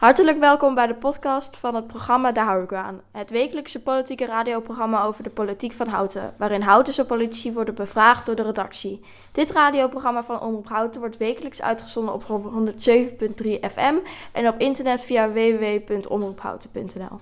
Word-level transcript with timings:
Hartelijk 0.00 0.38
welkom 0.38 0.74
bij 0.74 0.86
de 0.86 0.94
podcast 0.94 1.56
van 1.56 1.74
het 1.74 1.86
programma 1.86 2.32
Daar 2.32 2.44
hou 2.44 2.62
ik 2.62 2.72
aan. 2.72 3.00
Het 3.12 3.30
wekelijkse 3.30 3.82
politieke 3.82 4.26
radioprogramma 4.26 5.02
over 5.02 5.22
de 5.22 5.30
politiek 5.30 5.72
van 5.72 5.88
Houten, 5.88 6.32
waarin 6.38 6.62
Houtense 6.62 7.04
politici 7.04 7.52
worden 7.52 7.74
bevraagd 7.74 8.26
door 8.26 8.34
de 8.34 8.42
redactie. 8.42 9.00
Dit 9.32 9.50
radioprogramma 9.50 10.22
van 10.22 10.40
Omroep 10.40 10.68
Houten 10.68 11.00
wordt 11.00 11.16
wekelijks 11.16 11.62
uitgezonden 11.62 12.14
op 12.14 12.24
107.3 12.24 13.48
FM 13.72 13.94
en 14.32 14.48
op 14.48 14.58
internet 14.58 15.02
via 15.02 15.30
www.omroephouten.nl. 15.32 17.20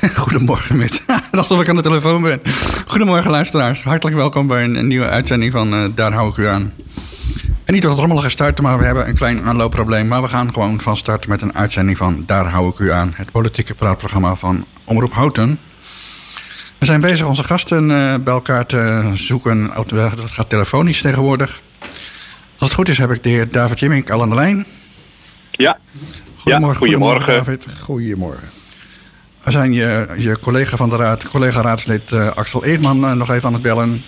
Goedemorgen, 0.22 0.76
met. 0.76 1.02
Alsof 1.32 1.60
ik 1.60 1.68
aan 1.68 1.76
de 1.76 1.82
telefoon 1.82 2.22
ben. 2.22 2.40
Goedemorgen, 2.86 3.30
luisteraars. 3.30 3.82
Hartelijk 3.82 4.16
welkom 4.16 4.46
bij 4.46 4.64
een, 4.64 4.86
nieuwe 4.86 5.08
uitzending 5.08 5.52
van 5.52 5.74
uh, 5.74 5.86
Daar 5.94 6.12
hou 6.12 6.30
ik 6.30 6.36
u 6.36 6.46
aan. 6.46 6.72
En 7.70 7.76
niet 7.76 7.84
dat 7.84 7.98
het 7.98 8.06
rommelig 8.06 8.30
starten, 8.30 8.64
maar 8.64 8.78
we 8.78 8.84
hebben 8.84 9.08
een 9.08 9.14
klein 9.14 9.42
aanloopprobleem. 9.42 10.08
Maar 10.08 10.22
we 10.22 10.28
gaan 10.28 10.52
gewoon 10.52 10.80
van 10.80 10.96
start 10.96 11.26
met 11.26 11.42
een 11.42 11.54
uitzending 11.54 11.96
van 11.96 12.22
Daar 12.26 12.46
hou 12.46 12.70
ik 12.70 12.78
u 12.78 12.92
aan. 12.92 13.12
Het 13.14 13.30
politieke 13.30 13.74
praatprogramma 13.74 14.34
van 14.34 14.64
Omroep 14.84 15.12
Houten. 15.12 15.58
We 16.78 16.86
zijn 16.86 17.00
bezig 17.00 17.26
onze 17.26 17.44
gasten 17.44 17.90
uh, 17.90 18.14
bij 18.14 18.32
elkaar 18.32 18.66
te 18.66 19.10
zoeken. 19.14 19.70
Dat 19.96 20.30
gaat 20.30 20.48
telefonisch 20.48 21.00
tegenwoordig. 21.00 21.60
Als 22.58 22.68
het 22.68 22.72
goed 22.72 22.88
is 22.88 22.98
heb 22.98 23.10
ik 23.10 23.22
de 23.22 23.28
heer 23.28 23.50
David 23.50 23.80
Jimmink 23.80 24.10
al 24.10 24.22
aan 24.22 24.28
de 24.28 24.34
lijn. 24.34 24.66
Ja. 25.50 25.78
Goedemorgen, 26.36 26.72
ja, 26.72 26.74
goedemorgen. 26.74 26.76
goedemorgen 26.76 27.26
David. 27.26 27.66
Goedemorgen. 27.80 28.48
We 29.42 29.50
zijn 29.50 29.72
je, 29.72 30.08
je 30.16 30.38
collega 30.40 30.76
van 30.76 30.90
de 30.90 30.96
raad, 30.96 31.28
collega-raadslid 31.28 32.12
uh, 32.12 32.30
Axel 32.34 32.64
Eerdman 32.64 33.04
uh, 33.04 33.12
nog 33.12 33.30
even 33.30 33.46
aan 33.46 33.52
het 33.52 33.62
bellen. 33.62 34.02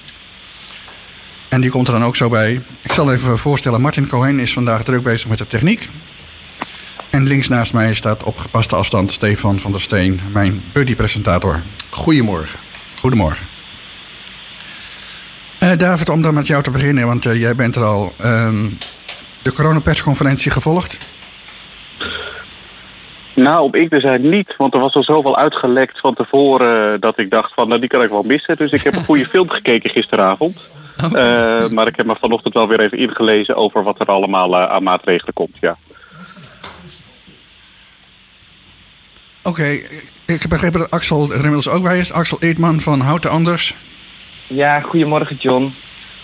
En 1.52 1.60
die 1.60 1.70
komt 1.70 1.86
er 1.86 1.92
dan 1.92 2.04
ook 2.04 2.16
zo 2.16 2.28
bij. 2.28 2.60
Ik 2.82 2.92
zal 2.92 3.12
even 3.12 3.38
voorstellen, 3.38 3.80
Martin 3.80 4.08
Cohen 4.08 4.38
is 4.38 4.52
vandaag 4.52 4.82
druk 4.82 5.02
bezig 5.02 5.28
met 5.28 5.38
de 5.38 5.46
techniek. 5.46 5.88
En 7.10 7.26
links 7.26 7.48
naast 7.48 7.72
mij 7.72 7.94
staat 7.94 8.22
op 8.22 8.38
gepaste 8.38 8.76
afstand 8.76 9.12
Stefan 9.12 9.58
van 9.58 9.72
der 9.72 9.80
Steen, 9.80 10.20
mijn 10.32 10.62
buddy-presentator. 10.72 11.62
Goedemorgen. 11.90 12.58
Goedemorgen. 13.00 13.46
Uh, 15.62 15.76
David, 15.76 16.08
om 16.08 16.22
dan 16.22 16.34
met 16.34 16.46
jou 16.46 16.62
te 16.62 16.70
beginnen, 16.70 17.06
want 17.06 17.24
uh, 17.24 17.40
jij 17.40 17.54
bent 17.54 17.76
er 17.76 17.84
al 17.84 18.12
um, 18.24 18.78
de 19.42 19.52
coronapersconferentie 19.52 20.50
gevolgd. 20.50 20.98
Nou, 23.34 23.62
op 23.62 23.76
ik 23.76 23.90
dus 23.90 24.04
eigenlijk 24.04 24.34
niet, 24.34 24.56
want 24.56 24.74
er 24.74 24.80
was 24.80 24.94
al 24.94 25.04
zoveel 25.04 25.36
uitgelekt 25.36 26.00
van 26.00 26.14
tevoren 26.14 27.00
dat 27.00 27.18
ik 27.18 27.30
dacht 27.30 27.52
van, 27.54 27.68
nou 27.68 27.80
die 27.80 27.88
kan 27.88 28.02
ik 28.02 28.10
wel 28.10 28.22
missen. 28.22 28.56
Dus 28.56 28.70
ik 28.70 28.82
heb 28.82 28.96
een 28.96 29.04
goede 29.04 29.28
film 29.34 29.48
gekeken 29.50 29.90
gisteravond. 29.90 30.70
Uh, 30.96 31.68
maar 31.76 31.86
ik 31.86 31.96
heb 31.96 32.06
me 32.06 32.16
vanochtend 32.16 32.54
wel 32.54 32.68
weer 32.68 32.80
even 32.80 32.98
ingelezen 32.98 33.56
over 33.56 33.82
wat 33.82 34.00
er 34.00 34.06
allemaal 34.06 34.60
uh, 34.60 34.64
aan 34.64 34.82
maatregelen 34.82 35.34
komt, 35.34 35.56
ja. 35.60 35.76
Oké, 39.44 39.60
okay. 39.60 39.74
ik 40.26 40.40
heb 40.40 40.48
begrepen 40.48 40.80
dat 40.80 40.90
Axel 40.90 41.28
er 41.28 41.34
inmiddels 41.34 41.68
ook 41.68 41.82
bij 41.82 41.98
is. 41.98 42.12
Axel 42.12 42.38
Eerdman 42.40 42.80
van 42.80 43.00
Houten 43.00 43.30
Anders. 43.30 43.74
Ja, 44.46 44.80
goedemorgen 44.80 45.36
John. 45.36 45.74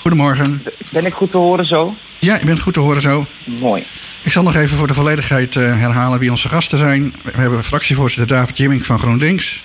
Goedemorgen. 0.01 0.63
Ben 0.91 1.07
ik 1.07 1.15
goed 1.15 1.31
te 1.31 1.37
horen 1.37 1.67
zo? 1.67 1.95
Ja, 2.19 2.39
je 2.39 2.45
bent 2.45 2.61
goed 2.61 2.75
te 2.75 2.81
horen 2.81 3.03
zo. 3.03 3.25
Mooi. 3.45 3.85
Ik 4.23 4.33
zal 4.33 4.43
nog 4.43 4.55
even 4.55 4.77
voor 4.77 4.87
de 4.87 4.95
volledigheid 4.95 5.55
uh, 5.55 5.63
herhalen 5.63 6.19
wie 6.19 6.31
onze 6.31 6.49
gasten 6.49 6.79
zijn. 6.79 7.15
We 7.23 7.41
hebben 7.41 7.65
fractievoorzitter 7.65 8.37
David 8.37 8.59
Jimmink 8.59 8.85
van 8.85 8.99
GroenLinks. 8.99 9.63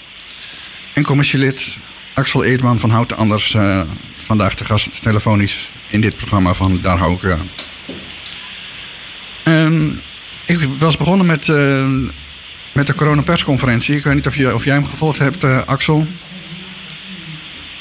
En 0.93 1.03
commissielid 1.03 1.77
Axel 2.13 2.43
Eerdman 2.43 2.79
van 2.79 2.89
Houten 2.89 3.17
Anders. 3.17 3.55
Vandaag 4.23 4.55
de 4.55 4.65
gast 4.65 5.01
telefonisch 5.01 5.69
in 5.87 6.01
dit 6.01 6.15
programma 6.15 6.53
van 6.53 6.79
Daar 6.81 6.97
hou 6.97 7.13
ik 7.13 7.21
u 7.21 7.31
aan. 7.31 7.49
Um, 9.45 10.01
ik 10.45 10.59
was 10.79 10.97
begonnen 10.97 11.25
met, 11.25 11.47
uh, 11.47 11.87
met 12.71 12.87
de 12.87 12.95
coronapersconferentie. 12.95 13.95
Ik 13.95 14.03
weet 14.03 14.13
niet 14.13 14.27
of, 14.27 14.35
je, 14.35 14.53
of 14.53 14.65
jij 14.65 14.73
hem 14.73 14.85
gevolgd 14.85 15.17
hebt, 15.17 15.43
uh, 15.43 15.61
Axel. 15.65 16.07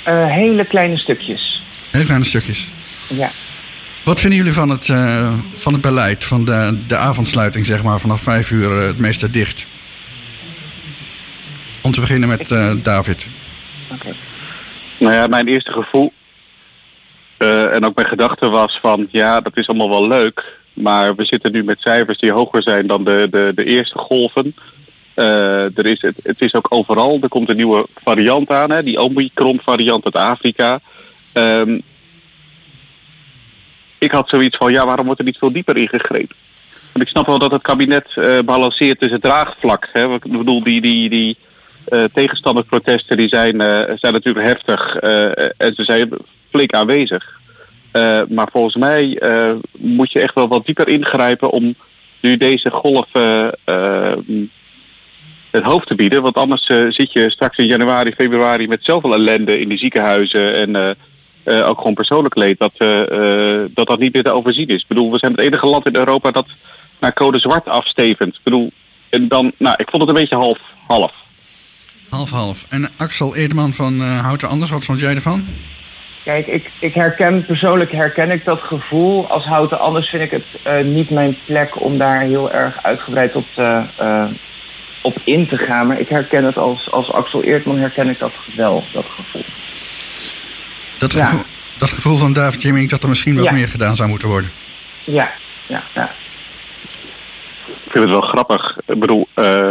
Uh, 0.09 0.27
hele 0.27 0.65
kleine 0.65 0.99
stukjes. 0.99 1.63
Hele 1.91 2.05
kleine 2.05 2.25
stukjes. 2.25 2.73
Ja. 3.09 3.31
Wat 4.03 4.21
vinden 4.21 4.39
jullie 4.39 4.53
van 4.53 4.69
het, 4.69 4.89
uh, 4.89 5.33
van 5.55 5.73
het 5.73 5.83
beleid, 5.83 6.25
van 6.25 6.45
de, 6.45 6.79
de 6.87 6.97
avondsluiting, 6.97 7.67
zeg 7.67 7.83
maar, 7.83 8.01
vanaf 8.01 8.23
vijf 8.23 8.51
uur 8.51 8.71
het 8.71 8.99
meeste 8.99 9.31
dicht? 9.31 9.67
Om 11.81 11.93
te 11.93 12.01
beginnen 12.01 12.29
met 12.29 12.49
David. 12.85 13.27
Oké. 13.91 13.95
Okay. 13.95 14.17
Nou 14.99 15.15
ja, 15.15 15.27
mijn 15.27 15.49
eerste 15.49 15.73
gevoel 15.73 16.13
uh, 17.43 17.75
en 17.75 17.85
ook 17.85 17.95
mijn 17.95 18.09
gedachte 18.09 18.49
was 18.49 18.79
van 18.83 19.09
ja, 19.11 19.41
dat 19.41 19.57
is 19.57 19.69
allemaal 19.69 19.89
wel 19.89 20.07
leuk. 20.07 20.61
Maar 20.73 21.15
we 21.15 21.25
zitten 21.25 21.53
nu 21.53 21.65
met 21.65 21.81
cijfers 21.81 22.19
die 22.19 22.33
hoger 22.33 22.63
zijn 22.63 22.87
dan 22.87 23.05
de, 23.05 23.27
de, 23.31 23.53
de 23.55 23.65
eerste 23.65 23.99
golven. 23.99 24.55
Uh, 25.17 25.79
er 25.79 25.87
is, 25.87 26.01
het, 26.01 26.17
het 26.23 26.41
is 26.41 26.55
ook 26.55 26.67
overal. 26.69 27.19
Er 27.23 27.29
komt 27.29 27.49
een 27.49 27.57
nieuwe 27.57 27.87
variant 28.05 28.51
aan, 28.51 28.71
hè, 28.71 28.83
die 28.83 29.01
Omicron 29.01 29.61
variant 29.65 30.05
uit 30.05 30.17
Afrika. 30.17 30.81
Um, 31.35 31.83
ik 33.99 34.11
had 34.11 34.29
zoiets 34.29 34.57
van 34.57 34.73
ja, 34.73 34.85
waarom 34.85 35.05
wordt 35.05 35.21
er 35.21 35.27
niet 35.27 35.39
veel 35.39 35.53
dieper 35.53 35.77
ingegrepen? 35.77 36.37
Want 36.93 37.05
ik 37.05 37.11
snap 37.11 37.27
wel 37.27 37.39
dat 37.39 37.51
het 37.51 37.63
kabinet 37.63 38.07
uh, 38.15 38.39
balanceert 38.45 39.01
tussen 39.01 39.21
draagvlak. 39.21 39.89
Hè. 39.93 40.15
Ik 40.15 40.23
bedoel, 40.23 40.63
die, 40.65 40.81
die, 40.81 41.09
die 41.09 41.37
uh, 41.89 42.05
die 42.15 43.29
zijn, 43.29 43.61
zijn 43.99 44.13
natuurlijk 44.13 44.47
heftig. 44.47 44.97
en 45.57 45.75
ze 45.75 45.85
zijn 45.85 46.13
flink 46.53 46.73
aanwezig. 46.73 47.41
Uh, 47.93 48.21
maar 48.29 48.49
volgens 48.53 48.75
mij 48.75 49.23
uh, 49.23 49.53
moet 49.79 50.13
je 50.13 50.21
echt 50.21 50.35
wel 50.35 50.49
wat 50.49 50.67
dieper 50.67 50.89
ingrijpen 50.89 51.51
om 51.51 51.75
nu 52.21 52.37
deze 52.37 52.71
golf 52.71 53.07
uh, 53.13 53.49
het 55.51 55.63
hoofd 55.63 55.87
te 55.87 55.95
bieden. 55.95 56.23
Want 56.23 56.37
anders 56.37 56.67
zit 56.89 57.13
je 57.13 57.31
straks 57.31 57.59
in 57.59 57.67
januari, 57.67 58.13
februari 58.13 58.69
met 58.69 58.85
zoveel 58.85 59.15
ellende 59.15 59.61
in 59.61 59.69
die 59.69 59.79
ziekenhuizen 59.79 60.55
en 60.55 60.97
ook 61.45 61.79
gewoon 61.79 61.95
persoonlijk 61.95 62.37
leed 62.37 62.59
dat, 62.59 62.73
dat 63.75 63.87
dat 63.87 63.99
niet 63.99 64.13
meer 64.13 64.23
te 64.23 64.33
overzien 64.33 64.69
is. 64.69 64.81
Ik 64.81 64.89
bedoel, 64.89 65.11
we 65.11 65.19
zijn 65.19 65.33
het 65.33 65.41
enige 65.41 65.67
land 65.67 65.87
in 65.87 65.97
Europa 65.97 66.31
dat 66.31 66.47
naar 67.01 67.13
code 67.13 67.39
zwart 67.39 67.69
afstevend. 67.69 68.35
Ik 68.35 68.41
bedoel, 68.43 68.73
en 69.09 69.29
dan, 69.29 69.53
nou, 69.59 69.75
ik 69.79 69.89
vond 69.91 70.03
het 70.03 70.11
een 70.11 70.21
beetje 70.21 70.37
half-half. 70.37 71.13
Half-half. 72.09 72.67
En 72.69 72.91
Axel 72.97 73.37
Eerdman 73.37 73.73
van 73.73 74.01
Houten 74.01 74.49
Anders, 74.49 74.71
wat 74.71 74.85
vond 74.85 75.01
jij 75.01 75.15
ervan? 75.15 75.45
Kijk, 76.25 76.47
ik, 76.47 76.71
ik 76.79 76.95
herken 76.95 77.45
persoonlijk 77.45 77.93
herken 77.93 78.31
ik 78.31 78.45
dat 78.45 78.61
gevoel. 78.61 79.29
Als 79.29 79.45
houten 79.45 79.81
anders 79.81 80.09
vind 80.09 80.23
ik 80.23 80.31
het 80.31 80.45
uh, 80.67 80.85
niet 80.85 81.11
mijn 81.11 81.37
plek 81.45 81.81
om 81.81 81.99
daar 81.99 82.21
heel 82.21 82.53
erg 82.53 82.83
uitgebreid 82.83 83.35
op, 83.35 83.47
te, 83.55 83.83
uh, 84.01 84.25
op 85.01 85.17
in 85.25 85.49
te 85.49 85.57
gaan. 85.57 85.87
Maar 85.87 86.01
ik 86.01 86.09
herken 86.09 86.45
het 86.45 86.57
als, 86.57 86.91
als 86.91 87.13
Axel 87.13 87.43
Eertman 87.43 87.79
herken 87.79 88.09
ik 88.09 88.19
dat 88.19 88.33
wel, 88.57 88.85
dat 88.93 89.05
gevoel. 89.05 89.45
Dat 90.99 91.13
gevoel, 91.13 91.39
ja. 91.39 91.45
dat 91.79 91.91
gevoel 91.91 92.19
van 92.19 92.33
David 92.33 92.63
Jimming 92.63 92.91
dat 92.91 93.03
er 93.03 93.09
misschien 93.09 93.35
wat 93.35 93.45
ja. 93.45 93.53
meer 93.53 93.69
gedaan 93.69 93.97
zou 93.97 94.09
moeten 94.09 94.29
worden. 94.29 94.51
Ja, 95.05 95.33
ja, 95.67 95.83
ja. 95.95 96.11
Ik 97.67 97.91
vind 97.91 98.05
het 98.05 98.13
wel 98.13 98.21
grappig. 98.21 98.79
Ik 98.87 98.99
bedoel, 98.99 99.29
uh, 99.35 99.71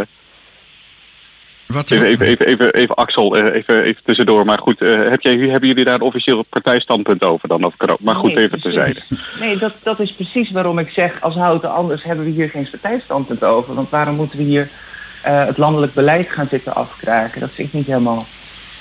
wat, 1.71 1.91
even, 1.91 2.07
even, 2.07 2.25
even, 2.25 2.45
even, 2.45 2.73
even 2.73 2.95
Axel, 2.95 3.35
even, 3.35 3.83
even 3.83 4.01
tussendoor. 4.05 4.45
Maar 4.45 4.59
goed, 4.59 4.81
uh, 4.81 5.09
heb 5.09 5.21
jij, 5.21 5.35
hebben 5.35 5.67
jullie 5.67 5.85
daar 5.85 5.93
een 5.93 6.01
officieel 6.01 6.45
partijstandpunt 6.49 7.23
over 7.23 7.47
dan? 7.47 7.63
Of, 7.63 7.73
maar 7.99 8.15
goed, 8.15 8.33
nee, 8.33 8.45
even 8.45 8.61
terzijde. 8.61 9.01
Nee, 9.39 9.57
dat, 9.57 9.73
dat 9.83 9.99
is 9.99 10.13
precies 10.13 10.51
waarom 10.51 10.79
ik 10.79 10.89
zeg, 10.89 11.21
als 11.21 11.35
houten 11.35 11.73
anders 11.73 12.03
hebben 12.03 12.25
we 12.25 12.31
hier 12.31 12.49
geen 12.49 12.69
partijstandpunt 12.69 13.43
over. 13.43 13.75
Want 13.75 13.89
waarom 13.89 14.15
moeten 14.15 14.37
we 14.37 14.43
hier 14.43 14.69
uh, 15.25 15.45
het 15.45 15.57
landelijk 15.57 15.93
beleid 15.93 16.29
gaan 16.29 16.47
zitten 16.49 16.75
afkraken? 16.75 17.39
Dat 17.39 17.51
vind 17.51 17.67
ik 17.67 17.73
niet 17.73 17.87
helemaal... 17.87 18.25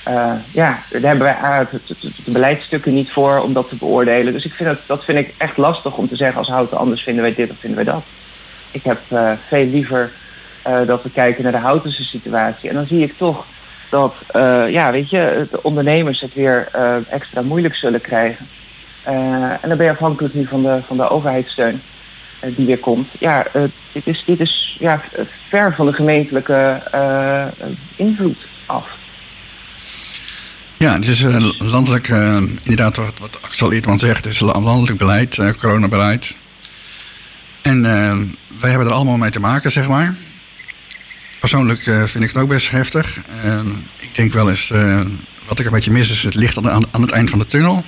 Uh, 0.08 0.32
ja, 0.52 0.78
daar 0.90 1.00
hebben 1.00 1.24
wij 1.24 1.66
de 2.24 2.32
beleidsstukken 2.32 2.94
niet 2.94 3.10
voor 3.10 3.40
om 3.40 3.52
dat 3.52 3.68
te 3.68 3.76
beoordelen. 3.76 4.32
Dus 4.32 4.44
ik 4.44 4.52
vind 4.52 4.68
dat, 4.68 4.78
dat 4.86 5.04
vind 5.04 5.18
ik 5.18 5.34
echt 5.38 5.56
lastig 5.56 5.96
om 5.96 6.08
te 6.08 6.16
zeggen 6.16 6.38
als 6.38 6.48
houten 6.48 6.78
anders 6.78 7.02
vinden 7.02 7.22
wij 7.22 7.34
dit 7.34 7.50
of 7.50 7.56
vinden 7.58 7.84
wij 7.84 7.92
dat. 7.94 8.04
Ik 8.70 8.82
heb 8.82 8.98
veel 9.48 9.64
liever... 9.64 10.10
Uh, 10.66 10.86
dat 10.86 11.02
we 11.02 11.10
kijken 11.10 11.42
naar 11.42 11.52
de 11.52 11.58
houtense 11.58 12.04
situatie. 12.04 12.68
En 12.68 12.74
dan 12.74 12.86
zie 12.86 13.02
ik 13.02 13.16
toch 13.16 13.46
dat, 13.90 14.14
uh, 14.36 14.70
ja, 14.70 14.92
weet 14.92 15.10
je, 15.10 15.46
de 15.50 15.62
ondernemers 15.62 16.20
het 16.20 16.34
weer 16.34 16.68
uh, 16.76 16.96
extra 17.08 17.42
moeilijk 17.42 17.74
zullen 17.74 18.00
krijgen. 18.00 18.46
en 19.04 19.68
dan 19.68 19.76
ben 19.76 19.86
je 19.86 19.92
afhankelijk 19.92 20.34
nu 20.34 20.46
van 20.46 20.62
de, 20.62 20.78
van 20.86 20.96
de 20.96 21.08
overheidssteun 21.08 21.82
die 22.40 22.66
weer 22.66 22.78
komt. 22.78 23.08
Ja, 23.18 23.46
dit 23.92 24.06
is, 24.06 24.22
dit 24.26 24.40
is 24.40 24.76
ja, 24.78 25.00
ver 25.48 25.74
van 25.74 25.86
de 25.86 25.92
gemeentelijke 25.92 26.80
invloed 27.96 28.38
af. 28.66 28.96
Ja, 30.76 30.94
het 30.94 31.06
is 31.06 31.24
landelijk, 31.58 32.08
inderdaad 32.62 32.96
wat, 32.96 33.18
wat 33.18 33.38
Axel 33.42 33.72
Eertman 33.72 33.98
zegt, 33.98 34.24
het 34.24 34.32
is 34.32 34.40
landelijk 34.40 34.98
beleid, 34.98 35.38
coronabeleid. 35.58 36.36
En 37.62 37.82
wij 38.60 38.70
hebben 38.70 38.88
er 38.88 38.94
allemaal 38.94 39.16
mee 39.16 39.30
te 39.30 39.40
maken, 39.40 39.72
zeg 39.72 39.88
maar. 39.88 40.14
Persoonlijk 41.40 41.86
uh, 41.86 42.04
vind 42.04 42.24
ik 42.24 42.30
het 42.30 42.42
ook 42.42 42.48
best 42.48 42.70
heftig. 42.70 43.18
Uh, 43.44 43.60
ik 43.98 44.14
denk 44.14 44.32
wel 44.32 44.50
eens, 44.50 44.70
uh, 44.70 45.00
wat 45.46 45.58
ik 45.58 45.66
een 45.66 45.72
beetje 45.72 45.90
mis 45.90 46.10
is 46.10 46.22
het 46.22 46.34
licht 46.34 46.56
aan, 46.56 46.86
aan 46.90 47.02
het 47.02 47.10
eind 47.10 47.30
van 47.30 47.38
de 47.38 47.46
tunnel. 47.46 47.84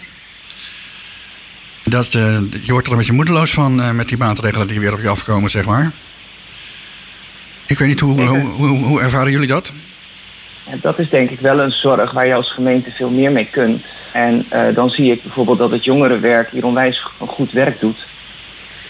Dat, 1.84 2.12
je 2.12 2.48
wordt 2.66 2.86
er 2.86 2.92
een 2.92 2.98
beetje 2.98 3.12
moedeloos 3.12 3.52
van 3.52 3.96
met 3.96 4.08
die 4.08 4.18
maatregelen 4.18 4.66
die 4.66 4.80
weer 4.80 4.92
op 4.92 5.00
je 5.00 5.08
afkomen, 5.08 5.50
zeg 5.50 5.64
maar. 5.64 5.92
Ik 7.66 7.78
weet 7.78 7.88
niet, 7.88 8.00
hoe, 8.00 8.22
hoe, 8.22 8.38
hoe, 8.38 8.84
hoe 8.84 9.00
ervaren 9.00 9.32
jullie 9.32 9.46
dat? 9.46 9.72
En 10.64 10.78
dat 10.80 10.98
is 10.98 11.08
denk 11.08 11.30
ik 11.30 11.40
wel 11.40 11.60
een 11.60 11.72
zorg 11.72 12.12
waar 12.12 12.26
je 12.26 12.34
als 12.34 12.52
gemeente 12.52 12.90
veel 12.90 13.10
meer 13.10 13.32
mee 13.32 13.48
kunt. 13.50 13.84
En 14.12 14.46
uh, 14.52 14.74
dan 14.74 14.90
zie 14.90 15.12
ik 15.12 15.22
bijvoorbeeld 15.22 15.58
dat 15.58 15.70
het 15.70 15.84
jongerenwerk 15.84 16.50
hier 16.50 16.66
onwijs 16.66 17.06
goed 17.18 17.52
werk 17.52 17.80
doet. 17.80 18.06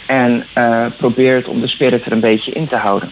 En 0.06 0.46
uh, 0.58 0.86
probeert 0.96 1.46
om 1.46 1.60
de 1.60 1.68
spirit 1.68 2.04
er 2.04 2.12
een 2.12 2.20
beetje 2.20 2.52
in 2.52 2.68
te 2.68 2.76
houden. 2.76 3.10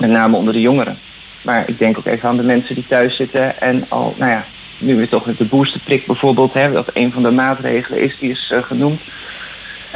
Met 0.00 0.10
name 0.10 0.36
onder 0.36 0.52
de 0.52 0.60
jongeren. 0.60 0.98
Maar 1.42 1.68
ik 1.68 1.78
denk 1.78 1.98
ook 1.98 2.06
even 2.06 2.28
aan 2.28 2.36
de 2.36 2.42
mensen 2.42 2.74
die 2.74 2.86
thuis 2.86 3.16
zitten 3.16 3.60
en 3.60 3.84
al, 3.88 4.14
nou 4.18 4.30
ja, 4.30 4.44
nu 4.78 4.96
weer 4.96 5.08
toch 5.08 5.26
met 5.26 5.38
de 5.38 5.44
boosterprik 5.44 6.06
bijvoorbeeld, 6.06 6.52
hè, 6.52 6.72
dat 6.72 6.90
een 6.94 7.12
van 7.12 7.22
de 7.22 7.30
maatregelen 7.30 8.00
is, 8.00 8.18
die 8.18 8.30
is 8.30 8.50
uh, 8.54 8.62
genoemd. 8.62 9.00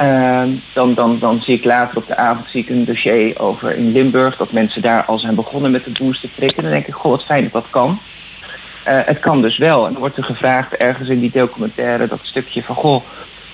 Uh, 0.00 0.42
dan, 0.72 0.94
dan, 0.94 1.18
dan 1.18 1.40
zie 1.40 1.56
ik 1.56 1.64
later 1.64 1.96
op 1.96 2.06
de 2.06 2.16
avond 2.16 2.46
zie 2.48 2.62
ik 2.62 2.68
een 2.68 2.84
dossier 2.84 3.40
over 3.40 3.76
in 3.76 3.92
Limburg, 3.92 4.36
dat 4.36 4.52
mensen 4.52 4.82
daar 4.82 5.04
al 5.04 5.18
zijn 5.18 5.34
begonnen 5.34 5.70
met 5.70 5.84
de 5.84 6.04
boosterprik. 6.04 6.56
En 6.56 6.62
dan 6.62 6.72
denk 6.72 6.86
ik, 6.86 6.94
goh, 6.94 7.10
wat 7.10 7.24
fijn 7.24 7.42
dat 7.42 7.52
dat 7.52 7.66
kan. 7.70 7.98
Uh, 8.88 9.00
het 9.04 9.18
kan 9.18 9.42
dus 9.42 9.58
wel. 9.58 9.86
En 9.86 9.92
dan 9.92 10.00
wordt 10.00 10.16
er 10.16 10.24
gevraagd 10.24 10.76
ergens 10.76 11.08
in 11.08 11.20
die 11.20 11.30
documentaire 11.30 12.06
dat 12.06 12.18
stukje 12.22 12.62
van, 12.62 12.74
goh, 12.74 13.02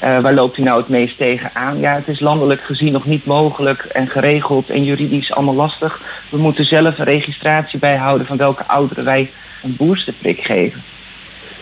uh, 0.05 0.19
waar 0.19 0.35
loopt 0.35 0.59
u 0.59 0.63
nou 0.63 0.79
het 0.79 0.89
meest 0.89 1.17
tegen 1.17 1.51
aan? 1.53 1.79
Ja, 1.79 1.95
het 1.95 2.09
is 2.09 2.21
landelijk 2.21 2.63
gezien 2.63 2.93
nog 2.93 3.05
niet 3.05 3.25
mogelijk 3.25 3.83
en 3.83 4.09
geregeld 4.09 4.71
en 4.71 4.85
juridisch 4.85 5.33
allemaal 5.33 5.55
lastig. 5.55 6.01
We 6.29 6.39
moeten 6.39 6.65
zelf 6.65 6.99
een 6.99 7.05
registratie 7.05 7.79
bijhouden 7.79 8.27
van 8.27 8.37
welke 8.37 8.67
ouderen 8.67 9.05
wij 9.05 9.31
een 9.63 9.77
boosterprik 9.77 10.41
geven. 10.41 10.83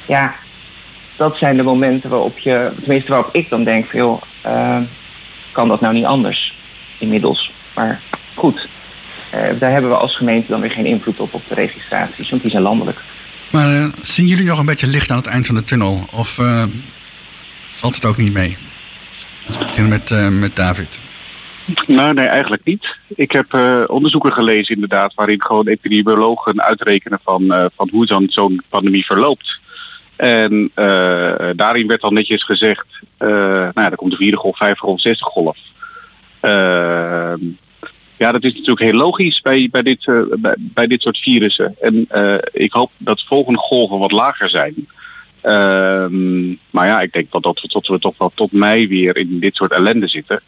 Ja, 0.06 0.34
dat 1.16 1.36
zijn 1.36 1.56
de 1.56 1.62
momenten 1.62 2.10
waarop 2.10 2.38
je, 2.38 2.70
tenminste 2.80 3.10
waarop 3.10 3.34
ik 3.34 3.48
dan 3.48 3.64
denk, 3.64 3.86
veel 3.86 4.20
uh, 4.46 4.76
kan 5.52 5.68
dat 5.68 5.80
nou 5.80 5.94
niet 5.94 6.04
anders 6.04 6.54
inmiddels. 6.98 7.52
Maar 7.74 8.00
goed, 8.34 8.68
uh, 9.34 9.40
daar 9.58 9.70
hebben 9.70 9.90
we 9.90 9.96
als 9.96 10.16
gemeente 10.16 10.50
dan 10.50 10.60
weer 10.60 10.70
geen 10.70 10.86
invloed 10.86 11.20
op 11.20 11.34
op 11.34 11.42
de 11.48 11.54
registraties, 11.54 12.30
want 12.30 12.42
die 12.42 12.50
zijn 12.50 12.62
landelijk. 12.62 13.00
Maar 13.50 13.90
zien 14.02 14.26
jullie 14.26 14.44
nog 14.44 14.58
een 14.58 14.66
beetje 14.66 14.86
licht 14.86 15.10
aan 15.10 15.16
het 15.16 15.26
eind 15.26 15.46
van 15.46 15.54
de 15.54 15.64
tunnel? 15.64 16.08
Of 16.12 16.38
valt 17.78 17.94
het 17.94 18.04
ook 18.04 18.16
niet 18.16 18.32
mee? 18.32 18.56
Laten 19.46 19.60
we 19.60 19.66
beginnen 19.66 19.90
met, 19.90 20.10
uh, 20.10 20.28
met 20.28 20.56
David. 20.56 21.00
Nou, 21.86 22.14
nee, 22.14 22.26
eigenlijk 22.26 22.64
niet. 22.64 22.96
Ik 23.08 23.32
heb 23.32 23.54
uh, 23.54 23.84
onderzoeken 23.86 24.32
gelezen 24.32 24.74
inderdaad 24.74 25.14
waarin 25.14 25.42
gewoon 25.42 25.66
epidemiologen 25.66 26.62
uitrekenen 26.62 27.20
van, 27.24 27.42
uh, 27.42 27.64
van 27.76 27.88
hoe 27.92 28.06
dan 28.06 28.26
zo'n 28.28 28.62
pandemie 28.68 29.04
verloopt. 29.04 29.58
En 30.16 30.70
daarin 31.56 31.86
werd 31.86 32.02
al 32.02 32.10
netjes 32.10 32.44
gezegd, 32.44 32.86
nou 33.18 33.72
ja, 33.74 33.90
er 33.90 33.96
komt 33.96 34.10
de 34.10 34.16
vierde 34.16 34.36
golf, 34.36 34.56
vijfde 34.56 34.80
golf, 34.80 35.00
zesde 35.00 35.24
golf. 35.24 35.56
ja, 38.16 38.32
dat 38.32 38.44
is 38.44 38.52
natuurlijk 38.52 38.80
heel 38.80 38.92
logisch 38.92 39.40
bij, 39.40 39.68
bij, 39.70 39.82
dit, 39.82 40.10
bij, 40.58 40.86
dit 40.86 41.02
soort 41.02 41.18
virussen. 41.18 41.76
En 41.80 42.08
ik 42.52 42.72
hoop 42.72 42.90
dat 42.96 43.24
volgende 43.26 43.58
golven 43.58 43.98
wat 43.98 44.12
lager 44.12 44.50
zijn. 44.50 44.88
Um, 45.42 46.58
maar 46.70 46.86
ja, 46.86 47.00
ik 47.00 47.12
denk 47.12 47.30
dat, 47.30 47.42
we, 47.42 47.68
dat 47.68 47.86
we 47.86 47.98
toch 47.98 48.18
wel 48.18 48.32
tot 48.34 48.52
mei 48.52 48.88
weer 48.88 49.16
in 49.16 49.40
dit 49.40 49.54
soort 49.54 49.72
ellende 49.72 50.08
zitten. 50.08 50.40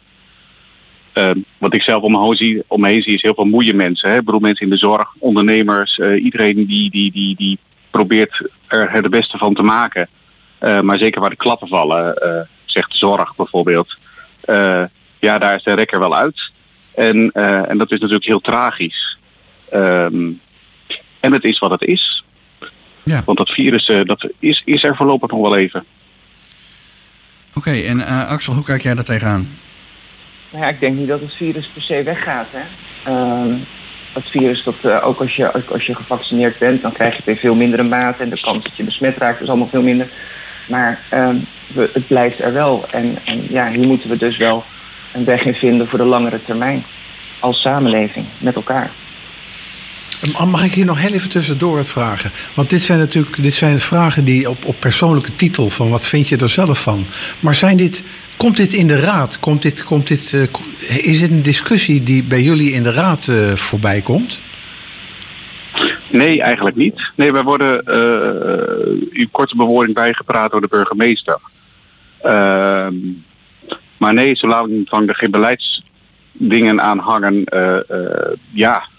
Uh, 1.13 1.31
wat 1.57 1.73
ik 1.73 1.81
zelf 1.81 2.03
om 2.03 2.35
zie, 2.35 2.63
om 2.67 2.81
me 2.81 2.87
heen 2.87 3.01
zie 3.01 3.13
is 3.13 3.21
heel 3.21 3.33
veel 3.33 3.45
moeie 3.45 3.73
mensen. 3.73 4.09
Hè? 4.09 4.17
Ik 4.17 4.39
mensen 4.39 4.65
in 4.65 4.71
de 4.71 4.77
zorg, 4.77 5.13
ondernemers, 5.19 5.97
uh, 5.97 6.23
iedereen 6.23 6.65
die, 6.65 6.89
die, 6.91 7.11
die, 7.11 7.35
die 7.35 7.59
probeert 7.89 8.49
er 8.67 8.91
het 8.91 9.09
beste 9.09 9.37
van 9.37 9.53
te 9.53 9.63
maken. 9.63 10.07
Uh, 10.61 10.81
maar 10.81 10.97
zeker 10.97 11.21
waar 11.21 11.29
de 11.29 11.35
klappen 11.35 11.67
vallen, 11.67 12.15
zegt 12.65 12.91
de 12.91 12.97
zorg 12.97 13.35
bijvoorbeeld. 13.35 13.97
ja, 15.19 15.37
daar 15.37 15.55
is 15.55 15.63
de 15.63 15.73
rekker 15.73 15.99
wel 15.99 16.15
uit. 16.15 16.51
En, 16.95 17.31
en 17.31 17.77
dat 17.77 17.91
is 17.91 17.99
natuurlijk 17.99 18.25
heel 18.25 18.39
tragisch. 18.39 19.17
Um, 19.73 20.39
en 21.19 21.31
het 21.31 21.43
is 21.43 21.59
wat 21.59 21.71
het 21.71 21.81
is. 21.81 22.23
Ja. 23.03 23.21
Want 23.25 23.37
dat 23.37 23.49
virus 23.49 23.91
dat 24.03 24.29
is, 24.39 24.61
is 24.65 24.83
er 24.83 24.95
voorlopig 24.95 25.31
nog 25.31 25.41
wel 25.41 25.57
even. 25.57 25.85
Oké, 27.53 27.69
okay, 27.69 27.85
en 27.85 28.05
Axel, 28.27 28.53
hoe 28.53 28.63
kijk 28.63 28.81
jij 28.81 28.95
daar 28.95 29.03
tegenaan? 29.03 29.47
Nou 30.51 30.63
ja, 30.63 30.69
ik 30.69 30.79
denk 30.79 30.97
niet 30.97 31.07
dat 31.07 31.19
het 31.19 31.33
virus 31.33 31.67
per 31.67 31.81
se 31.81 32.03
weggaat. 32.03 32.47
Hè? 32.51 32.63
Uh, 33.11 33.55
het 34.13 34.29
virus, 34.29 34.63
dat, 34.63 34.75
uh, 34.85 35.07
ook 35.07 35.19
als 35.19 35.35
je, 35.35 35.51
als 35.51 35.85
je 35.85 35.95
gevaccineerd 35.95 36.57
bent, 36.57 36.81
dan 36.81 36.91
krijg 36.91 37.11
je 37.11 37.17
het 37.17 37.27
in 37.27 37.35
veel 37.35 37.55
mindere 37.55 37.83
mate. 37.83 38.23
En 38.23 38.29
de 38.29 38.39
kans 38.41 38.63
dat 38.63 38.77
je 38.77 38.83
besmet 38.83 39.17
raakt 39.17 39.41
is 39.41 39.47
allemaal 39.47 39.67
veel 39.67 39.81
minder. 39.81 40.07
Maar 40.67 40.99
uh, 41.13 41.29
we, 41.67 41.89
het 41.93 42.07
blijft 42.07 42.39
er 42.39 42.53
wel. 42.53 42.85
En, 42.91 43.17
en 43.23 43.43
ja, 43.49 43.71
hier 43.71 43.87
moeten 43.87 44.09
we 44.09 44.17
dus 44.17 44.37
wel 44.37 44.63
een 45.13 45.25
weg 45.25 45.45
in 45.45 45.53
vinden 45.53 45.87
voor 45.87 45.99
de 45.99 46.05
langere 46.05 46.43
termijn. 46.43 46.83
Als 47.39 47.61
samenleving, 47.61 48.25
met 48.37 48.55
elkaar. 48.55 48.91
Mag 50.29 50.63
ik 50.63 50.73
hier 50.73 50.85
nog 50.85 50.99
heel 50.99 51.13
even 51.13 51.29
tussendoor 51.29 51.75
wat 51.75 51.91
vragen? 51.91 52.31
Want 52.53 52.69
dit 52.69 52.81
zijn 52.81 52.99
natuurlijk 52.99 53.41
dit 53.41 53.53
zijn 53.53 53.79
vragen 53.79 54.25
die 54.25 54.49
op, 54.49 54.65
op 54.65 54.75
persoonlijke 54.79 55.35
titel 55.35 55.69
van 55.69 55.89
wat 55.89 56.05
vind 56.05 56.29
je 56.29 56.37
er 56.37 56.49
zelf 56.49 56.81
van. 56.81 57.05
Maar 57.39 57.55
zijn 57.55 57.77
dit, 57.77 58.03
komt 58.37 58.57
dit 58.57 58.73
in 58.73 58.87
de 58.87 58.99
raad? 58.99 59.39
Komt 59.39 59.61
dit, 59.61 59.83
komt 59.83 60.07
dit, 60.07 60.31
uh, 60.31 60.43
is 60.97 61.19
dit 61.19 61.29
een 61.29 61.41
discussie 61.41 62.03
die 62.03 62.23
bij 62.23 62.41
jullie 62.41 62.71
in 62.71 62.83
de 62.83 62.91
raad 62.91 63.27
uh, 63.27 63.55
voorbij 63.55 64.01
komt? 64.01 64.39
Nee, 66.09 66.41
eigenlijk 66.41 66.75
niet. 66.75 67.11
Nee, 67.15 67.31
wij 67.31 67.43
worden 67.43 67.83
uh, 69.13 69.25
korte 69.31 69.55
bewoording 69.55 69.95
bijgepraat 69.95 70.51
door 70.51 70.61
de 70.61 70.67
burgemeester. 70.67 71.39
Ehm, 72.21 72.95
maar 73.97 74.13
nee, 74.13 74.35
zolang 74.35 74.87
er 74.89 75.15
geen 75.15 75.31
beleidsdingen 75.31 76.81
aan 76.81 76.99
hangen, 76.99 77.43
ja, 78.51 78.89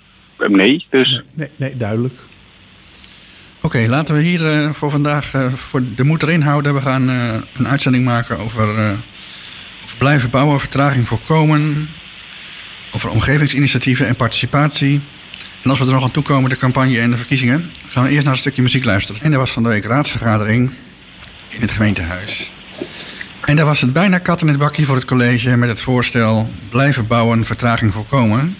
nee. 0.50 0.86
Dus. 0.90 1.22
Nee, 1.32 1.48
nee 1.56 1.76
duidelijk. 1.76 2.14
Oké, 3.60 3.86
laten 3.88 4.14
we 4.14 4.22
hier 4.22 4.62
uh, 4.62 4.70
voor 4.70 4.90
vandaag 4.90 5.34
uh, 5.34 5.52
voor 5.52 5.82
de 5.94 6.04
moed 6.04 6.22
erin 6.22 6.42
houden. 6.42 6.74
We 6.74 6.80
gaan 6.80 7.10
uh, 7.10 7.34
een 7.52 7.68
uitzending 7.68 8.04
maken 8.04 8.38
over, 8.38 8.68
over 9.82 9.96
blijven 9.98 10.30
bouwen, 10.30 10.60
vertraging 10.60 11.08
voorkomen, 11.08 11.88
over 12.90 13.10
omgevingsinitiatieven 13.10 14.06
en 14.06 14.16
participatie. 14.16 15.00
En 15.62 15.70
als 15.70 15.78
we 15.78 15.84
er 15.84 15.92
nog 15.92 16.02
aan 16.02 16.10
toekomen, 16.10 16.50
de 16.50 16.56
campagne 16.56 17.00
en 17.00 17.10
de 17.10 17.16
verkiezingen, 17.16 17.70
gaan 17.88 18.04
we 18.04 18.10
eerst 18.10 18.24
naar 18.24 18.32
een 18.32 18.38
stukje 18.38 18.62
muziek 18.62 18.84
luisteren. 18.84 19.22
En 19.22 19.32
er 19.32 19.38
was 19.38 19.52
van 19.52 19.62
de 19.62 19.68
week 19.68 19.84
raadsvergadering 19.84 20.70
in 21.48 21.60
het 21.60 21.70
gemeentehuis. 21.70 22.52
En 23.44 23.56
daar 23.56 23.66
was 23.66 23.80
het 23.80 23.92
bijna 23.92 24.18
kat 24.18 24.40
in 24.40 24.48
het 24.48 24.58
bakje 24.58 24.84
voor 24.84 24.94
het 24.94 25.04
college 25.04 25.56
met 25.56 25.68
het 25.68 25.80
voorstel 25.80 26.50
blijven 26.68 27.06
bouwen, 27.06 27.44
vertraging 27.44 27.92
voorkomen. 27.92 28.56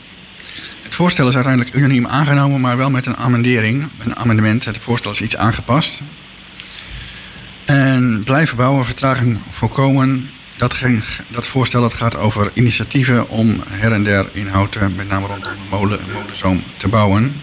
Het 0.92 1.00
voorstel 1.00 1.28
is 1.28 1.34
uiteindelijk 1.34 1.74
unaniem 1.74 2.06
aangenomen, 2.06 2.60
maar 2.60 2.76
wel 2.76 2.90
met 2.90 3.06
een 3.06 3.16
amendering, 3.16 3.88
een 3.98 4.16
amendement. 4.16 4.64
Het 4.64 4.78
voorstel 4.78 5.10
is 5.10 5.20
iets 5.20 5.36
aangepast. 5.36 6.02
En 7.64 8.22
blijven 8.24 8.56
bouwen, 8.56 8.84
vertraging 8.84 9.38
voorkomen. 9.50 10.30
Dat, 10.56 10.74
ging, 10.74 11.02
dat 11.28 11.46
voorstel 11.46 11.80
dat 11.80 11.94
gaat 11.94 12.16
over 12.16 12.50
initiatieven 12.54 13.28
om 13.28 13.62
her 13.68 13.92
en 13.92 14.02
der 14.02 14.28
inhouden, 14.32 14.94
met 14.96 15.08
name 15.08 15.26
rondom 15.26 15.50
de 15.52 15.58
molen 15.70 16.00
en 16.00 16.12
molenzoom, 16.12 16.62
te 16.76 16.88
bouwen. 16.88 17.40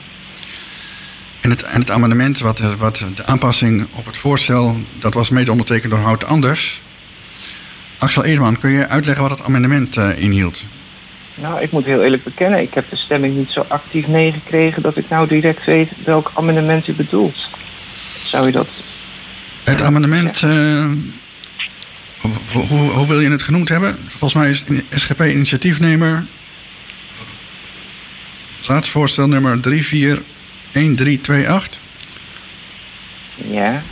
En 1.42 1.50
het, 1.50 1.64
en 1.64 1.80
het 1.80 1.92
amendement, 1.92 2.40
wat, 2.40 2.60
wat 2.60 3.06
de 3.16 3.26
aanpassing 3.26 3.88
op 3.92 4.06
het 4.06 4.18
voorstel, 4.18 4.78
dat 5.00 5.14
was 5.14 5.30
mede 5.30 5.52
ondertekend 5.52 5.92
door 5.92 6.02
Hout 6.02 6.26
Anders. 6.26 6.82
Axel 7.98 8.24
Eerdman, 8.24 8.58
kun 8.60 8.70
je 8.70 8.88
uitleggen 8.88 9.24
wat 9.24 9.38
het 9.38 9.48
amendement 9.48 9.98
uh, 9.98 10.22
inhield? 10.22 10.66
Nou, 11.42 11.62
ik 11.62 11.72
moet 11.72 11.86
heel 11.86 12.04
eerlijk 12.04 12.24
bekennen, 12.24 12.62
ik 12.62 12.74
heb 12.74 12.90
de 12.90 12.96
stemming 12.96 13.36
niet 13.36 13.50
zo 13.50 13.66
actief 13.68 14.08
meegekregen 14.08 14.82
dat 14.82 14.98
ik 14.98 15.10
nou 15.10 15.28
direct 15.28 15.66
weet 15.66 15.90
welk 16.04 16.32
amendement 16.34 16.88
u 16.88 16.94
bedoelt. 16.94 17.50
Zou 18.24 18.48
u 18.48 18.52
dat. 18.52 18.68
Het 19.64 19.82
amendement, 19.82 20.40
ja. 20.40 20.48
uh, 20.48 20.92
hoe, 22.22 22.32
hoe, 22.68 22.92
hoe, 22.92 23.08
wil 23.08 23.20
je 23.20 23.30
het 23.30 23.42
genoemd 23.42 23.70
hebben? 23.70 23.98
Volgens 24.08 24.34
mij 24.34 24.50
is 24.50 24.66
het 24.68 25.02
SGP-initiatiefnemer. 25.02 26.26
Raadsvoorstel 28.66 29.28
nummer 29.28 29.62
341328. 29.62 31.80
Ja. 33.36 33.84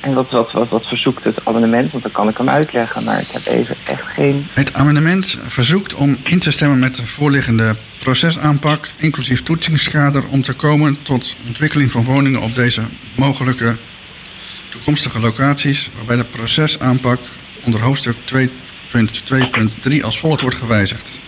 En 0.00 0.14
wat, 0.14 0.30
wat, 0.30 0.52
wat, 0.52 0.68
wat 0.68 0.86
verzoekt 0.86 1.24
het 1.24 1.44
amendement? 1.44 1.90
Want 1.90 2.02
dan 2.02 2.12
kan 2.12 2.28
ik 2.28 2.36
hem 2.36 2.48
uitleggen, 2.48 3.04
maar 3.04 3.20
ik 3.20 3.28
heb 3.28 3.46
even 3.46 3.76
echt 3.84 4.06
geen... 4.06 4.46
Het 4.52 4.74
amendement 4.74 5.38
verzoekt 5.46 5.94
om 5.94 6.16
in 6.22 6.38
te 6.38 6.50
stemmen 6.50 6.78
met 6.78 6.94
de 6.94 7.06
voorliggende 7.06 7.76
procesaanpak... 7.98 8.90
inclusief 8.96 9.42
toetsingskader 9.42 10.24
om 10.28 10.42
te 10.42 10.52
komen 10.52 10.98
tot 11.02 11.36
ontwikkeling 11.46 11.90
van 11.90 12.04
woningen 12.04 12.40
op 12.40 12.54
deze 12.54 12.82
mogelijke 13.14 13.76
toekomstige 14.68 15.20
locaties... 15.20 15.90
waarbij 15.96 16.16
de 16.16 16.24
procesaanpak 16.24 17.20
onder 17.64 17.80
hoofdstuk 17.80 18.16
2.2.3 18.34 20.02
als 20.02 20.20
volgt 20.20 20.40
wordt 20.40 20.56
gewijzigd. 20.56 21.20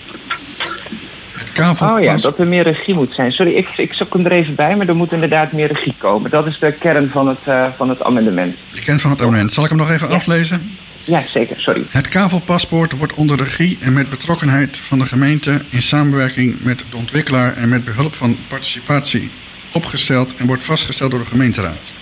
Oh 1.58 2.00
ja, 2.00 2.16
dat 2.16 2.38
er 2.38 2.46
meer 2.46 2.62
regie 2.62 2.94
moet 2.94 3.14
zijn. 3.14 3.32
Sorry, 3.32 3.52
ik, 3.52 3.68
ik 3.76 3.92
zoek 3.92 4.12
hem 4.12 4.24
er 4.24 4.32
even 4.32 4.54
bij, 4.54 4.76
maar 4.76 4.88
er 4.88 4.96
moet 4.96 5.12
inderdaad 5.12 5.52
meer 5.52 5.66
regie 5.66 5.94
komen. 5.98 6.30
Dat 6.30 6.46
is 6.46 6.58
de 6.58 6.72
kern 6.72 7.10
van 7.10 7.28
het, 7.28 7.38
uh, 7.48 7.66
van 7.76 7.88
het 7.88 8.02
amendement. 8.02 8.56
De 8.72 8.80
kern 8.80 9.00
van 9.00 9.10
het 9.10 9.20
amendement. 9.20 9.52
Zal 9.52 9.64
ik 9.64 9.68
hem 9.68 9.78
nog 9.78 9.90
even 9.90 10.08
ja. 10.08 10.14
aflezen? 10.14 10.76
Ja, 11.04 11.22
zeker, 11.26 11.60
sorry. 11.60 11.82
Het 11.88 12.08
kavelpaspoort 12.08 12.92
wordt 12.98 13.14
onder 13.14 13.36
regie 13.36 13.78
en 13.80 13.92
met 13.92 14.08
betrokkenheid 14.08 14.76
van 14.76 14.98
de 14.98 15.06
gemeente 15.06 15.62
in 15.68 15.82
samenwerking 15.82 16.56
met 16.62 16.84
de 16.90 16.96
ontwikkelaar 16.96 17.56
en 17.56 17.68
met 17.68 17.84
behulp 17.84 18.14
van 18.14 18.36
participatie 18.48 19.30
opgesteld 19.72 20.34
en 20.36 20.46
wordt 20.46 20.64
vastgesteld 20.64 21.10
door 21.10 21.20
de 21.20 21.26
gemeenteraad. 21.26 21.92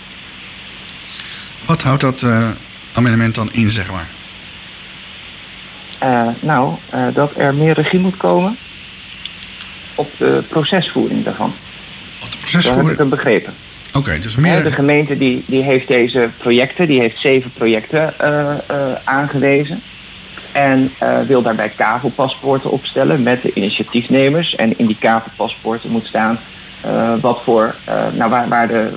Wat 1.65 1.81
houdt 1.81 2.01
dat 2.01 2.21
uh, 2.21 2.49
amendement 2.93 3.35
dan 3.35 3.49
in, 3.51 3.71
zeg 3.71 3.91
maar? 3.91 4.07
Uh, 6.03 6.27
nou, 6.39 6.73
uh, 6.93 7.07
dat 7.13 7.31
er 7.37 7.53
meer 7.55 7.73
regie 7.73 7.99
moet 7.99 8.17
komen 8.17 8.57
op 9.99 10.11
de 10.17 10.43
procesvoering 10.47 11.23
daarvan. 11.23 11.53
Op 12.23 12.31
de 12.31 12.37
procesvoering? 12.37 12.75
Dat 12.75 12.83
heb 12.85 12.91
ik 12.91 12.97
hem 12.97 13.09
begrepen. 13.09 13.53
Oké, 13.87 13.97
okay, 13.97 14.19
dus 14.19 14.35
meer... 14.35 14.63
De 14.63 14.71
gemeente 14.71 15.17
die, 15.17 15.43
die 15.47 15.63
heeft 15.63 15.87
deze 15.87 16.29
projecten, 16.37 16.87
die 16.87 16.99
heeft 16.99 17.19
zeven 17.19 17.51
projecten 17.51 18.13
uh, 18.21 18.55
aangewezen. 19.03 19.81
En 20.51 20.91
wil 21.27 21.41
daarbij 21.41 21.69
kavelpaspoorten 21.75 22.71
opstellen 22.71 23.23
met 23.23 23.41
de 23.41 23.53
initiatiefnemers. 23.53 24.55
En 24.55 24.77
in 24.77 24.85
die 24.85 24.97
kavelpaspoorten 24.99 25.89
moet 25.89 26.05
staan 26.05 26.39
wat 27.21 27.41
voor, 27.43 27.75
nou, 28.13 28.29
waar, 28.29 28.47
waar 28.47 28.67
de 28.67 28.91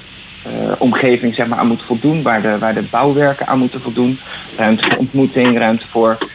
omgeving 0.78 1.34
zeg 1.34 1.46
maar, 1.46 1.58
aan 1.58 1.66
moet 1.66 1.82
voldoen, 1.82 2.22
waar 2.22 2.42
de, 2.42 2.58
waar 2.58 2.74
de 2.74 2.82
bouwwerken 2.82 3.46
aan 3.46 3.58
moeten 3.58 3.80
voldoen. 3.80 4.18
Ruimte 4.56 4.84
voor 4.84 4.98
ontmoeting, 4.98 5.58
ruimte 5.58 5.86
voor 5.90 6.18
uh, 6.20 6.28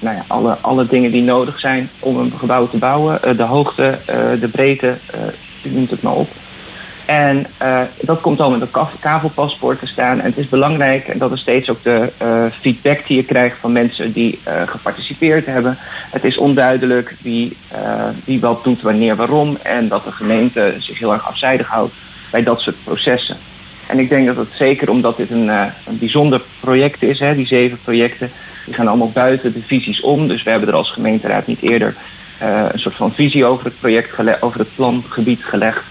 nou 0.00 0.16
ja, 0.16 0.24
alle, 0.26 0.56
alle 0.60 0.86
dingen 0.86 1.10
die 1.10 1.22
nodig 1.22 1.60
zijn 1.60 1.90
om 1.98 2.16
een 2.16 2.32
gebouw 2.38 2.68
te 2.68 2.76
bouwen. 2.76 3.20
Uh, 3.24 3.36
de 3.36 3.42
hoogte, 3.42 3.98
uh, 4.10 4.40
de 4.40 4.48
breedte, 4.48 4.94
u 5.62 5.70
noemt 5.70 5.90
het 5.90 6.02
maar 6.02 6.14
op. 6.14 6.28
En 7.06 7.46
dat 8.00 8.20
komt 8.20 8.40
al 8.40 8.50
met 8.50 8.60
een 8.60 8.86
kavelpaspoort 9.00 9.78
te 9.78 9.86
staan. 9.86 10.20
En 10.20 10.24
het 10.24 10.36
is 10.36 10.48
belangrijk, 10.48 11.08
en 11.08 11.18
dat 11.18 11.32
is 11.32 11.40
steeds 11.40 11.70
ook 11.70 11.82
de 11.82 12.12
feedback 12.60 13.06
die 13.06 13.16
je 13.16 13.24
krijgt 13.24 13.56
van 13.60 13.72
mensen 13.72 14.12
die 14.12 14.38
geparticipeerd 14.66 15.46
hebben. 15.46 15.78
Het 16.10 16.24
is 16.24 16.36
onduidelijk 16.36 17.14
wie, 17.22 17.56
wie 18.24 18.40
wat 18.40 18.64
doet, 18.64 18.82
wanneer, 18.82 19.16
waarom. 19.16 19.58
En 19.62 19.88
dat 19.88 20.04
de 20.04 20.12
gemeente 20.12 20.74
zich 20.78 20.98
heel 20.98 21.12
erg 21.12 21.26
afzijdig 21.26 21.66
houdt 21.66 21.94
bij 22.30 22.42
dat 22.42 22.60
soort 22.60 22.84
processen. 22.84 23.36
En 23.86 23.98
ik 23.98 24.08
denk 24.08 24.26
dat 24.26 24.36
het 24.36 24.52
zeker 24.52 24.90
omdat 24.90 25.16
dit 25.16 25.30
een, 25.30 25.48
een 25.48 25.98
bijzonder 25.98 26.42
project 26.60 27.02
is, 27.02 27.18
hè, 27.18 27.34
die 27.34 27.46
zeven 27.46 27.78
projecten, 27.84 28.30
die 28.68 28.76
gaan 28.76 28.88
allemaal 28.88 29.10
buiten 29.10 29.52
de 29.52 29.62
visies 29.66 30.00
om. 30.00 30.28
Dus 30.28 30.42
we 30.42 30.50
hebben 30.50 30.68
er 30.68 30.74
als 30.74 30.90
gemeenteraad 30.92 31.46
niet 31.46 31.62
eerder 31.62 31.94
uh, 32.42 32.64
een 32.72 32.78
soort 32.78 32.94
van 32.94 33.12
visie 33.12 33.44
over 33.44 33.64
het 33.64 33.80
project 33.80 34.12
gelegd, 34.12 34.42
over 34.42 34.58
het 34.58 34.74
plangebied 34.74 35.44
gelegd. 35.44 35.82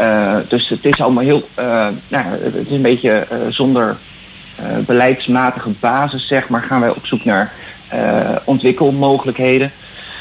Uh, 0.00 0.36
dus 0.48 0.68
het 0.68 0.84
is 0.84 1.00
allemaal 1.00 1.22
heel, 1.22 1.48
uh, 1.58 1.88
nou, 2.08 2.26
het 2.42 2.66
is 2.66 2.70
een 2.70 2.82
beetje 2.82 3.26
zonder 3.48 3.96
beleidsmatige 4.86 5.70
basis, 5.80 6.26
zeg 6.26 6.48
maar, 6.48 6.62
gaan 6.62 6.80
wij 6.80 6.90
op 6.90 7.06
zoek 7.06 7.24
naar 7.24 7.52
ontwikkelmogelijkheden. 8.44 9.72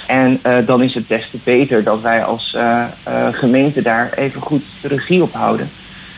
En 0.08 0.42
dan 0.66 0.84
is 0.84 0.94
het 0.94 1.08
des 1.08 1.30
te 1.30 1.38
beter 1.44 1.84
dat 1.84 2.02
wij 2.02 2.24
als 2.24 2.58
gemeente 3.32 3.82
daar 3.82 4.14
even 4.16 4.42
goed 4.42 4.64
de 4.82 4.88
regie 4.88 5.22
op 5.22 5.34
houden. 5.34 5.70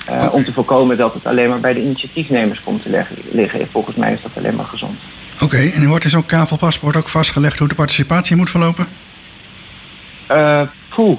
Okay. 0.10 0.28
Om 0.28 0.44
te 0.44 0.54
voorkomen 0.54 0.98
dat 0.98 1.14
het 1.14 1.26
alleen 1.26 1.50
maar 1.50 1.60
bij 1.60 1.74
de 1.74 1.82
initiatiefnemers 1.82 2.64
komt 2.64 2.84
te 2.84 3.06
liggen. 3.32 3.68
Volgens 3.68 3.96
mij 3.96 4.14
is 4.14 4.22
dat 4.22 4.32
alleen 4.38 4.56
maar 4.56 4.66
gezond. 4.66 5.00
Oké, 5.34 5.44
okay, 5.44 5.72
en 5.72 5.88
wordt 5.88 6.04
in 6.04 6.10
zo'n 6.10 6.26
kavelpaspoort 6.26 6.96
ook 6.96 7.10
vastgelegd 7.10 7.60
hoe 7.60 7.68
de 7.68 7.76
participatie 7.76 8.36
moet 8.36 8.50
verlopen? 8.50 8.88
Uh, 10.32 10.62
poeh, 10.90 11.18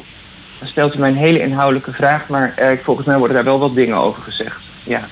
dan 0.59 0.69
stelt 0.69 0.95
u 0.95 0.99
mij 0.99 1.09
een 1.09 1.17
hele 1.17 1.41
inhoudelijke 1.41 1.93
vraag, 1.93 2.29
maar 2.29 2.55
uh, 2.59 2.69
volgens 2.83 3.07
mij 3.07 3.19
worden 3.19 3.37
daar 3.37 3.45
wel 3.45 3.59
wat 3.59 3.75
dingen 3.75 3.97
over 3.97 4.23
gezegd. 4.23 4.57
Ja. 4.83 5.09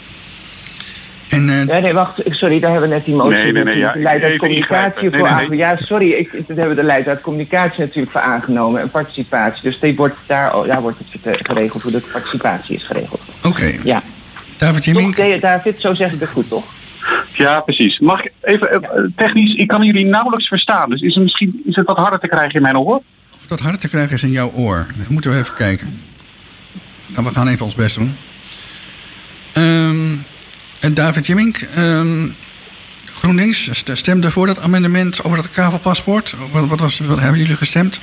En, 1.28 1.48
uh... 1.48 1.62
nee, 1.62 1.80
nee, 1.80 1.92
wacht, 1.92 2.20
sorry, 2.24 2.60
daar 2.60 2.70
hebben 2.70 2.88
we 2.88 2.94
net 2.94 3.04
die 3.04 3.14
motie. 3.14 3.36
Nee, 3.36 3.52
nee, 3.52 3.64
nee, 3.64 3.78
ja, 3.78 3.92
leidt 3.96 4.24
uit 4.24 4.38
communicatie 4.38 5.10
voor 5.10 5.26
aangenomen. 5.26 5.56
Ja, 5.56 5.76
sorry, 5.76 6.10
ik, 6.10 6.32
dat 6.32 6.56
hebben 6.56 6.68
we 6.68 6.80
de 6.80 6.86
leidt 6.86 7.08
uit 7.08 7.20
communicatie 7.20 7.80
natuurlijk 7.80 8.12
voor 8.12 8.20
aangenomen 8.20 8.80
en 8.80 8.90
participatie. 8.90 9.62
Dus 9.62 9.80
die 9.80 9.96
wordt 9.96 10.16
daar, 10.26 10.52
daar 10.66 10.80
wordt 10.80 10.98
het 11.22 11.38
geregeld 11.46 11.82
hoe 11.82 11.92
de 11.92 12.02
participatie 12.12 12.76
is 12.76 12.84
geregeld. 12.84 13.20
Oké. 13.38 13.48
Okay. 13.48 13.80
Ja. 13.84 14.02
David 14.56 14.84
Jimmy? 14.84 15.38
David, 15.40 15.80
zo 15.80 15.94
zeg 15.94 16.12
ik 16.12 16.20
het 16.20 16.28
goed, 16.28 16.48
toch? 16.48 16.64
Ja, 17.32 17.60
precies. 17.60 17.98
Mag 17.98 18.22
ik 18.22 18.32
even 18.40 19.12
technisch, 19.16 19.54
ik 19.54 19.68
kan 19.68 19.82
jullie 19.82 20.06
nauwelijks 20.06 20.48
verstaan. 20.48 20.90
Dus 20.90 21.00
is 21.00 21.14
het 21.14 21.22
misschien 21.22 21.62
is 21.64 21.76
het 21.76 21.86
wat 21.86 21.96
harder 21.96 22.20
te 22.20 22.28
krijgen 22.28 22.54
in 22.54 22.62
mijn 22.62 22.78
oor? 22.78 23.02
Of 23.36 23.46
dat 23.46 23.60
harder 23.60 23.80
te 23.80 23.88
krijgen 23.88 24.14
is 24.14 24.22
in 24.22 24.30
jouw 24.30 24.52
oor. 24.56 24.86
Dat 24.96 25.08
moeten 25.08 25.30
we 25.30 25.38
even 25.38 25.54
kijken. 25.54 26.00
Nou, 27.06 27.24
we 27.26 27.32
gaan 27.32 27.48
even 27.48 27.64
ons 27.64 27.74
best 27.74 27.96
doen. 27.96 28.16
Um, 29.56 30.24
en 30.80 30.94
David 30.94 31.26
Jimmink, 31.26 31.68
um, 31.78 32.34
GroenLinks 33.06 33.84
stemde 33.92 34.30
voor 34.30 34.46
dat 34.46 34.60
amendement 34.60 35.24
over 35.24 35.36
dat 35.36 35.50
kavelpaspoort. 35.50 36.34
Wat, 36.52 36.66
wat, 36.68 36.80
was, 36.80 36.98
wat 36.98 37.20
hebben 37.20 37.40
jullie 37.40 37.56
gestemd? 37.56 38.00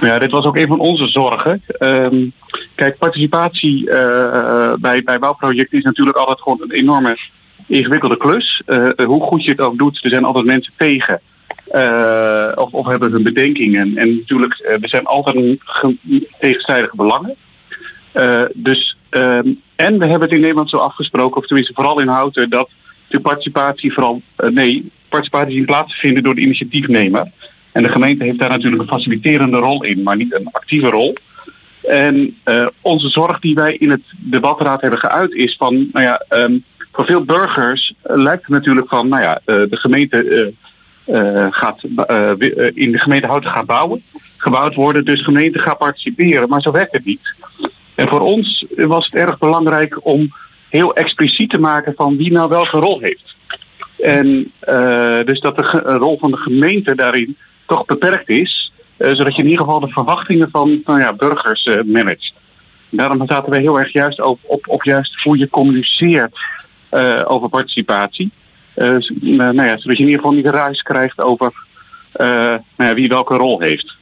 Ja, 0.00 0.18
dit 0.18 0.30
was 0.30 0.44
ook 0.44 0.56
een 0.56 0.66
van 0.66 0.78
onze 0.78 1.08
zorgen. 1.08 1.62
Um, 1.78 2.32
kijk, 2.74 2.98
participatie 2.98 3.86
uh, 3.90 4.74
bij, 4.80 5.02
bij 5.02 5.18
bouwprojecten 5.18 5.78
is 5.78 5.84
natuurlijk 5.84 6.16
altijd 6.16 6.40
gewoon 6.40 6.60
een 6.62 6.70
enorme 6.70 7.18
ingewikkelde 7.66 8.16
klus. 8.16 8.62
Uh, 8.66 8.88
hoe 9.06 9.22
goed 9.22 9.44
je 9.44 9.50
het 9.50 9.60
ook 9.60 9.78
doet, 9.78 10.04
er 10.04 10.10
zijn 10.10 10.24
altijd 10.24 10.44
mensen 10.44 10.72
tegen. 10.76 11.20
Uh, 11.72 12.52
of, 12.54 12.72
of 12.72 12.86
hebben 12.86 13.12
hun 13.12 13.22
bedenkingen. 13.22 13.96
En 13.96 14.14
natuurlijk, 14.16 14.60
er 14.82 14.88
zijn 14.88 15.04
altijd 15.04 15.58
tegenstrijdige 16.40 16.96
belangen. 16.96 17.34
dus, 18.54 18.96
um, 19.10 19.60
en 19.76 19.98
we 19.98 20.06
hebben 20.06 20.20
het 20.20 20.32
in 20.32 20.40
Nederland 20.40 20.70
zo 20.70 20.76
afgesproken, 20.76 21.40
of 21.40 21.46
tenminste 21.46 21.74
vooral 21.74 22.00
in 22.00 22.08
Houten, 22.08 22.50
dat 22.50 22.70
de 23.08 23.20
participatie 23.20 23.92
vooral, 23.92 24.22
nee, 24.36 24.90
participatie 25.08 25.54
zien 25.54 25.64
plaatsvinden 25.64 26.22
door 26.22 26.34
de 26.34 26.40
initiatiefnemer. 26.40 27.30
En 27.72 27.82
de 27.82 27.88
gemeente 27.88 28.24
heeft 28.24 28.38
daar 28.38 28.48
natuurlijk 28.48 28.82
een 28.82 28.88
faciliterende 28.88 29.58
rol 29.58 29.84
in, 29.84 30.02
maar 30.02 30.16
niet 30.16 30.34
een 30.34 30.48
actieve 30.52 30.90
rol. 30.90 31.14
En 31.82 32.36
onze 32.80 33.08
zorg 33.08 33.38
die 33.38 33.54
wij 33.54 33.74
in 33.74 33.90
het 33.90 34.02
debatraad 34.16 34.80
hebben 34.80 34.98
geuit 34.98 35.32
is 35.32 35.56
van, 35.56 35.88
nou 35.92 36.04
ja, 36.04 36.24
um, 36.28 36.64
voor 36.94 37.06
veel 37.06 37.24
burgers 37.24 37.94
uh, 38.06 38.16
lijkt 38.16 38.42
het 38.42 38.50
natuurlijk 38.50 38.88
van, 38.88 39.08
nou 39.08 39.22
ja, 39.22 39.40
uh, 39.46 39.56
de 39.70 39.76
gemeente 39.76 40.52
gaat 41.50 41.82
in 42.74 42.92
de 42.92 42.98
gemeente 42.98 43.26
Houten 43.26 43.50
gaat 43.50 43.66
bouwen, 43.66 44.02
gebouwd 44.36 44.74
worden, 44.74 45.04
dus 45.04 45.18
de 45.18 45.24
gemeente 45.24 45.58
gaat 45.58 45.78
participeren, 45.78 46.48
maar 46.48 46.60
zo 46.60 46.70
werkt 46.70 46.92
het 46.92 47.04
niet. 47.04 47.34
En 47.94 48.08
voor 48.08 48.20
ons 48.20 48.64
was 48.76 49.04
het 49.04 49.14
erg 49.14 49.38
belangrijk 49.38 50.06
om 50.06 50.34
heel 50.68 50.94
expliciet 50.94 51.50
te 51.50 51.58
maken 51.58 51.92
van 51.96 52.16
wie 52.16 52.32
nou 52.32 52.48
welke 52.48 52.78
rol 52.78 53.00
heeft. 53.00 53.34
En 53.98 54.52
dus 55.26 55.40
dat 55.40 55.56
de 55.56 55.62
rol 55.98 56.18
van 56.18 56.30
de 56.30 56.36
gemeente 56.36 56.94
daarin 56.94 57.36
toch 57.66 57.84
beperkt 57.84 58.28
is, 58.28 58.72
zodat 58.98 59.36
je 59.36 59.42
in 59.42 59.48
ieder 59.48 59.64
geval 59.64 59.80
de 59.80 59.92
verwachtingen 59.92 60.48
van 60.52 60.80
nou 60.84 61.00
ja, 61.00 61.12
burgers 61.12 61.68
managt. 61.84 62.32
Daarom 62.90 63.22
zaten 63.26 63.52
we 63.52 63.58
heel 63.58 63.78
erg 63.78 63.92
juist 63.92 64.22
op, 64.22 64.38
op, 64.42 64.68
op 64.68 64.82
juist 64.84 65.22
hoe 65.22 65.38
je 65.38 65.50
communiceert 65.50 66.38
over 67.24 67.48
participatie. 67.48 68.30
nou 69.20 69.54
ja, 69.54 69.78
zodat 69.78 69.96
je 69.96 70.02
in 70.02 70.08
ieder 70.08 70.16
geval 70.16 70.32
niet 70.32 70.46
ruis 70.46 70.82
krijgt 70.82 71.20
over 71.20 71.52
nou 72.12 72.60
ja, 72.76 72.94
wie 72.94 73.08
welke 73.08 73.36
rol 73.36 73.60
heeft. 73.60 73.96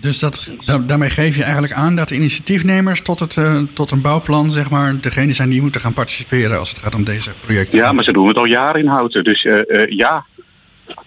Dus 0.00 0.18
dat, 0.18 0.50
daarmee 0.86 1.10
geef 1.10 1.36
je 1.36 1.42
eigenlijk 1.42 1.72
aan 1.72 1.96
dat 1.96 2.08
de 2.08 2.14
initiatiefnemers 2.14 3.00
tot, 3.02 3.20
het, 3.20 3.36
uh, 3.36 3.60
tot 3.72 3.90
een 3.90 4.00
bouwplan, 4.00 4.50
zeg 4.50 4.70
maar, 4.70 5.00
degene 5.00 5.32
zijn 5.32 5.48
die 5.48 5.62
moeten 5.62 5.80
gaan 5.80 5.92
participeren 5.92 6.58
als 6.58 6.68
het 6.68 6.78
gaat 6.78 6.94
om 6.94 7.04
deze 7.04 7.30
projecten. 7.40 7.78
Ja, 7.78 7.92
maar 7.92 8.04
ze 8.04 8.12
doen 8.12 8.28
het 8.28 8.36
al 8.36 8.44
jaren 8.44 8.80
in 8.80 8.86
houten. 8.86 9.24
Dus 9.24 9.44
uh, 9.44 9.58
uh, 9.66 9.86
ja, 9.88 10.24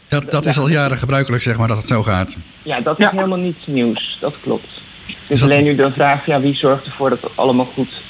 dat, 0.08 0.32
dat 0.32 0.46
is 0.46 0.58
al 0.58 0.70
jaren 0.70 0.98
gebruikelijk, 0.98 1.44
zeg 1.44 1.58
maar, 1.58 1.68
dat 1.68 1.78
het 1.78 1.88
zo 1.88 2.04
gaat. 2.04 2.38
Ja, 2.64 2.82
dat 2.82 3.00
is 3.00 3.06
ja. 3.06 3.12
helemaal 3.12 3.38
niets 3.38 3.68
nieuws. 3.68 4.18
Dat 4.20 4.36
klopt. 4.42 4.82
Dus 5.28 5.44
alleen 5.44 5.64
nu 5.64 5.76
de 5.76 5.92
vraag, 5.92 6.26
ja, 6.26 6.42
wie 6.42 6.56
zorgt 6.56 6.86
ervoor 6.86 7.10
dat 7.10 7.22
het 7.22 7.32
allemaal 7.36 7.70
goed 7.74 8.02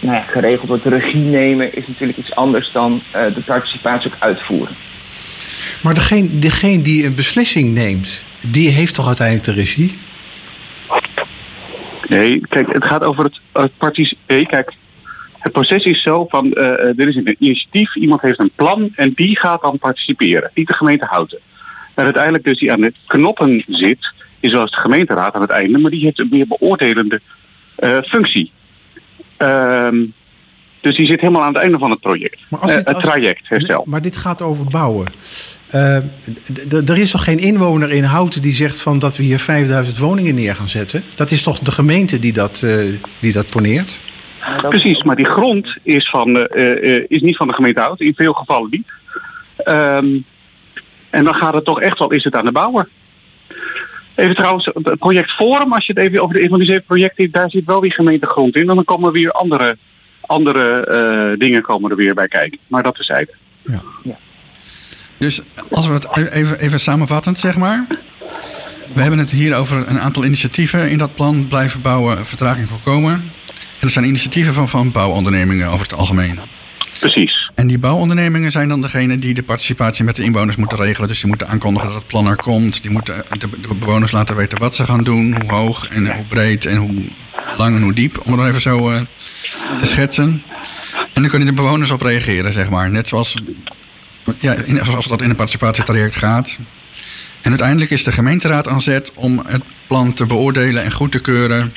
nou 0.00 0.16
ja, 0.16 0.20
geregeld 0.20 0.68
wordt. 0.68 0.82
De 0.82 0.88
regie 0.88 1.20
nemen 1.20 1.76
is 1.76 1.86
natuurlijk 1.86 2.18
iets 2.18 2.34
anders 2.34 2.72
dan 2.72 2.92
uh, 3.16 3.34
de 3.34 3.40
participatie 3.40 4.10
ook 4.10 4.16
uitvoeren. 4.18 4.74
Maar 5.82 5.94
degene, 5.94 6.38
degene 6.38 6.82
die 6.82 7.04
een 7.04 7.14
beslissing 7.14 7.74
neemt, 7.74 8.22
die 8.40 8.68
heeft 8.68 8.94
toch 8.94 9.06
uiteindelijk 9.06 9.46
de 9.46 9.52
regie? 9.52 9.98
Nee, 12.08 12.40
kijk, 12.48 12.72
het 12.72 12.84
gaat 12.84 13.04
over 13.04 13.24
het, 13.24 13.40
het 13.52 13.76
participeren. 13.76 14.46
Kijk, 14.46 14.72
het 15.38 15.52
proces 15.52 15.84
is 15.84 16.02
zo 16.02 16.26
van, 16.28 16.46
uh, 16.46 16.98
er 16.98 17.08
is 17.08 17.16
een 17.16 17.36
initiatief, 17.38 17.96
iemand 17.96 18.20
heeft 18.20 18.38
een 18.38 18.50
plan 18.54 18.92
en 18.94 19.12
die 19.14 19.38
gaat 19.38 19.62
dan 19.62 19.78
participeren. 19.78 20.50
Niet 20.54 20.68
de 20.68 20.74
gemeente 20.74 21.06
Houten. 21.08 21.38
Maar 21.94 22.04
uiteindelijk 22.04 22.44
dus 22.44 22.58
die 22.58 22.72
aan 22.72 22.80
de 22.80 22.92
knoppen 23.06 23.64
zit, 23.66 24.12
is 24.40 24.50
zoals 24.50 24.70
de 24.70 24.80
gemeenteraad 24.80 25.34
aan 25.34 25.40
het 25.40 25.50
einde, 25.50 25.78
maar 25.78 25.90
die 25.90 26.04
heeft 26.04 26.18
een 26.18 26.28
meer 26.30 26.46
beoordelende 26.46 27.20
uh, 27.78 27.98
functie. 28.02 28.50
Uh, 29.42 29.88
dus 30.80 30.96
die 30.96 31.06
zit 31.06 31.20
helemaal 31.20 31.42
aan 31.42 31.52
het 31.52 31.62
einde 31.62 31.78
van 31.78 31.90
het 31.90 32.00
project. 32.00 32.38
Maar 32.48 32.60
als 32.60 32.70
dit, 32.70 32.88
uh, 32.88 32.94
het 32.94 33.02
traject 33.02 33.48
herstel. 33.48 33.84
Maar 33.86 34.02
dit 34.02 34.16
gaat 34.16 34.42
over 34.42 34.64
bouwen. 34.64 35.08
er 35.70 36.98
is 36.98 37.10
toch 37.10 37.24
geen 37.24 37.38
inwoner 37.38 37.90
in 37.90 38.04
Houten 38.04 38.42
die 38.42 38.52
zegt 38.52 38.80
van 38.80 38.98
dat 38.98 39.16
we 39.16 39.22
hier 39.22 39.38
5000 39.38 39.98
woningen 39.98 40.34
neer 40.34 40.54
gaan 40.56 40.68
zetten? 40.68 41.02
Dat 41.14 41.30
is 41.30 41.42
toch 41.42 41.58
de 41.58 41.72
gemeente 41.72 42.18
die 42.18 42.32
dat, 42.32 42.64
die 43.18 43.32
dat 43.32 43.50
poneert? 43.50 44.00
Precies, 44.68 45.02
maar 45.02 45.16
die 45.16 45.26
grond 45.26 45.76
is, 45.82 46.08
van, 46.08 46.36
eh, 46.36 46.96
eh, 46.96 47.04
is 47.08 47.20
niet 47.20 47.36
van 47.36 47.48
de 47.48 47.54
gemeente 47.54 47.80
Hout, 47.80 48.00
in 48.00 48.14
veel 48.14 48.32
gevallen 48.32 48.70
niet. 48.70 48.92
Ehm, 49.56 50.18
en 51.10 51.24
dan 51.24 51.34
gaat 51.34 51.54
het 51.54 51.64
toch 51.64 51.80
echt 51.80 51.98
wel, 51.98 52.10
is 52.10 52.24
het 52.24 52.36
aan 52.36 52.44
de 52.44 52.52
bouwer. 52.52 52.88
Even 54.14 54.34
trouwens, 54.34 54.70
het 54.74 54.98
project 54.98 55.30
Forum, 55.30 55.72
als 55.72 55.86
je 55.86 55.92
het 55.92 56.02
even 56.02 56.22
over 56.22 56.34
de 56.34 56.82
projecten 56.86 57.22
hebt, 57.22 57.34
daar 57.34 57.50
zit 57.50 57.64
wel 57.64 57.80
weer 57.80 57.92
gemeentegrond 57.92 58.56
in. 58.56 58.68
En 58.68 58.74
dan 58.74 58.84
komen 58.84 59.12
weer 59.12 59.30
andere, 59.30 59.76
andere 60.20 60.86
eh, 60.86 61.38
dingen 61.38 61.62
komen 61.62 61.90
er 61.90 61.96
weer 61.96 62.14
bij 62.14 62.28
kijken. 62.28 62.58
Maar 62.66 62.82
dat 62.82 62.98
is 62.98 63.10
Dus 65.18 65.40
als 65.70 65.86
we 65.86 65.92
het 65.92 66.16
even, 66.32 66.58
even 66.58 66.80
samenvattend 66.80 67.38
zeg 67.38 67.56
maar. 67.56 67.86
We 68.94 69.00
hebben 69.00 69.18
het 69.18 69.30
hier 69.30 69.56
over 69.56 69.88
een 69.88 70.00
aantal 70.00 70.24
initiatieven 70.24 70.90
in 70.90 70.98
dat 70.98 71.14
plan. 71.14 71.48
Blijven 71.48 71.82
bouwen, 71.82 72.26
vertraging 72.26 72.68
voorkomen. 72.68 73.12
En 73.12 73.88
dat 73.88 73.90
zijn 73.90 74.04
initiatieven 74.04 74.54
van, 74.54 74.68
van 74.68 74.92
bouwondernemingen 74.92 75.68
over 75.68 75.86
het 75.86 75.94
algemeen. 75.94 76.38
Precies. 77.02 77.50
En 77.54 77.66
die 77.66 77.78
bouwondernemingen 77.78 78.50
zijn 78.50 78.68
dan 78.68 78.82
degene 78.82 79.18
die 79.18 79.34
de 79.34 79.42
participatie 79.42 80.04
met 80.04 80.16
de 80.16 80.22
inwoners 80.22 80.56
moeten 80.56 80.78
regelen. 80.78 81.08
Dus 81.08 81.20
die 81.20 81.28
moeten 81.28 81.48
aankondigen 81.48 81.88
dat 81.88 81.98
het 81.98 82.06
plan 82.06 82.26
er 82.26 82.36
komt. 82.36 82.82
Die 82.82 82.90
moeten 82.90 83.24
de, 83.38 83.48
de 83.60 83.74
bewoners 83.74 84.12
laten 84.12 84.36
weten 84.36 84.58
wat 84.58 84.74
ze 84.74 84.84
gaan 84.84 85.04
doen, 85.04 85.36
hoe 85.40 85.52
hoog 85.52 85.88
en 85.88 86.14
hoe 86.14 86.24
breed 86.24 86.66
en 86.66 86.76
hoe 86.76 87.02
lang 87.56 87.76
en 87.76 87.82
hoe 87.82 87.92
diep. 87.92 88.20
Om 88.24 88.32
het 88.32 88.40
dan 88.40 88.48
even 88.48 88.60
zo 88.60 88.90
eh, 88.90 89.00
te 89.78 89.86
schetsen. 89.86 90.42
En 91.12 91.22
dan 91.22 91.28
kunnen 91.28 91.48
de 91.48 91.54
bewoners 91.54 91.90
op 91.90 92.02
reageren, 92.02 92.52
zeg 92.52 92.70
maar. 92.70 92.90
Net 92.90 93.08
zoals, 93.08 93.36
ja, 94.38 94.52
in, 94.52 94.80
zoals 94.84 95.06
dat 95.06 95.22
in 95.22 95.30
een 95.30 95.36
participatietraject 95.36 96.14
gaat. 96.14 96.58
En 97.40 97.50
uiteindelijk 97.50 97.90
is 97.90 98.04
de 98.04 98.12
gemeenteraad 98.12 98.68
aan 98.68 98.80
zet 98.80 99.12
om 99.14 99.42
het 99.46 99.62
plan 99.86 100.12
te 100.12 100.26
beoordelen 100.26 100.82
en 100.82 100.92
goed 100.92 101.12
te 101.12 101.20
keuren. 101.20 101.72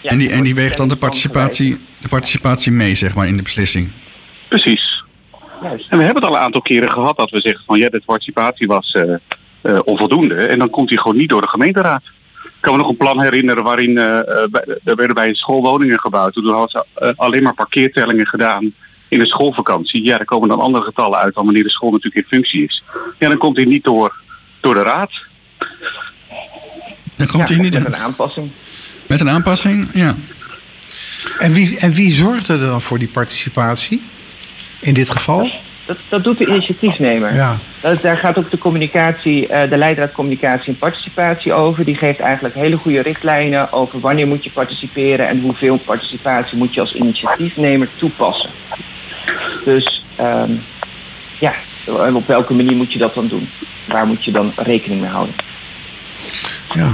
Ja, 0.00 0.10
en, 0.10 0.18
die, 0.18 0.30
en 0.30 0.42
die 0.42 0.54
weegt 0.54 0.76
dan 0.76 0.88
de 0.88 0.96
participatie, 0.96 1.78
de 1.98 2.08
participatie 2.08 2.72
mee, 2.72 2.94
zeg 2.94 3.14
maar, 3.14 3.26
in 3.26 3.36
de 3.36 3.42
beslissing. 3.42 3.90
Precies. 4.50 5.04
Juist. 5.62 5.86
En 5.90 5.98
we 5.98 6.04
hebben 6.04 6.22
het 6.22 6.30
al 6.32 6.36
een 6.38 6.42
aantal 6.44 6.62
keren 6.62 6.90
gehad 6.90 7.16
dat 7.16 7.30
we 7.30 7.40
zeggen 7.40 7.64
van 7.66 7.78
ja, 7.78 7.88
de 7.88 8.02
participatie 8.06 8.66
was 8.66 8.92
eh, 8.92 9.14
eh, 9.60 9.78
onvoldoende. 9.84 10.34
En 10.34 10.58
dan 10.58 10.70
komt 10.70 10.88
die 10.88 10.98
gewoon 10.98 11.16
niet 11.16 11.28
door 11.28 11.40
de 11.40 11.48
gemeenteraad. 11.48 12.02
Ik 12.44 12.50
kan 12.60 12.72
me 12.72 12.78
nog 12.78 12.88
een 12.90 12.96
plan 12.96 13.20
herinneren 13.22 13.64
waarin 13.64 13.98
eh, 13.98 14.18
eh, 14.18 14.24
bij- 14.50 14.64
er 14.84 14.96
werden 14.96 15.14
bij 15.14 15.28
een 15.28 15.34
school 15.34 15.60
woningen 15.62 16.00
gebouwd. 16.00 16.32
Toen 16.32 16.46
hadden 16.52 16.84
ze 16.94 17.14
alleen 17.16 17.42
maar 17.42 17.54
parkeertellingen 17.54 18.26
gedaan 18.26 18.72
in 19.08 19.18
de 19.18 19.26
schoolvakantie. 19.26 20.04
Ja, 20.04 20.16
daar 20.16 20.24
komen 20.26 20.48
dan 20.48 20.60
andere 20.60 20.84
getallen 20.84 21.18
uit 21.18 21.34
dan 21.34 21.44
wanneer 21.44 21.62
de 21.62 21.70
school 21.70 21.90
natuurlijk 21.90 22.16
in 22.26 22.38
functie 22.38 22.64
is. 22.64 22.82
Ja, 23.18 23.28
dan 23.28 23.38
komt 23.38 23.56
die 23.56 23.66
niet 23.66 23.84
door, 23.84 24.14
door 24.60 24.74
de 24.74 24.82
raad. 24.82 25.10
Dan 27.16 27.26
komt 27.26 27.48
Ja, 27.48 27.54
hij 27.54 27.62
niet 27.64 27.72
met 27.72 27.86
in. 27.86 27.92
een 27.92 27.96
aanpassing. 28.00 28.50
Met 29.06 29.20
een 29.20 29.28
aanpassing, 29.30 29.88
ja. 29.94 30.14
En 31.38 31.52
wie, 31.52 31.78
en 31.78 31.92
wie 31.92 32.10
zorgt 32.12 32.48
er 32.48 32.58
dan 32.60 32.80
voor 32.80 32.98
die 32.98 33.08
participatie? 33.08 34.02
In 34.80 34.94
dit 34.94 35.10
geval? 35.10 35.50
Dat, 35.86 35.96
dat 36.08 36.24
doet 36.24 36.38
de 36.38 36.46
initiatiefnemer. 36.46 37.34
Ja. 37.34 37.58
Dat, 37.80 38.02
daar 38.02 38.16
gaat 38.16 38.38
ook 38.38 38.50
de 38.50 38.58
communicatie, 38.58 39.46
eh, 39.46 39.70
de 39.70 39.76
leidraad 39.76 40.12
communicatie 40.12 40.72
en 40.72 40.78
participatie 40.78 41.52
over. 41.52 41.84
Die 41.84 41.96
geeft 41.96 42.20
eigenlijk 42.20 42.54
hele 42.54 42.76
goede 42.76 43.00
richtlijnen 43.00 43.72
over 43.72 44.00
wanneer 44.00 44.26
moet 44.26 44.44
je 44.44 44.50
participeren 44.50 45.28
en 45.28 45.40
hoeveel 45.40 45.76
participatie 45.76 46.58
moet 46.58 46.74
je 46.74 46.80
als 46.80 46.94
initiatiefnemer 46.94 47.88
toepassen. 47.96 48.50
Dus 49.64 50.04
ehm, 50.16 50.50
ja, 51.38 51.52
op 52.14 52.26
welke 52.26 52.54
manier 52.54 52.76
moet 52.76 52.92
je 52.92 52.98
dat 52.98 53.14
dan 53.14 53.28
doen? 53.28 53.48
Waar 53.84 54.06
moet 54.06 54.24
je 54.24 54.30
dan 54.30 54.52
rekening 54.56 55.00
mee 55.00 55.10
houden? 55.10 55.34
ja. 56.74 56.90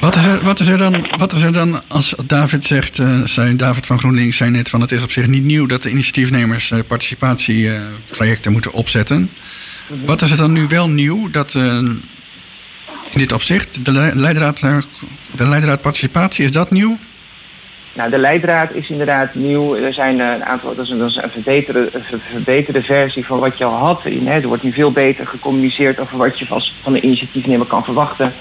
Wat 0.00 0.16
is, 0.16 0.24
er, 0.24 0.40
wat, 0.42 0.60
is 0.60 0.66
er 0.66 0.78
dan, 0.78 1.06
wat 1.16 1.32
is 1.32 1.42
er 1.42 1.52
dan 1.52 1.82
als 1.86 2.14
David 2.24 2.64
zegt, 2.64 2.98
zei 3.24 3.56
David 3.56 3.86
van 3.86 3.98
GroenLinks 3.98 4.36
zei 4.36 4.50
net 4.50 4.68
van 4.68 4.80
het 4.80 4.92
is 4.92 5.02
op 5.02 5.10
zich 5.10 5.26
niet 5.26 5.44
nieuw 5.44 5.66
dat 5.66 5.82
de 5.82 5.90
initiatiefnemers 5.90 6.70
eh, 6.70 6.78
participatietrajecten 6.86 8.52
moeten 8.52 8.72
opzetten. 8.72 9.30
Wat 10.04 10.22
is 10.22 10.30
er 10.30 10.36
dan 10.36 10.52
nu 10.52 10.66
wel 10.68 10.88
nieuw 10.88 11.30
dat 11.30 11.54
eh, 11.54 11.62
in 13.10 13.18
dit 13.18 13.32
opzicht, 13.32 13.84
de 13.84 13.92
le- 13.92 14.12
leidraad, 14.14 14.60
de 15.30 15.48
leidraad 15.48 15.80
participatie, 15.80 16.44
is 16.44 16.52
dat 16.52 16.70
nieuw? 16.70 16.98
Nou, 17.92 18.10
de 18.10 18.18
leidraad 18.18 18.72
is 18.72 18.88
inderdaad 18.88 19.34
nieuw. 19.34 19.76
Er 19.76 19.92
zijn 19.92 20.20
een 20.20 20.44
aantal, 20.44 20.74
dat 20.74 20.84
is 20.84 20.90
een, 20.90 21.30
verbeterde, 21.30 21.90
verbeterde 22.30 22.82
versie 22.82 23.26
van 23.26 23.38
wat 23.38 23.58
je 23.58 23.64
al 23.64 23.76
had. 23.76 24.02
Hè. 24.02 24.30
Er 24.30 24.46
wordt 24.46 24.62
nu 24.62 24.72
veel 24.72 24.92
beter 24.92 25.26
gecommuniceerd 25.26 25.98
over 25.98 26.16
wat 26.16 26.38
je 26.38 26.46
van 26.82 26.92
de 26.92 27.00
initiatiefnemer 27.00 27.66
kan 27.66 27.84
verwachten. 27.84 28.32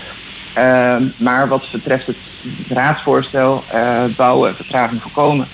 Ehm, 0.53 1.03
maar 1.17 1.47
wat 1.47 1.67
betreft 1.71 2.07
het 2.07 2.17
raadsvoorstel, 2.69 3.63
eh, 3.67 4.03
bouwen, 4.15 4.55
vertraging 4.55 5.01
voorkomen, 5.01 5.47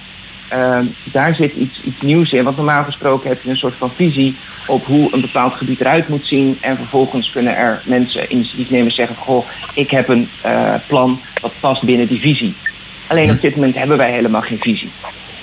ehm, 0.48 0.86
daar 1.04 1.36
zit 1.36 1.54
iets, 1.54 1.82
iets 1.84 2.02
nieuws 2.02 2.32
in. 2.34 2.44
Want 2.44 2.56
normaal 2.56 2.84
gesproken 2.84 3.30
heb 3.30 3.42
je 3.42 3.50
een 3.50 3.58
soort 3.58 3.76
van 3.76 3.92
visie 3.96 4.36
op 4.68 4.86
hoe 4.86 5.14
een 5.14 5.22
bepaald 5.22 5.54
gebied 5.54 5.80
eruit 5.80 6.08
moet 6.08 6.26
zien. 6.26 6.58
En 6.62 6.78
vervolgens 6.78 7.32
kunnen 7.32 7.56
er 7.58 7.82
mensen, 7.86 8.32
initiatiefnemers 8.32 8.96
zeggen 8.96 9.16
van, 9.16 9.26
goh, 9.26 9.46
ik 9.74 9.92
heb 9.92 10.08
een 10.08 10.30
eh, 10.42 10.74
plan 10.88 11.20
dat 11.42 11.52
past 11.60 11.84
binnen 11.84 12.08
die 12.08 12.20
visie. 12.20 12.56
Alleen 13.08 13.32
op 13.32 13.42
dit 13.42 13.56
moment 13.56 13.76
hebben 13.76 13.98
wij 13.98 14.12
helemaal 14.12 14.42
geen 14.42 14.60
visie. 14.60 14.92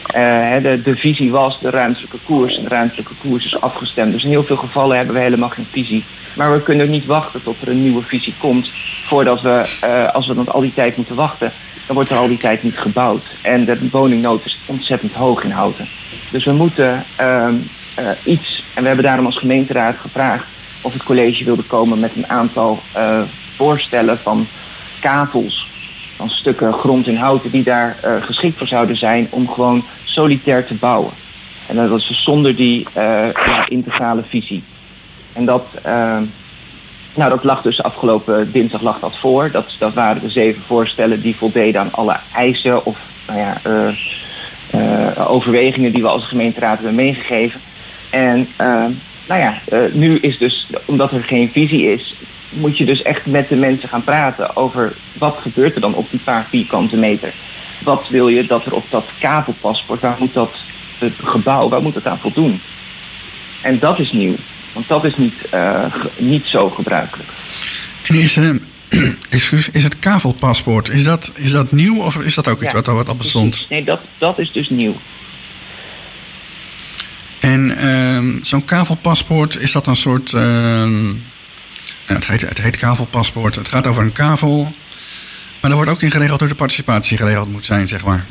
Eh, 0.06 0.62
de, 0.62 0.82
de 0.82 0.96
visie 0.96 1.30
was 1.30 1.60
de 1.60 1.70
ruimtelijke 1.70 2.18
koers. 2.24 2.56
En 2.56 2.62
de 2.62 2.68
ruimtelijke 2.68 3.14
koers 3.20 3.44
is 3.44 3.60
afgestemd. 3.60 4.12
Dus 4.12 4.24
in 4.24 4.30
heel 4.30 4.44
veel 4.44 4.56
gevallen 4.56 4.96
hebben 4.96 5.14
we 5.14 5.20
helemaal 5.20 5.48
geen 5.48 5.66
visie. 5.70 6.04
Maar 6.34 6.52
we 6.52 6.62
kunnen 6.62 6.90
niet 6.90 7.06
wachten 7.06 7.42
tot 7.42 7.56
er 7.62 7.68
een 7.68 7.82
nieuwe 7.82 8.02
visie 8.02 8.34
komt. 8.38 8.70
Voordat 9.04 9.40
we, 9.40 9.76
eh, 9.80 10.14
als 10.14 10.26
we 10.26 10.34
dan 10.34 10.48
al 10.48 10.60
die 10.60 10.74
tijd 10.74 10.96
moeten 10.96 11.14
wachten, 11.14 11.52
dan 11.86 11.94
wordt 11.94 12.10
er 12.10 12.16
al 12.16 12.28
die 12.28 12.38
tijd 12.38 12.62
niet 12.62 12.78
gebouwd. 12.78 13.34
En 13.42 13.64
de 13.64 13.88
woningnood 13.90 14.44
is 14.44 14.58
ontzettend 14.66 15.12
hoog 15.12 15.44
in 15.44 15.50
Houten. 15.50 15.88
Dus 16.30 16.44
we 16.44 16.52
moeten 16.52 17.04
ehm, 17.16 17.54
eh, 17.94 18.06
iets, 18.24 18.64
en 18.74 18.80
we 18.80 18.86
hebben 18.86 19.04
daarom 19.04 19.26
als 19.26 19.38
gemeenteraad 19.38 19.96
gevraagd 19.96 20.44
of 20.82 20.92
het 20.92 21.02
college 21.02 21.44
wilde 21.44 21.62
komen 21.62 22.00
met 22.00 22.16
een 22.16 22.28
aantal 22.28 22.78
eh, 22.92 23.20
voorstellen 23.56 24.18
van 24.18 24.46
kavels 25.00 25.70
van 26.16 26.28
stukken 26.30 26.72
grond 26.72 27.06
in 27.06 27.16
houten 27.16 27.50
die 27.50 27.62
daar 27.62 27.96
geschikt 28.20 28.58
voor 28.58 28.66
zouden 28.66 28.96
zijn 28.96 29.26
om 29.30 29.48
gewoon 29.48 29.84
solitair 30.04 30.66
te 30.66 30.74
bouwen. 30.74 31.12
En 31.66 31.76
dat 31.76 31.88
was 31.88 32.22
zonder 32.22 32.56
die 32.56 32.86
integrale 33.68 34.22
visie. 34.28 34.62
En 35.32 35.44
dat, 35.44 35.66
eh, 35.82 36.18
nou, 37.14 37.30
dat 37.30 37.44
lag 37.44 37.62
dus 37.62 37.82
afgelopen 37.82 38.52
dinsdag 38.52 38.80
lag 38.80 38.98
dat 38.98 39.18
voor. 39.18 39.50
Dat, 39.50 39.74
dat 39.78 39.94
waren 39.94 40.22
de 40.22 40.30
zeven 40.30 40.62
voorstellen 40.62 41.20
die 41.20 41.36
voldeden 41.36 41.80
aan 41.80 41.92
alle 41.92 42.16
eisen 42.34 42.84
of 42.84 42.98
nou 43.26 43.38
ja, 43.38 43.60
eh, 43.62 43.88
eh, 44.70 45.30
overwegingen 45.30 45.92
die 45.92 46.02
we 46.02 46.08
als 46.08 46.26
gemeenteraad 46.26 46.76
hebben 46.76 46.94
meegegeven. 46.94 47.60
En 48.10 48.48
nou 49.26 49.40
ja, 49.40 49.54
nu 49.92 50.18
is 50.18 50.38
dus, 50.38 50.66
omdat 50.84 51.12
er 51.12 51.22
geen 51.22 51.50
visie 51.50 51.92
is, 51.92 52.14
moet 52.48 52.78
je 52.78 52.84
dus 52.84 53.02
echt 53.02 53.26
met 53.26 53.48
de 53.48 53.56
mensen 53.56 53.88
gaan 53.88 54.04
praten 54.04 54.56
over 54.56 54.92
wat 55.18 55.38
gebeurt 55.40 55.74
er 55.74 55.80
dan 55.80 55.94
op 55.94 56.10
die 56.10 56.20
paar 56.20 56.46
vierkante 56.48 56.96
meter. 56.96 57.32
Wat 57.84 58.08
wil 58.08 58.28
je 58.28 58.46
dat 58.46 58.66
er 58.66 58.74
op 58.74 58.84
dat 58.90 59.04
kabelpaspoort, 59.20 60.00
waar 60.00 60.16
moet 60.18 60.34
dat 60.34 60.56
het 60.98 61.14
gebouw, 61.24 61.68
waar 61.68 61.82
moet 61.82 61.94
het 61.94 62.06
aan 62.06 62.18
voldoen? 62.18 62.60
En 63.62 63.78
dat 63.78 63.98
is 63.98 64.12
nieuw, 64.12 64.34
want 64.72 64.88
dat 64.88 65.04
is 65.04 65.16
niet, 65.16 65.35
eh, 65.50 65.85
niet 66.16 66.46
zo 66.46 66.70
gebruikelijk. 66.70 67.28
En 68.06 68.14
is, 68.14 68.37
eh, 68.37 68.50
excuus, 69.30 69.68
is 69.68 69.85
het 69.85 69.98
kavelpaspoort, 69.98 70.90
is 70.90 71.04
dat, 71.04 71.32
is 71.35 71.50
dat 71.50 71.72
nieuw 71.72 72.02
of 72.02 72.16
is 72.16 72.35
dat 72.35 72.48
ook 72.48 72.62
iets 72.62 72.70
Ja, 72.70 72.76
wat 72.76 72.88
al 72.88 72.94
wat 72.94 73.08
al 73.08 73.16
bestond? 73.16 73.66
Nee, 73.68 73.85
dat, 73.85 74.00
dat 74.18 74.38
is 74.38 74.52
dus 74.52 74.68
nieuw. 74.68 74.96
En 77.40 77.76
ehm, 77.76 78.42
zo'n 78.42 78.64
kavelpaspoort, 78.64 79.61
is 79.61 79.72
dat 79.72 79.87
een 79.87 79.96
soort. 79.96 80.32
ehm, 80.32 81.02
nou, 81.02 81.14
het, 82.06 82.26
heet, 82.26 82.40
het 82.40 82.61
heet 82.61 82.76
kavelpaspoort. 82.76 83.54
Het 83.54 83.68
gaat 83.68 83.87
over 83.87 84.02
een 84.02 84.12
kavel. 84.12 84.72
Maar 85.61 85.70
er 85.70 85.76
wordt 85.76 85.90
ook 85.90 86.02
in 86.02 86.11
geregeld 86.11 86.40
hoe 86.40 86.48
de 86.48 86.54
participatie 86.54 87.16
geregeld 87.16 87.50
moet 87.50 87.64
zijn, 87.64 87.88
zeg 87.88 88.04
maar. 88.04 88.24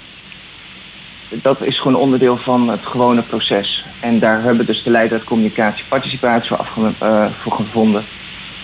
Dat 1.32 1.64
is 1.64 1.80
gewoon 1.80 2.02
onderdeel 2.02 2.38
van 2.38 2.70
het 2.70 2.86
gewone 2.86 3.22
proces. 3.22 3.86
En 4.00 4.20
daar 4.20 4.42
hebben 4.42 4.66
dus 4.66 4.84
de 4.84 4.90
leidraad 4.90 5.24
communicatie 5.24 5.86
participatie 5.88 6.56
voor, 6.56 6.92
eh, 7.00 7.26
voor 7.42 7.52
gevonden. 7.52 8.04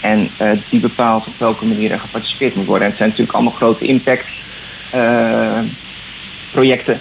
En 0.02 0.30
eh, 0.38 0.52
die 0.70 0.80
bepaalt 0.80 1.28
op 1.28 1.34
welke 1.38 1.66
manier 1.66 1.92
er 1.92 2.00
geparticipeerd 2.00 2.56
moet 2.56 2.66
worden. 2.66 2.84
En 2.84 2.90
het 2.90 2.98
zijn 2.98 3.10
natuurlijk 3.10 3.36
allemaal 3.36 3.54
grote 3.54 3.86
impact 3.86 4.26
eh, 4.92 5.60
projecten. 6.52 7.00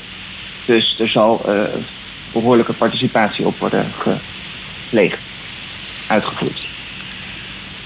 Dus 0.65 0.97
er 1.01 1.09
zal 1.09 1.43
eh, 1.47 1.63
behoorlijke 2.33 2.73
participatie 2.73 3.47
op 3.47 3.59
worden 3.59 3.87
gepleegd, 3.99 5.19
uitgevoerd. 6.07 6.67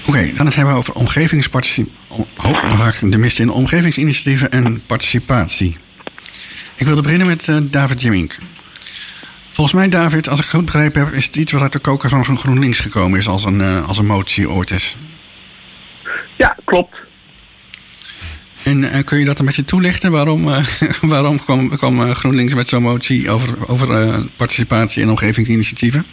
Oké, 0.05 0.19
dan 0.19 0.27
gaan 0.27 0.37
we 0.37 0.43
het 0.43 0.55
hebben 0.55 0.73
over 0.73 0.93
omgevingsparticipatie. 0.93 1.99
Oh, 2.37 2.91
de 3.01 3.17
mist 3.17 3.39
in. 3.39 3.51
Omgevingsinitiatieven 3.51 4.51
en 4.51 4.83
participatie. 4.85 5.77
Ik 6.81 6.87
wilde 6.87 7.01
beginnen 7.01 7.27
met 7.27 7.47
eh, 7.47 7.57
David 7.61 8.01
Jemink. 8.01 8.37
Volgens 9.49 9.75
mij, 9.75 9.89
David, 9.89 10.29
als 10.29 10.39
ik 10.39 10.45
goed 10.45 10.65
begrepen 10.65 11.05
heb, 11.05 11.13
is 11.13 11.25
het 11.25 11.35
iets 11.35 11.51
wat 11.51 11.61
uit 11.61 11.71
de 11.71 11.79
koker 11.79 12.09
van 12.09 12.25
zo'n 12.25 12.37
GroenLinks 12.37 12.79
gekomen 12.79 13.19
is 13.19 13.27
als 13.27 13.45
een, 13.45 13.61
eh, 13.61 13.87
als 13.87 13.97
een 13.97 14.05
motie 14.05 14.49
ooit 14.49 14.71
is. 14.71 14.95
Ja, 16.35 16.57
klopt. 16.63 16.95
En 18.63 18.91
eh, 18.91 19.03
kun 19.03 19.19
je 19.19 19.25
dat 19.25 19.39
een 19.39 19.45
beetje 19.45 19.65
toelichten? 19.65 20.11
Waarom, 20.11 20.47
uh, 20.47 20.65
waarom 21.01 21.39
kwam, 21.39 21.77
kwam 21.77 22.13
GroenLinks 22.13 22.53
met 22.53 22.67
zo'n 22.67 22.81
motie 22.81 23.29
over, 23.29 23.69
over 23.69 24.19
participatie 24.35 25.03
en 25.03 25.09
omgevingsinitiatieven? 25.09 26.05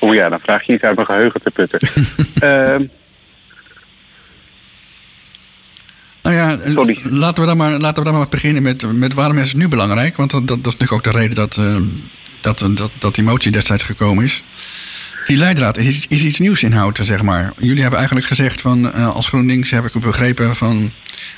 Oeh 0.00 0.14
ja, 0.14 0.28
dan 0.28 0.40
vraag 0.40 0.62
je 0.62 0.72
iets 0.72 0.82
uit 0.82 0.94
mijn 0.94 1.06
geheugen 1.06 1.42
te 1.42 1.50
putten. 1.50 1.80
Nou 6.30 6.42
ja, 6.42 6.58
laten 7.10 7.42
we 7.42 7.48
dan 7.48 7.56
maar, 7.56 7.78
laten 7.78 8.02
we 8.02 8.10
dan 8.10 8.18
maar 8.18 8.28
beginnen 8.28 8.62
met, 8.62 8.92
met 8.92 9.14
waarom 9.14 9.38
is 9.38 9.48
het 9.48 9.56
nu 9.56 9.68
belangrijk? 9.68 10.16
Want 10.16 10.30
dat, 10.30 10.48
dat, 10.48 10.58
is 10.58 10.64
natuurlijk 10.64 10.92
ook 10.92 11.04
de 11.04 11.18
reden 11.18 11.34
dat, 11.34 11.56
uh, 11.56 11.76
dat, 12.40 12.58
dat, 12.58 12.90
dat 12.98 13.14
die 13.14 13.24
motie 13.24 13.52
destijds 13.52 13.82
gekomen 13.82 14.24
is. 14.24 14.42
Die 15.26 15.36
leidraad 15.36 15.76
is, 15.76 16.06
is 16.08 16.22
iets 16.22 16.38
nieuws 16.38 16.62
inhouden, 16.62 17.04
zeg 17.04 17.22
maar. 17.22 17.52
Jullie 17.58 17.80
hebben 17.80 17.98
eigenlijk 17.98 18.28
gezegd 18.28 18.60
van, 18.60 18.86
uh, 18.86 19.14
als 19.14 19.28
GroenLinks 19.28 19.70
heb 19.70 19.84
ik 19.84 20.00
begrepen 20.00 20.56
van... 20.56 20.92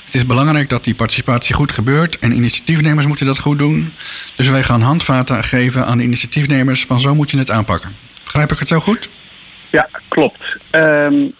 het 0.05 0.15
is 0.15 0.25
belangrijk 0.25 0.69
dat 0.69 0.83
die 0.83 0.95
participatie 0.95 1.55
goed 1.55 1.71
gebeurt... 1.71 2.19
en 2.19 2.35
initiatiefnemers 2.35 3.05
moeten 3.05 3.25
dat 3.25 3.39
goed 3.39 3.57
doen. 3.57 3.93
Dus 4.35 4.49
wij 4.49 4.63
gaan 4.63 4.81
handvaten 4.81 5.43
geven 5.43 5.85
aan 5.85 5.97
de 5.97 6.03
initiatiefnemers 6.03 6.85
van 6.85 6.99
zo 6.99 7.15
moet 7.15 7.31
je 7.31 7.37
het 7.37 7.51
aanpakken. 7.51 7.95
Begrijp 8.23 8.51
ik 8.51 8.59
het 8.59 8.67
zo 8.67 8.79
goed? 8.79 9.09
Ja, 9.69 9.89
klopt. 10.07 10.57
Um, 10.71 11.33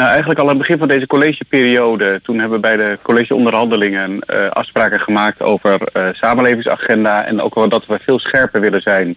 nou, 0.00 0.12
eigenlijk 0.12 0.40
al 0.40 0.48
aan 0.48 0.58
het 0.58 0.66
begin 0.66 0.78
van 0.78 0.88
deze 0.88 1.06
collegeperiode, 1.06 2.20
toen 2.22 2.38
hebben 2.38 2.60
we 2.60 2.66
bij 2.66 2.76
de 2.76 2.98
collegeonderhandelingen 3.02 4.10
uh, 4.10 4.48
afspraken 4.48 5.00
gemaakt 5.00 5.42
over 5.42 5.80
uh, 5.92 6.08
samenlevingsagenda 6.12 7.24
en 7.24 7.40
ook 7.40 7.54
wel 7.54 7.68
dat 7.68 7.86
we 7.86 7.98
veel 8.02 8.18
scherper 8.18 8.60
willen 8.60 8.82
zijn 8.82 9.16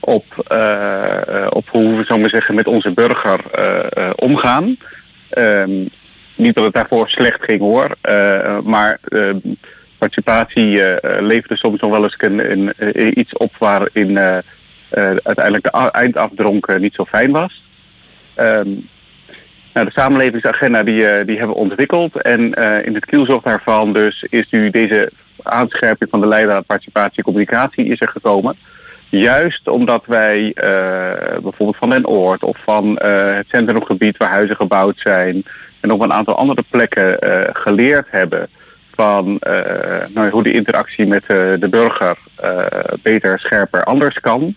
op, 0.00 0.24
uh, 0.52 1.46
op 1.48 1.68
hoe 1.68 1.96
we 1.96 2.04
zo 2.04 2.18
maar 2.18 2.30
zeggen 2.30 2.54
met 2.54 2.66
onze 2.66 2.90
burger 2.90 3.40
omgaan. 4.14 4.76
Um, 5.38 5.88
niet 6.34 6.54
dat 6.54 6.64
het 6.64 6.74
daarvoor 6.74 7.08
slecht 7.08 7.44
ging 7.44 7.60
hoor, 7.60 7.96
maar 8.64 8.98
participatie 9.98 10.80
leverde 11.20 11.56
soms 11.56 11.80
nog 11.80 11.90
wel 11.90 12.02
eens 12.02 12.16
een, 12.18 12.72
iets 13.18 13.36
op 13.36 13.56
waarin 13.58 14.18
uiteindelijk 15.22 15.64
de 15.64 15.90
eindafdronk 15.90 16.78
niet 16.78 16.94
zo 16.94 17.04
fijn 17.04 17.30
was. 17.30 17.62
Um, 18.36 18.88
nou, 19.72 19.86
de 19.86 19.92
samenlevingsagenda 19.92 20.82
die, 20.82 21.00
uh, 21.00 21.24
die 21.26 21.38
hebben 21.38 21.56
we 21.56 21.62
ontwikkeld. 21.62 22.22
En 22.22 22.40
uh, 22.40 22.84
in 22.84 22.94
het 22.94 23.04
kielzog 23.04 23.42
daarvan 23.42 23.92
dus 23.92 24.22
is 24.28 24.50
nu 24.50 24.70
deze 24.70 25.10
aanscherping 25.42 26.10
van 26.10 26.20
de 26.20 26.26
leidraad 26.26 26.66
participatie 26.66 27.16
en 27.16 27.24
communicatie 27.24 27.86
is 27.86 28.00
er 28.00 28.08
gekomen. 28.08 28.56
Juist 29.08 29.68
omdat 29.68 30.06
wij 30.06 30.40
uh, 30.40 30.52
bijvoorbeeld 31.42 31.76
van 31.76 31.90
Den 31.90 32.06
Oord 32.06 32.42
of 32.42 32.56
van 32.64 32.98
het 33.02 33.46
centrumgebied 33.48 34.16
waar 34.16 34.28
huizen 34.28 34.56
gebouwd 34.56 34.98
zijn 34.98 35.44
en 35.80 35.90
op 35.90 36.00
een 36.00 36.12
aantal 36.12 36.36
andere 36.36 36.64
plekken 36.70 37.16
geleerd 37.52 38.06
hebben 38.10 38.48
van 38.94 39.40
nou, 40.08 40.30
hoe 40.30 40.42
de 40.42 40.52
interactie 40.52 41.06
met 41.06 41.24
de 41.26 41.66
burger 41.70 42.16
beter, 43.02 43.38
scherper, 43.38 43.84
anders 43.84 44.20
kan. 44.20 44.54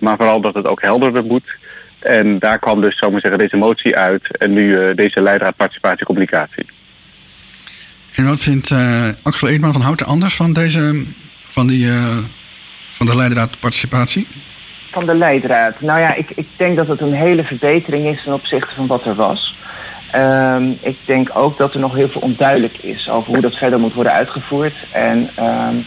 maar 0.00 0.16
vooral 0.16 0.40
dat 0.40 0.54
het 0.54 0.66
ook 0.66 0.82
helderder 0.82 1.24
moet. 1.24 1.56
En 2.02 2.38
daar 2.38 2.58
kwam 2.58 2.80
dus, 2.80 2.98
zomaar 2.98 3.20
zeggen, 3.20 3.38
deze 3.38 3.56
motie 3.56 3.96
uit. 3.96 4.36
En 4.36 4.52
nu 4.52 4.62
uh, 4.62 4.94
deze 4.94 5.22
leidraad 5.22 5.56
participatie 5.56 6.06
communicatie. 6.06 6.66
En 8.14 8.24
wat 8.24 8.40
vindt 8.40 8.70
uh, 8.70 9.08
Axel 9.22 9.48
Eedman 9.48 9.72
van 9.72 9.80
Houten 9.80 10.06
anders 10.06 10.36
van 10.36 10.52
deze, 10.52 11.04
van 11.48 11.66
die, 11.66 11.86
uh, 11.86 12.16
van 12.90 13.06
de 13.06 13.16
leidraad 13.16 13.58
participatie? 13.60 14.26
Van 14.90 15.06
de 15.06 15.14
leidraad? 15.14 15.80
Nou 15.80 16.00
ja, 16.00 16.14
ik, 16.14 16.30
ik 16.34 16.46
denk 16.56 16.76
dat 16.76 16.88
het 16.88 17.00
een 17.00 17.12
hele 17.12 17.44
verbetering 17.44 18.06
is 18.06 18.22
ten 18.22 18.32
opzichte 18.32 18.74
van 18.74 18.86
wat 18.86 19.04
er 19.04 19.14
was. 19.14 19.56
Um, 20.16 20.78
ik 20.80 20.96
denk 21.04 21.30
ook 21.34 21.58
dat 21.58 21.74
er 21.74 21.80
nog 21.80 21.94
heel 21.94 22.08
veel 22.08 22.20
onduidelijk 22.20 22.78
is 22.78 23.10
over 23.10 23.32
hoe 23.32 23.40
dat 23.40 23.56
verder 23.56 23.78
moet 23.78 23.94
worden 23.94 24.12
uitgevoerd. 24.12 24.74
En 24.90 25.30
um, 25.38 25.84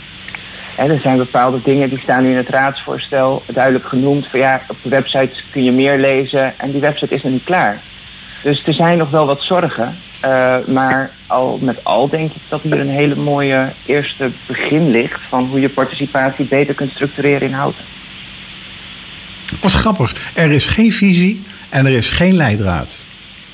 er 0.75 0.99
zijn 0.99 1.17
bepaalde 1.17 1.59
dingen 1.63 1.89
die 1.89 1.99
staan 1.99 2.23
nu 2.23 2.29
in 2.29 2.37
het 2.37 2.49
raadsvoorstel 2.49 3.43
duidelijk 3.45 3.85
genoemd. 3.85 4.27
Van 4.27 4.39
ja, 4.39 4.61
op 4.67 4.77
de 4.81 4.89
website 4.89 5.33
kun 5.51 5.63
je 5.63 5.71
meer 5.71 5.97
lezen 5.97 6.59
en 6.59 6.71
die 6.71 6.81
website 6.81 7.13
is 7.13 7.23
nog 7.23 7.31
niet 7.31 7.43
klaar. 7.43 7.79
Dus 8.43 8.63
er 8.65 8.73
zijn 8.73 8.97
nog 8.97 9.09
wel 9.09 9.25
wat 9.25 9.41
zorgen. 9.41 9.97
Uh, 10.25 10.55
maar 10.67 11.11
al 11.27 11.59
met 11.61 11.83
al 11.83 12.09
denk 12.09 12.31
ik 12.31 12.41
dat 12.49 12.61
hier 12.61 12.79
een 12.79 12.89
hele 12.89 13.15
mooie 13.15 13.71
eerste 13.85 14.31
begin 14.45 14.91
ligt 14.91 15.21
van 15.29 15.45
hoe 15.45 15.59
je 15.59 15.69
participatie 15.69 16.45
beter 16.45 16.73
kunt 16.73 16.91
structureren 16.91 17.47
in 17.47 17.53
houten. 17.53 17.83
Wat 19.61 19.71
grappig, 19.71 20.15
er 20.33 20.51
is 20.51 20.65
geen 20.65 20.91
visie 20.91 21.43
en 21.69 21.85
er 21.85 21.91
is 21.91 22.09
geen 22.09 22.33
leidraad. 22.33 22.95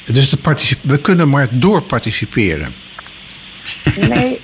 Dus 0.05 0.36
we 0.81 0.97
kunnen 0.97 1.29
maar 1.29 1.47
doorparticiperen. 1.49 2.73
Nee, 3.95 4.39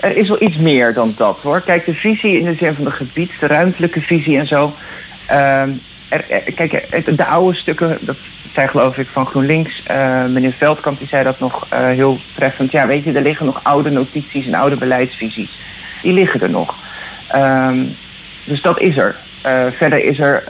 er 0.00 0.16
is 0.16 0.28
wel 0.28 0.42
iets 0.42 0.56
meer 0.56 0.94
dan 0.94 1.14
dat 1.16 1.38
hoor. 1.42 1.60
Kijk, 1.60 1.84
de 1.84 1.94
visie 1.94 2.38
in 2.38 2.44
de 2.44 2.54
zin 2.54 2.74
van 2.74 2.84
de 2.84 2.90
gebied, 2.90 3.32
de 3.40 3.46
ruimtelijke 3.46 4.00
visie 4.00 4.38
en 4.38 4.46
zo. 4.46 4.72
Er, 6.08 6.24
kijk, 6.54 7.16
de 7.16 7.24
oude 7.24 7.56
stukken, 7.56 7.98
dat 8.00 8.16
zei 8.52 8.68
geloof 8.68 8.98
ik 8.98 9.06
van 9.06 9.26
GroenLinks, 9.26 9.82
uh, 9.90 10.24
meneer 10.24 10.52
Veldkamp, 10.52 10.98
die 10.98 11.08
zei 11.08 11.24
dat 11.24 11.40
nog 11.40 11.66
uh, 11.72 11.78
heel 11.88 12.18
treffend. 12.34 12.72
Ja, 12.72 12.86
weet 12.86 13.04
je, 13.04 13.12
er 13.12 13.22
liggen 13.22 13.46
nog 13.46 13.60
oude 13.62 13.90
notities 13.90 14.46
en 14.46 14.54
oude 14.54 14.76
beleidsvisies. 14.76 15.58
Die 16.02 16.12
liggen 16.12 16.40
er 16.40 16.50
nog. 16.50 16.74
Um, 17.34 17.96
dus 18.44 18.60
dat 18.60 18.80
is 18.80 18.96
er. 18.96 19.16
Uh, 19.46 19.64
verder 19.76 20.04
is 20.04 20.18
er 20.18 20.44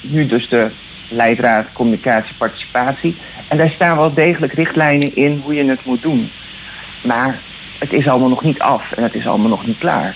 nu 0.00 0.26
dus 0.26 0.48
de 0.48 0.66
leidraad 1.08 1.66
communicatie 1.72 2.34
participatie. 2.38 3.16
En 3.48 3.56
daar 3.56 3.70
staan 3.70 3.96
wel 3.96 4.14
degelijk 4.14 4.52
richtlijnen 4.52 5.16
in 5.16 5.40
hoe 5.44 5.54
je 5.54 5.64
het 5.64 5.84
moet 5.84 6.02
doen. 6.02 6.30
Maar 7.02 7.38
het 7.84 7.92
is 7.92 8.08
allemaal 8.08 8.28
nog 8.28 8.42
niet 8.42 8.60
af 8.60 8.92
en 8.92 9.02
het 9.02 9.14
is 9.14 9.26
allemaal 9.26 9.48
nog 9.48 9.66
niet 9.66 9.78
klaar. 9.78 10.14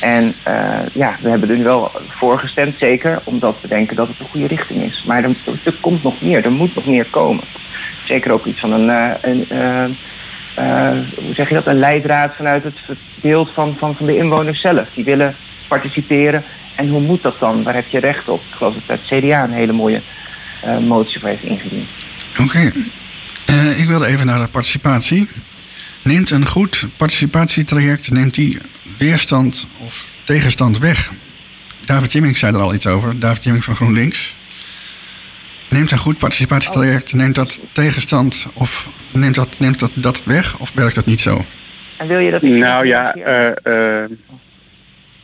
En 0.00 0.34
uh, 0.48 0.78
ja, 0.92 1.16
we 1.20 1.28
hebben 1.28 1.50
er 1.50 1.56
nu 1.56 1.62
wel 1.62 1.90
voor 2.08 2.38
gestemd, 2.38 2.78
zeker, 2.78 3.20
omdat 3.24 3.56
we 3.60 3.68
denken 3.68 3.96
dat 3.96 4.08
het 4.08 4.18
de 4.18 4.24
goede 4.30 4.46
richting 4.46 4.82
is. 4.82 5.04
Maar 5.06 5.24
er, 5.24 5.34
komt 5.80 6.02
nog 6.02 6.20
meer, 6.20 6.44
er 6.44 6.50
moet 6.50 6.74
nog 6.74 6.86
meer 6.86 7.06
komen. 7.10 7.44
Zeker 8.04 8.32
ook 8.32 8.44
iets 8.44 8.60
van 8.60 8.72
een, 8.72 8.88
uh, 8.88 9.10
een 9.20 9.46
uh, 10.58 10.90
hoe 11.24 11.34
zeg 11.34 11.48
je 11.48 11.54
dat, 11.54 11.66
een 11.66 11.78
leidraad 11.78 12.34
vanuit 12.34 12.64
het 12.64 12.78
beeld 13.14 13.50
van, 13.50 13.74
van, 13.78 13.94
van 13.94 14.06
de 14.06 14.16
inwoners 14.16 14.60
zelf. 14.60 14.88
Die 14.94 15.04
willen 15.04 15.34
participeren. 15.68 16.42
En 16.74 16.88
hoe 16.88 17.00
moet 17.00 17.22
dat 17.22 17.38
dan? 17.38 17.62
Waar 17.62 17.74
heb 17.74 17.88
je 17.88 17.98
recht 17.98 18.28
op? 18.28 18.40
Ik 18.48 18.54
geloof 18.54 18.74
dat 18.74 18.98
het 19.00 19.20
CDA 19.20 19.44
een 19.44 19.52
hele 19.52 19.72
mooie 19.72 20.00
motie 20.86 21.20
voor 21.20 21.28
heeft 21.28 21.42
ingediend. 21.42 21.88
Oké. 22.40 22.72
Ik 23.76 23.86
wilde 23.86 24.06
even 24.06 24.26
naar 24.26 24.40
de 24.40 24.48
participatie. 24.48 25.28
Neemt 26.02 26.30
een 26.30 26.46
goed 26.46 26.86
participatietraject, 26.96 28.10
neemt 28.10 28.34
die 28.34 28.58
weerstand 28.96 29.66
of 29.78 30.12
tegenstand 30.24 30.78
weg? 30.78 31.10
David 31.84 32.12
Jimming 32.12 32.36
zei 32.36 32.54
er 32.54 32.60
al 32.60 32.74
iets 32.74 32.86
over, 32.86 33.18
David 33.18 33.42
Jimming 33.42 33.64
van 33.64 33.74
GroenLinks. 33.74 34.36
Neemt 35.68 35.90
een 35.90 35.98
goed 35.98 36.18
participatietraject, 36.18 37.12
neemt 37.12 37.34
dat 37.34 37.60
tegenstand 37.72 38.46
of 38.52 38.88
neemt 39.12 39.34
dat, 39.34 39.58
neemt 39.58 39.78
dat, 39.78 39.90
dat 39.94 40.24
weg 40.24 40.58
of 40.58 40.72
werkt 40.74 40.94
dat 40.94 41.06
niet 41.06 41.20
zo? 41.20 41.44
En 41.96 42.06
wil 42.06 42.18
je 42.18 42.30
dat 42.30 42.42
Nou 42.42 42.86
ja, 42.86 43.16
uh, 43.16 43.50
uh, 43.64 44.04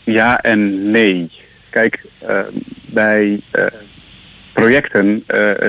ja 0.05 0.41
en 0.41 0.91
nee. 0.91 1.31
Kijk, 1.71 2.05
uh, 2.29 2.41
bij 2.87 3.41
projecten 4.53 5.25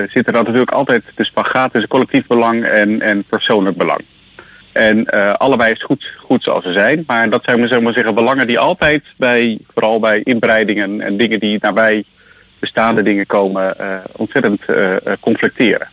zit 0.08 0.26
er 0.26 0.32
dan 0.32 0.44
natuurlijk 0.44 0.70
altijd 0.70 1.02
de 1.14 1.24
spagaat 1.24 1.72
tussen 1.72 1.90
collectief 1.90 2.26
belang 2.26 2.64
en, 2.64 3.00
en 3.00 3.24
persoonlijk 3.24 3.76
belang. 3.76 4.00
En 4.78 5.06
uh, 5.14 5.32
allebei 5.32 5.72
is 5.72 5.82
goed, 5.82 6.10
goed 6.18 6.42
zoals 6.42 6.64
ze 6.64 6.72
zijn. 6.72 7.04
Maar 7.06 7.30
dat 7.30 7.44
zijn 7.44 7.68
we 7.68 7.80
maar 7.80 7.92
zeggen, 7.92 8.14
belangen 8.14 8.46
die 8.46 8.58
altijd 8.58 9.04
bij, 9.16 9.58
vooral 9.72 10.00
bij 10.00 10.20
inbreidingen 10.24 11.00
en 11.00 11.16
dingen 11.16 11.40
die 11.40 11.58
nabij 11.60 12.04
bestaande 12.58 13.02
dingen 13.02 13.26
komen, 13.26 13.74
uh, 13.80 13.96
ontzettend 14.12 14.62
uh, 14.66 14.96
conflicteren. 15.20 15.88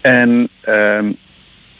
En 0.00 0.48
ehm, 0.60 1.12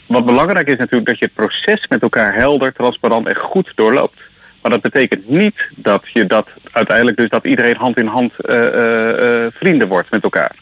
wat 0.05 0.25
belangrijk 0.25 0.67
is 0.67 0.77
natuurlijk 0.77 1.05
dat 1.05 1.19
je 1.19 1.25
het 1.25 1.33
proces 1.33 1.87
met 1.87 2.01
elkaar 2.01 2.33
helder, 2.35 2.73
transparant 2.73 3.27
en 3.27 3.35
goed 3.35 3.71
doorloopt. 3.75 4.19
Maar 4.61 4.71
dat 4.71 4.81
betekent 4.81 5.29
niet 5.29 5.67
dat 5.75 6.03
je 6.13 6.25
dat 6.25 6.47
uiteindelijk 6.71 7.17
dus 7.17 7.29
dat 7.29 7.45
iedereen 7.45 7.77
hand 7.77 7.97
in 7.97 8.07
hand 8.07 8.33
vrienden 9.53 9.87
wordt 9.87 10.11
met 10.11 10.23
elkaar. 10.23 10.55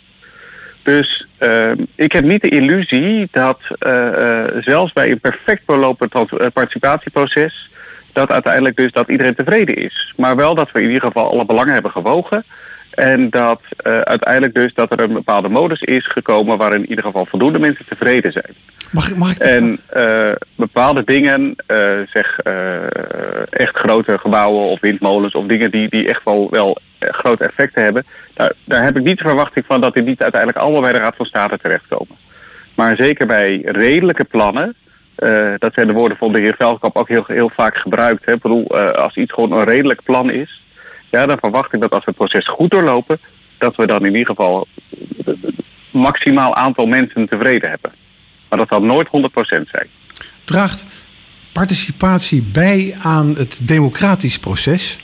Dus 0.83 1.27
uh, 1.39 1.71
ik 1.95 2.11
heb 2.11 2.23
niet 2.23 2.41
de 2.41 2.49
illusie 2.49 3.27
dat 3.31 3.59
uh, 3.79 4.43
zelfs 4.59 4.93
bij 4.93 5.11
een 5.11 5.19
perfect 5.19 5.61
verlopen 5.65 6.09
participatieproces, 6.53 7.69
dat 8.13 8.31
uiteindelijk 8.31 8.75
dus 8.75 8.91
dat 8.91 9.09
iedereen 9.09 9.35
tevreden 9.35 9.75
is. 9.75 10.13
Maar 10.17 10.35
wel 10.35 10.55
dat 10.55 10.71
we 10.71 10.81
in 10.81 10.87
ieder 10.87 11.07
geval 11.07 11.31
alle 11.31 11.45
belangen 11.45 11.73
hebben 11.73 11.91
gewogen. 11.91 12.43
En 12.99 13.29
dat 13.29 13.61
uh, 13.87 13.99
uiteindelijk 13.99 14.53
dus 14.53 14.73
dat 14.73 14.91
er 14.91 14.99
een 14.99 15.13
bepaalde 15.13 15.49
modus 15.49 15.81
is 15.81 16.07
gekomen 16.07 16.57
waarin 16.57 16.83
in 16.83 16.89
ieder 16.89 17.05
geval 17.05 17.25
voldoende 17.25 17.59
mensen 17.59 17.85
tevreden 17.85 18.31
zijn. 18.31 18.53
Mag 18.91 19.09
ik, 19.09 19.15
mag 19.15 19.31
ik 19.31 19.37
en 19.37 19.79
uh, 19.97 20.31
bepaalde 20.55 21.03
dingen, 21.03 21.55
uh, 21.67 21.77
zeg 22.13 22.39
echt 23.49 23.77
grote 23.77 24.17
gebouwen 24.17 24.63
of 24.63 24.79
windmolens 24.79 25.35
of 25.35 25.45
dingen 25.45 25.71
die, 25.71 25.89
die 25.89 26.07
echt 26.07 26.23
wel, 26.23 26.49
wel 26.49 26.77
grote 26.99 27.43
effecten 27.43 27.83
hebben, 27.83 28.05
daar, 28.33 28.51
daar 28.63 28.83
heb 28.83 28.97
ik 28.97 29.03
niet 29.03 29.17
de 29.17 29.27
verwachting 29.27 29.65
van 29.65 29.81
dat 29.81 29.93
die 29.93 30.03
niet 30.03 30.21
uiteindelijk 30.21 30.61
allemaal 30.61 30.81
bij 30.81 30.91
de 30.91 30.99
Raad 30.99 31.15
van 31.15 31.25
State 31.25 31.57
terechtkomen. 31.57 32.17
Maar 32.75 32.95
zeker 32.95 33.27
bij 33.27 33.61
redelijke 33.65 34.23
plannen, 34.23 34.75
Eh, 35.19 35.53
dat 35.57 35.73
zijn 35.73 35.87
de 35.87 35.93
woorden 35.93 36.17
van 36.17 36.33
de 36.33 36.39
heer 36.39 36.55
Veldkamp 36.57 36.97
ook 36.97 37.07
heel, 37.07 37.23
heel 37.27 37.51
vaak 37.55 37.77
gebruikt. 37.77 38.25
Hè. 38.25 38.33
Ik 38.33 38.41
bedoel, 38.41 38.65
eh, 38.65 38.91
als 38.91 39.15
iets 39.15 39.33
gewoon 39.33 39.51
een 39.51 39.63
redelijk 39.65 40.03
plan 40.03 40.31
is, 40.31 40.61
ja, 41.11 41.25
dan 41.25 41.37
verwacht 41.39 41.73
ik 41.73 41.81
dat 41.81 41.91
als 41.91 42.05
we 42.05 42.11
het 42.11 42.19
proces 42.19 42.47
goed 42.47 42.71
doorlopen, 42.71 43.19
dat 43.57 43.75
we 43.75 43.87
dan 43.87 44.05
in 44.05 44.15
ieder 44.15 44.35
geval 44.35 44.67
maximaal 45.91 46.55
aantal 46.55 46.85
mensen 46.85 47.29
tevreden 47.29 47.69
hebben. 47.69 47.91
Maar 48.49 48.59
dat 48.59 48.67
zal 48.67 48.81
nooit 48.81 49.07
100% 49.07 49.09
zijn. 49.41 49.87
Draagt 50.43 50.85
participatie 51.51 52.41
bij 52.41 52.95
aan 53.01 53.35
het 53.37 53.59
democratisch 53.61 54.39
proces? 54.39 54.99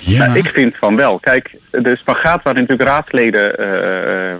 Ja. 0.00 0.26
Nou, 0.26 0.38
ik 0.38 0.48
vind 0.48 0.76
van 0.76 0.96
wel. 0.96 1.18
Kijk, 1.18 1.56
de 1.70 1.96
spagaat 1.96 2.42
waar 2.42 2.54
natuurlijk 2.54 2.88
raadsleden, 2.88 3.58
eh, 3.58 4.36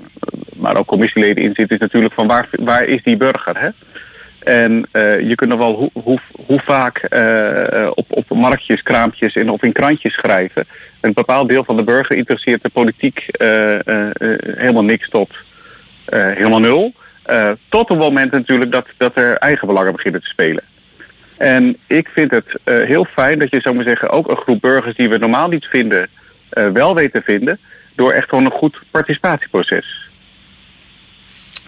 maar 0.57 0.77
ook 0.77 0.87
commissieleden 0.87 1.45
in 1.45 1.55
zitten, 1.55 1.77
is 1.77 1.83
natuurlijk 1.83 2.15
van 2.15 2.27
waar, 2.27 2.49
waar 2.51 2.85
is 2.85 3.03
die 3.03 3.17
burger? 3.17 3.61
Hè? 3.61 3.69
En 4.47 4.87
eh, 4.91 5.21
je 5.21 5.35
kunt 5.35 5.51
nog 5.51 5.59
wel 5.59 5.75
hoe, 5.75 5.91
hoe, 5.93 6.19
hoe 6.47 6.61
vaak 6.61 6.99
eh, 6.99 7.91
op, 7.95 8.07
op 8.09 8.29
marktjes, 8.29 8.83
kraampjes 8.83 9.35
en 9.35 9.51
of 9.51 9.63
in 9.63 9.73
krantjes 9.73 10.13
schrijven. 10.13 10.67
Een 11.01 11.13
bepaald 11.13 11.49
deel 11.49 11.65
van 11.65 11.77
de 11.77 11.85
burger 11.85 12.17
interesseert 12.17 12.63
de 12.63 12.69
politiek 12.69 13.27
helemaal 14.57 14.85
niks 14.85 15.09
tot 15.09 15.35
helemaal 16.11 16.61
nul. 16.61 16.95
tot 17.69 17.89
het 17.89 17.99
moment 17.99 18.31
natuurlijk 18.31 18.73
dat, 18.73 18.87
dat 18.97 19.17
er 19.17 19.37
eigen 19.37 19.67
belangen 19.67 19.93
beginnen 19.93 20.21
te 20.21 20.29
spelen. 20.29 20.63
En 21.37 21.77
ik 21.87 22.09
vind 22.09 22.31
het 22.31 22.59
heel 22.65 23.05
fijn 23.05 23.39
dat 23.39 23.51
je, 23.51 23.61
zou 23.61 23.75
maar 23.75 23.85
zeggen, 23.85 24.11
ook 24.11 24.31
een 24.31 24.37
groep 24.37 24.61
burgers 24.61 24.97
die 24.97 25.09
we 25.09 25.19
normaal 25.19 25.49
niet 25.49 25.65
vinden, 25.65 26.09
wel 26.73 26.95
weet 26.95 27.13
te 27.13 27.23
vinden. 27.25 27.59
Door 27.95 28.13
echt 28.13 28.29
gewoon 28.29 28.45
een 28.45 28.51
goed 28.51 28.79
participatieproces. 28.91 30.09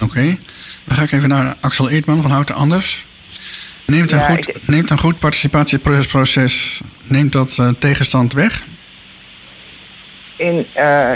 Oké. 0.00 0.36
Dan 0.88 0.96
ga 0.96 1.02
ik 1.02 1.12
even 1.12 1.28
naar 1.28 1.56
Axel 1.60 1.90
Eetman 1.90 2.22
van 2.22 2.30
Houten 2.30 2.54
Anders. 2.54 3.06
Neemt 3.84 4.12
een, 4.12 4.18
ja, 4.18 4.24
goed, 4.24 4.48
ik... 4.48 4.56
neemt 4.66 4.90
een 4.90 4.98
goed 4.98 5.18
participatieproces, 5.18 6.80
neemt 7.04 7.32
dat 7.32 7.56
uh, 7.60 7.68
tegenstand 7.78 8.32
weg? 8.32 8.62
In, 10.36 10.66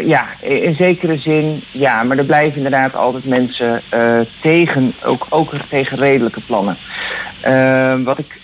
ja, 0.07 0.27
in 0.41 0.75
zekere 0.75 1.19
zin 1.19 1.63
ja, 1.71 2.03
maar 2.03 2.19
er 2.19 2.25
blijven 2.25 2.57
inderdaad 2.57 2.97
altijd 2.97 3.25
mensen 3.25 3.83
tegen, 4.41 4.95
ook, 5.05 5.27
ook 5.29 5.55
tegen 5.69 5.99
redelijke 5.99 6.41
plannen. 6.41 6.77
wat 8.05 8.19
ik 8.19 8.41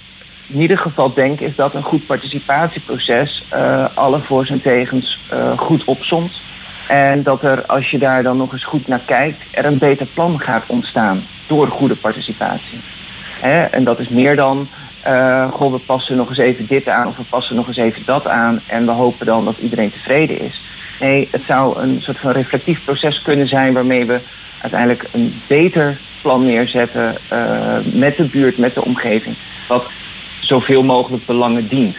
in 0.47 0.61
ieder 0.61 0.79
geval 0.79 1.15
denk 1.15 1.41
is 1.41 1.55
dat 1.57 1.75
een 1.75 1.83
goed 1.83 2.07
participatieproces 2.07 3.45
alle 3.95 4.19
voor's 4.19 4.51
en 4.51 4.63
tegens 4.63 5.21
goed 5.57 5.85
opsomt. 5.85 6.41
En 6.89 7.23
dat 7.23 7.43
er, 7.43 7.67
als 7.67 7.91
je 7.91 7.99
daar 7.99 8.23
dan 8.23 8.37
nog 8.37 8.53
eens 8.53 8.65
goed 8.65 8.89
naar 8.89 9.01
kijkt, 9.05 9.43
er 9.51 9.65
een 9.65 9.79
beter 9.79 10.07
plan 10.07 10.41
gaat 10.41 10.65
ontstaan 10.67 11.23
door 11.47 11.67
goede 11.67 11.95
participatie. 11.95 12.81
En 13.71 13.85
dat 13.85 13.99
is 13.99 14.09
meer 14.09 14.37
dan, 14.37 14.69
uh, 15.07 15.51
goh, 15.51 15.73
we 15.73 15.79
passen 15.79 16.17
nog 16.17 16.29
eens 16.29 16.39
even 16.39 16.67
dit 16.67 16.89
aan 16.89 17.07
of 17.07 17.17
we 17.17 17.23
passen 17.23 17.57
nog 17.57 17.67
eens 17.67 17.77
even 17.77 18.03
dat 18.05 18.27
aan 18.27 18.61
en 18.67 18.85
we 18.85 18.91
hopen 18.91 19.27
dan 19.27 19.45
dat 19.45 19.59
iedereen 19.59 19.93
tevreden 19.93 20.41
is. 20.41 20.63
Nee, 21.01 21.29
het 21.31 21.43
zou 21.47 21.81
een 21.81 22.01
soort 22.01 22.19
van 22.19 22.31
reflectief 22.31 22.85
proces 22.85 23.23
kunnen 23.23 23.49
zijn 23.49 23.73
waarmee 23.73 24.05
we 24.05 24.21
uiteindelijk 24.61 25.09
een 25.13 25.41
beter 25.47 25.99
plan 26.23 26.45
neerzetten 26.47 27.15
met 27.93 28.17
de 28.17 28.25
buurt, 28.25 28.59
met 28.59 28.75
de 28.75 28.85
omgeving. 28.85 29.37
Wat 29.69 29.87
zoveel 30.41 30.83
mogelijk 30.83 31.27
belangen 31.27 31.69
dient. 31.69 31.97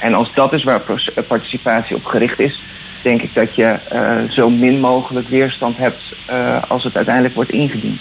En 0.00 0.14
als 0.14 0.34
dat 0.34 0.52
is 0.52 0.64
waar 0.64 0.82
participatie 1.28 1.96
op 1.96 2.04
gericht 2.04 2.38
is, 2.40 2.62
denk 3.02 3.22
ik 3.22 3.34
dat 3.34 3.54
je 3.54 3.76
uh, 3.92 4.30
zo 4.30 4.50
min 4.50 4.80
mogelijk 4.80 5.28
weerstand 5.28 5.76
hebt 5.76 6.02
uh, 6.30 6.62
als 6.68 6.84
het 6.84 6.96
uiteindelijk 6.96 7.34
wordt 7.34 7.50
ingediend. 7.50 8.00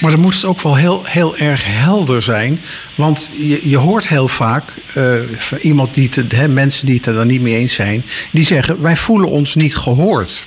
Maar 0.00 0.10
dan 0.10 0.20
moet 0.20 0.34
het 0.34 0.44
ook 0.44 0.60
wel 0.60 0.76
heel, 0.76 1.04
heel 1.04 1.36
erg 1.36 1.62
helder 1.64 2.22
zijn. 2.22 2.60
Want 2.94 3.30
je, 3.38 3.68
je 3.68 3.76
hoort 3.76 4.08
heel 4.08 4.28
vaak 4.28 4.64
uh, 4.96 5.14
van 5.36 5.58
iemand 5.58 5.94
die 5.94 6.08
te, 6.08 6.24
hè, 6.28 6.48
mensen 6.48 6.86
die 6.86 6.96
het 6.96 7.06
er 7.06 7.14
dan 7.14 7.26
niet 7.26 7.40
mee 7.40 7.56
eens 7.56 7.74
zijn, 7.74 8.02
die 8.30 8.44
zeggen: 8.44 8.82
wij 8.82 8.96
voelen 8.96 9.28
ons 9.28 9.54
niet 9.54 9.76
gehoord. 9.76 10.46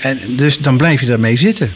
en 0.00 0.20
dus 0.26 0.58
dan 0.58 0.76
blijf 0.76 1.00
je 1.00 1.06
daarmee 1.06 1.36
zitten. 1.36 1.72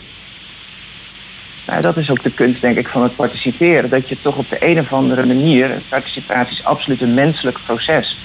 Nou, 1.67 1.83
dat 1.83 1.97
is 1.97 2.11
ook 2.11 2.23
de 2.23 2.33
kunst, 2.33 2.61
denk 2.61 2.77
ik, 2.77 2.89
van 2.89 3.03
het 3.03 3.17
participeren. 3.17 3.91
Dat 3.91 4.09
je 4.09 4.17
toch 4.23 4.37
op 4.37 4.49
de 4.49 4.57
een 4.61 4.79
of 4.79 4.93
andere 4.93 5.27
manier, 5.27 5.71
participatie 5.89 6.57
is 6.57 6.65
absoluut 6.65 7.01
een 7.01 7.15
menselijk 7.15 7.59
proces. 7.67 8.17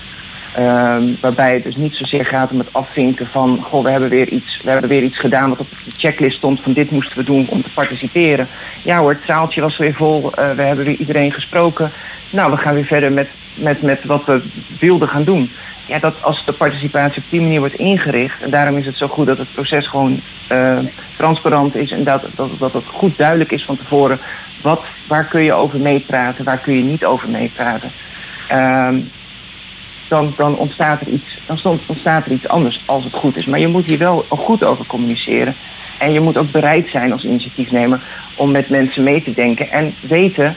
Um, 0.60 1.18
waarbij 1.22 1.54
het 1.54 1.64
dus 1.64 1.76
niet 1.76 1.96
zozeer 1.96 2.26
gaat 2.26 2.52
om 2.52 2.60
het 2.60 2.74
afvinken 2.74 3.28
van, 3.28 3.60
goh, 3.62 3.84
we 3.84 3.90
hebben 3.90 4.10
weer 4.10 4.28
iets, 4.28 4.62
we 4.64 4.70
hebben 4.70 4.90
weer 4.90 5.04
iets 5.04 5.18
gedaan 5.18 5.50
wat 5.50 5.60
op 5.60 5.70
de 5.70 5.92
checklist 5.98 6.38
stond 6.38 6.62
van 6.62 6.74
dit 6.74 6.92
moesten 6.92 7.18
we 7.18 7.24
doen 7.24 7.48
om 7.50 7.62
te 7.62 7.70
participeren. 7.70 8.48
Ja 8.82 9.00
hoor, 9.00 9.12
het 9.12 9.26
zaaltje 9.26 9.62
was 9.62 9.78
weer 9.78 9.94
vol, 9.94 10.32
uh, 10.40 10.52
we 10.52 10.62
hebben 10.62 10.86
weer 10.86 10.96
iedereen 10.96 11.32
gesproken. 11.32 11.92
Nou, 12.30 12.52
we 12.52 12.58
gaan 12.58 12.74
weer 12.74 12.86
verder 12.86 13.12
met, 13.12 13.28
met, 13.54 13.82
met 13.82 14.06
wat 14.06 14.26
we 14.26 14.42
wilden 14.80 15.08
gaan 15.08 15.24
doen 15.24 15.50
ja, 15.88 16.00
dat 16.00 16.24
als 16.24 16.46
de 16.46 16.54
participatie 16.54 17.22
op 17.24 17.30
die 17.30 17.42
manier 17.42 17.60
wordt 17.60 17.76
ingericht, 17.76 18.42
en 18.42 18.50
daarom 18.50 18.78
is 18.78 18.86
het 18.86 18.96
zo 18.96 19.08
goed 19.08 19.26
dat 19.26 19.38
het 19.38 19.54
proces 19.54 19.88
gewoon 19.88 20.20
uh, 20.52 20.78
transparant 21.16 21.76
is 21.76 21.92
en 21.92 22.04
dat, 22.04 22.26
dat, 22.36 22.50
dat 22.60 22.74
het 22.74 22.84
goed 22.86 23.18
duidelijk 23.18 23.52
is 23.52 23.66
van 23.66 23.78
tevoren 23.78 24.20
wat, 24.62 24.84
waar 25.08 25.26
kun 25.26 25.42
je 25.42 25.54
over 25.54 25.80
meepraten, 25.80 26.46
waar 26.46 26.58
kun 26.58 26.74
je 26.74 26.84
niet 26.84 27.06
over 27.06 27.30
meepraten. 27.30 27.92
Uh, 28.52 28.90
dan, 30.08 30.34
dan, 30.38 30.58
ontstaat 30.58 31.02
er 31.02 31.08
iets, 31.08 31.40
dan 31.46 31.80
ontstaat 31.86 32.26
er 32.26 32.32
iets 32.32 32.48
anders 32.48 32.82
als 32.86 33.04
het 33.04 33.14
goed 33.14 33.36
is. 33.36 33.46
Maar 33.46 33.60
je 33.60 33.68
moet 33.68 33.86
hier 33.86 33.98
wel 33.98 34.26
goed 34.30 34.64
over 34.64 34.86
communiceren. 34.86 35.56
En 35.98 36.12
je 36.12 36.20
moet 36.20 36.38
ook 36.38 36.52
bereid 36.52 36.88
zijn 36.88 37.12
als 37.12 37.24
initiatiefnemer 37.24 38.00
om 38.36 38.52
met 38.52 38.70
mensen 38.70 39.04
mee 39.04 39.24
te 39.24 39.34
denken 39.34 39.72
en 39.72 39.94
weten 40.00 40.56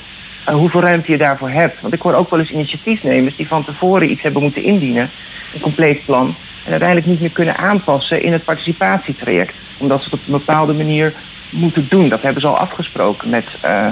uh, 0.48 0.54
hoeveel 0.54 0.80
ruimte 0.80 1.12
je 1.12 1.18
daarvoor 1.18 1.50
hebt. 1.50 1.80
Want 1.80 1.94
ik 1.94 2.00
hoor 2.00 2.14
ook 2.14 2.30
wel 2.30 2.38
eens 2.38 2.50
initiatiefnemers 2.50 3.36
die 3.36 3.46
van 3.46 3.64
tevoren 3.64 4.10
iets 4.10 4.22
hebben 4.22 4.42
moeten 4.42 4.62
indienen, 4.62 5.10
een 5.54 5.60
compleet 5.60 6.04
plan, 6.04 6.34
en 6.64 6.70
uiteindelijk 6.70 7.08
niet 7.08 7.20
meer 7.20 7.30
kunnen 7.30 7.56
aanpassen 7.56 8.22
in 8.22 8.32
het 8.32 8.44
participatietraject. 8.44 9.54
Omdat 9.78 9.98
ze 9.98 10.04
het 10.04 10.14
op 10.14 10.20
een 10.26 10.32
bepaalde 10.32 10.72
manier 10.72 11.12
moeten 11.50 11.86
doen. 11.88 12.08
Dat 12.08 12.22
hebben 12.22 12.40
ze 12.40 12.48
al 12.48 12.58
afgesproken 12.58 13.28
met, 13.28 13.46
uh, 13.64 13.86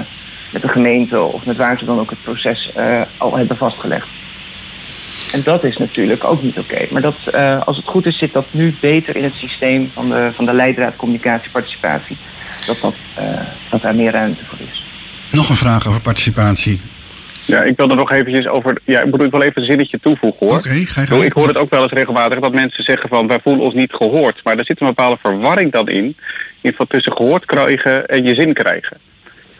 met 0.51 0.61
de 0.61 0.67
gemeente 0.67 1.21
of 1.21 1.45
met 1.45 1.57
waar 1.57 1.77
ze 1.77 1.85
dan 1.85 1.99
ook 1.99 2.09
het 2.09 2.23
proces 2.23 2.71
uh, 2.77 3.01
al 3.17 3.37
hebben 3.37 3.57
vastgelegd. 3.57 4.07
En 5.31 5.41
dat 5.43 5.63
is 5.63 5.77
natuurlijk 5.77 6.23
ook 6.23 6.41
niet 6.41 6.57
oké. 6.57 6.73
Okay. 6.73 6.87
Maar 6.91 7.01
dat, 7.01 7.15
uh, 7.35 7.61
als 7.65 7.77
het 7.77 7.85
goed 7.85 8.05
is, 8.05 8.17
zit 8.17 8.33
dat 8.33 8.45
nu 8.51 8.75
beter 8.79 9.15
in 9.15 9.23
het 9.23 9.33
systeem 9.33 9.89
van 9.93 10.09
de, 10.09 10.29
van 10.33 10.45
de 10.45 10.53
leidraad 10.53 10.95
communicatie 10.95 11.51
participatie. 11.51 12.17
Dat, 12.65 12.79
dat, 12.81 12.95
dat 13.69 13.81
daar 13.81 13.95
meer 13.95 14.11
ruimte 14.11 14.45
voor 14.45 14.57
is. 14.71 14.83
Nog 15.31 15.49
een 15.49 15.55
vraag 15.55 15.87
over 15.87 16.01
participatie. 16.01 16.81
Ja, 17.49 17.63
ik 17.63 17.77
wil 17.77 17.89
er 17.89 17.95
nog 17.95 18.11
eventjes 18.11 18.47
over. 18.47 18.77
Ja, 18.83 19.01
ik 19.01 19.11
moet 19.11 19.23
ik 19.23 19.31
wel 19.31 19.43
even 19.43 19.61
een 19.61 19.67
zinnetje 19.67 19.99
toevoegen 19.99 20.47
hoor. 20.47 20.57
Oké, 20.57 20.69
ga 20.69 21.01
je 21.01 21.07
gang. 21.07 21.23
Ik 21.23 21.33
hoor 21.33 21.47
het 21.47 21.57
ook 21.57 21.69
wel 21.69 21.83
eens 21.83 21.91
regelmatig 21.91 22.39
dat 22.39 22.53
mensen 22.53 22.83
zeggen 22.83 23.09
van 23.09 23.27
wij 23.27 23.39
voelen 23.43 23.65
ons 23.65 23.73
niet 23.73 23.93
gehoord. 23.93 24.43
Maar 24.43 24.57
er 24.57 24.65
zit 24.65 24.81
een 24.81 24.87
bepaalde 24.87 25.17
verwarring 25.21 25.71
dan 25.71 25.87
in. 25.87 26.17
In 26.61 26.73
van 26.73 26.87
tussen 26.87 27.11
gehoord 27.11 27.45
krijgen 27.45 28.07
en 28.07 28.23
je 28.23 28.35
zin 28.35 28.53
krijgen. 28.53 28.97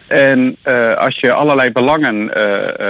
En 0.07 0.57
uh, 0.67 0.93
als 0.93 1.19
je 1.19 1.33
allerlei 1.33 1.71
belangen 1.71 2.31
uh, 2.37 2.43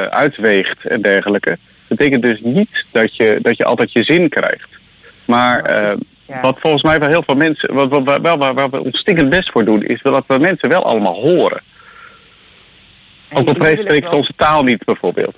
uitweegt 0.04 0.86
en 0.86 1.02
dergelijke, 1.02 1.58
betekent 1.90 2.24
dus 2.24 2.40
niet 2.44 2.86
dat 2.92 3.16
je, 3.16 3.40
dat 3.42 3.58
je 3.58 3.66
altijd 3.66 3.92
je 3.92 4.04
zin 4.04 4.30
krijgt. 4.30 4.70
Maar 5.26 5.72
ja. 6.26 6.42
wat 6.42 6.58
volgens 6.60 6.84
mij 6.84 7.00
wel 7.00 7.10
heel 7.10 7.24
veel 7.24 7.36
mensen, 7.36 7.74
wat, 7.74 7.90
wat, 7.90 8.22
wel, 8.22 8.38
waar, 8.38 8.54
waar 8.54 8.70
we 8.70 8.84
ons 8.84 8.98
stinkend 8.98 9.30
best 9.30 9.52
voor 9.52 9.66
doen, 9.66 9.84
is 9.84 10.02
dat 10.02 10.24
we 10.28 10.38
mensen 10.38 10.70
wel 10.70 10.84
allemaal 10.84 11.14
horen. 11.14 11.62
Ook 13.34 13.48
al 13.48 13.56
spreekt 13.56 14.14
onze 14.14 14.34
taal 14.36 14.64
niet 14.64 14.86
bijvoorbeeld. 14.86 15.36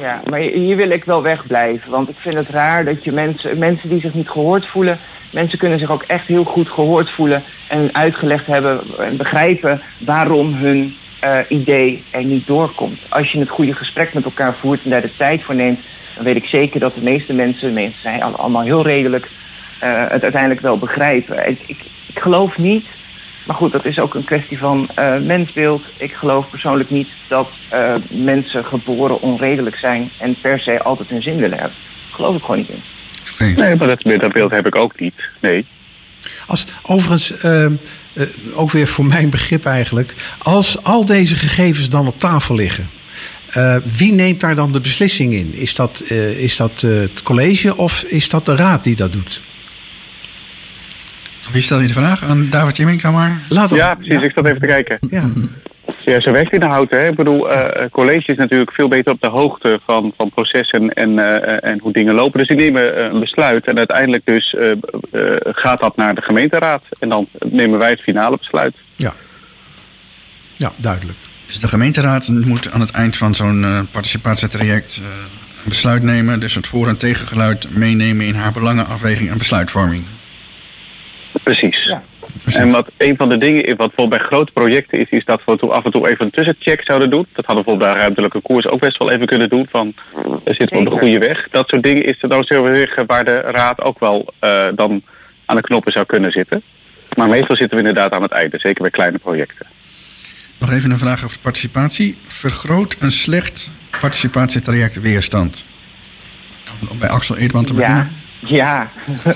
Ja, 0.00 0.22
maar 0.30 0.38
hier 0.38 0.76
wil 0.76 0.90
ik 0.90 1.04
wel 1.04 1.22
wegblijven. 1.22 1.90
Want 1.90 2.08
ik 2.08 2.16
vind 2.18 2.34
het 2.34 2.48
raar 2.48 2.84
dat 2.84 3.04
je 3.04 3.12
mensen, 3.12 3.58
mensen 3.58 3.88
die 3.88 4.00
zich 4.00 4.14
niet 4.14 4.28
gehoord 4.28 4.66
voelen... 4.66 4.98
mensen 5.30 5.58
kunnen 5.58 5.78
zich 5.78 5.90
ook 5.90 6.02
echt 6.02 6.26
heel 6.26 6.44
goed 6.44 6.68
gehoord 6.68 7.10
voelen... 7.10 7.42
en 7.68 7.88
uitgelegd 7.92 8.46
hebben 8.46 8.80
en 8.98 9.16
begrijpen 9.16 9.80
waarom 9.98 10.54
hun 10.54 10.96
uh, 11.26 11.38
idee 11.48 12.02
er 12.10 12.24
niet 12.24 12.46
doorkomt. 12.46 13.00
Als 13.08 13.32
je 13.32 13.38
het 13.38 13.48
goede 13.48 13.74
gesprek 13.74 14.14
met 14.14 14.24
elkaar 14.24 14.54
voert 14.54 14.84
en 14.84 14.90
daar 14.90 15.02
de 15.02 15.16
tijd 15.16 15.42
voor 15.42 15.54
neemt... 15.54 15.80
dan 16.14 16.24
weet 16.24 16.36
ik 16.36 16.44
zeker 16.44 16.80
dat 16.80 16.94
de 16.94 17.02
meeste 17.02 17.32
mensen, 17.32 17.72
mensen 17.72 18.00
zijn 18.02 18.22
allemaal 18.22 18.62
heel 18.62 18.82
redelijk... 18.82 19.28
Uh, 19.82 20.02
het 20.08 20.22
uiteindelijk 20.22 20.60
wel 20.60 20.78
begrijpen. 20.78 21.48
Ik, 21.48 21.58
ik, 21.66 21.78
ik 22.06 22.18
geloof 22.18 22.58
niet 22.58 22.86
maar 23.46 23.56
goed, 23.56 23.72
dat 23.72 23.84
is 23.84 23.98
ook 23.98 24.14
een 24.14 24.24
kwestie 24.24 24.58
van 24.58 24.88
uh, 24.98 25.18
mensbeeld. 25.18 25.82
Ik 25.96 26.12
geloof 26.12 26.50
persoonlijk 26.50 26.90
niet 26.90 27.08
dat 27.28 27.48
uh, 27.72 27.94
mensen 28.08 28.64
geboren 28.64 29.20
onredelijk 29.20 29.76
zijn 29.76 30.10
en 30.18 30.36
per 30.40 30.58
se 30.58 30.82
altijd 30.82 31.08
hun 31.08 31.22
zin 31.22 31.36
willen 31.36 31.58
hebben. 31.58 31.76
Daar 31.76 32.14
geloof 32.14 32.36
ik 32.36 32.40
gewoon 32.40 32.56
niet 32.56 32.68
in. 32.68 32.82
Nee, 33.38 33.54
nee 33.54 33.76
maar 33.76 33.88
dat, 33.88 34.02
dat, 34.02 34.32
beeld 34.32 34.50
heb 34.50 34.66
ik 34.66 34.76
ook 34.76 35.00
niet. 35.00 35.14
Nee. 35.40 35.66
Als, 36.46 36.66
overigens, 36.82 37.32
uh, 37.44 37.66
ook 38.54 38.70
weer 38.70 38.88
voor 38.88 39.04
mijn 39.04 39.30
begrip 39.30 39.66
eigenlijk, 39.66 40.14
als 40.38 40.82
al 40.82 41.04
deze 41.04 41.36
gegevens 41.36 41.90
dan 41.90 42.06
op 42.06 42.20
tafel 42.20 42.54
liggen. 42.54 42.88
wie 43.96 44.12
neemt 44.12 44.40
daar 44.40 44.54
dan 44.54 44.72
de 44.72 44.80
beslissing 44.80 45.34
in? 45.34 45.54
Is 45.54 45.74
dat, 45.74 46.02
is 46.36 46.56
dat 46.56 46.80
het 46.80 47.22
college 47.22 47.76
of 47.76 48.02
is 48.02 48.28
dat 48.28 48.46
de 48.46 48.56
raad 48.56 48.84
die 48.84 48.96
dat 48.96 49.12
doet? 49.12 49.42
Wie 51.52 51.62
stel 51.62 51.80
je 51.80 51.86
de 51.86 51.92
vraag? 51.92 52.22
Aan 52.24 52.50
David 52.50 52.76
Jemming, 52.76 53.02
maar? 53.02 53.40
Laat 53.48 53.70
ja, 53.70 53.94
precies. 53.94 54.14
Ja. 54.14 54.22
Ik 54.22 54.32
zat 54.34 54.46
even 54.46 54.60
te 54.60 54.66
kijken. 54.66 54.98
Ja. 55.10 55.30
Ja, 56.06 56.20
zo 56.20 56.30
werkt 56.30 56.44
het 56.44 56.62
in 56.62 56.68
de 56.68 56.74
houten. 56.74 57.00
Hè? 57.00 57.08
Ik 57.08 57.16
bedoel, 57.16 57.52
uh, 57.52 57.64
college 57.90 58.32
is 58.32 58.36
natuurlijk 58.36 58.72
veel 58.72 58.88
beter 58.88 59.12
op 59.12 59.20
de 59.20 59.28
hoogte 59.28 59.80
van, 59.84 60.12
van 60.16 60.30
processen 60.30 60.92
en, 60.92 61.10
uh, 61.10 61.64
en 61.64 61.78
hoe 61.78 61.92
dingen 61.92 62.14
lopen. 62.14 62.38
Dus 62.38 62.48
die 62.48 62.56
nemen 62.56 63.04
een 63.04 63.20
besluit 63.20 63.66
en 63.66 63.78
uiteindelijk 63.78 64.26
dus 64.26 64.54
uh, 64.58 64.72
gaat 65.40 65.80
dat 65.80 65.96
naar 65.96 66.14
de 66.14 66.22
gemeenteraad. 66.22 66.82
En 66.98 67.08
dan 67.08 67.26
nemen 67.44 67.78
wij 67.78 67.90
het 67.90 68.00
finale 68.00 68.36
besluit. 68.36 68.76
Ja, 68.96 69.14
ja 70.56 70.72
duidelijk. 70.76 71.18
Dus 71.46 71.60
de 71.60 71.68
gemeenteraad 71.68 72.28
moet 72.28 72.70
aan 72.70 72.80
het 72.80 72.90
eind 72.90 73.16
van 73.16 73.34
zo'n 73.34 73.88
participatietraject 73.90 74.96
een 74.96 75.68
besluit 75.68 76.02
nemen. 76.02 76.40
Dus 76.40 76.54
het 76.54 76.66
voor- 76.66 76.88
en 76.88 76.96
tegengeluid 76.96 77.76
meenemen 77.76 78.26
in 78.26 78.34
haar 78.34 78.52
belangenafweging 78.52 79.30
en 79.30 79.38
besluitvorming. 79.38 80.04
Precies. 81.42 81.84
Ja. 81.84 82.02
En 82.44 82.70
wat 82.70 82.90
een 82.96 83.16
van 83.16 83.28
de 83.28 83.38
dingen 83.38 83.64
wat 83.64 83.76
bijvoorbeeld 83.76 84.08
bij 84.08 84.18
grote 84.18 84.52
projecten 84.52 84.98
is, 84.98 85.08
is 85.10 85.24
dat 85.24 85.40
we 85.44 85.66
af 85.66 85.84
en 85.84 85.90
toe 85.90 86.08
even 86.08 86.24
een 86.24 86.30
tussencheck 86.30 86.84
zouden 86.84 87.10
doen. 87.10 87.26
Dat 87.32 87.46
hadden 87.46 87.64
we 87.64 87.70
bijvoorbeeld 87.70 87.92
bij 87.92 88.02
ruimtelijke 88.02 88.40
koers 88.40 88.66
ook 88.66 88.80
best 88.80 88.98
wel 88.98 89.10
even 89.10 89.26
kunnen 89.26 89.48
doen. 89.48 89.66
Van, 89.70 89.94
zitten 90.44 90.68
we 90.68 90.84
op 90.84 90.92
de 90.92 90.98
goede 90.98 91.18
weg. 91.18 91.48
Dat 91.50 91.68
soort 91.68 91.82
dingen 91.82 92.04
is 92.04 92.22
er 92.22 92.28
dan 92.28 92.44
zullen 92.44 92.70
we 92.70 92.76
zeggen 92.76 93.06
waar 93.06 93.24
de 93.24 93.40
raad 93.40 93.82
ook 93.82 93.98
wel 93.98 94.34
uh, 94.44 94.66
dan 94.74 95.02
aan 95.44 95.56
de 95.56 95.62
knoppen 95.62 95.92
zou 95.92 96.06
kunnen 96.06 96.32
zitten. 96.32 96.62
Maar 97.16 97.28
meestal 97.28 97.56
zitten 97.56 97.78
we 97.78 97.84
inderdaad 97.88 98.12
aan 98.12 98.22
het 98.22 98.32
einde, 98.32 98.58
zeker 98.58 98.82
bij 98.82 98.90
kleine 98.90 99.18
projecten. 99.18 99.66
Nog 100.58 100.72
even 100.72 100.90
een 100.90 100.98
vraag 100.98 101.24
over 101.24 101.38
participatie. 101.38 102.16
Vergroot 102.26 102.96
een 102.98 103.12
slecht 103.12 103.70
participatietraject 104.00 105.00
weerstand? 105.00 105.64
Om 106.88 106.98
bij 106.98 107.08
Axel 107.08 107.36
Eerdman 107.36 107.64
te 107.64 107.74
beginnen. 107.74 108.04
Ja. 108.04 108.25
Ja, 108.46 108.90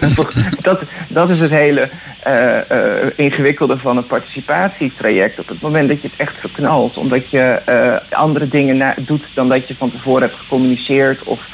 dat, 0.62 0.81
dat 1.09 1.31
is 1.31 1.40
het 1.40 1.51
hele 1.51 1.88
uh, 2.27 2.57
uh, 2.73 3.07
ingewikkelde 3.16 3.79
van 3.79 3.96
een 3.96 4.07
participatietraject. 4.07 5.38
Op 5.38 5.49
het 5.49 5.61
moment 5.61 5.88
dat 5.88 6.03
je 6.03 6.09
het 6.09 6.16
echt 6.16 6.37
verknalt, 6.38 6.96
omdat 6.96 7.31
je 7.31 7.61
uh, 7.68 8.18
andere 8.18 8.49
dingen 8.49 8.77
na 8.77 8.94
doet 8.99 9.25
dan 9.35 9.49
dat 9.49 9.68
je 9.68 9.77
van 9.77 9.90
tevoren 9.90 10.23
hebt 10.23 10.35
gecommuniceerd. 10.35 11.23
Of 11.23 11.49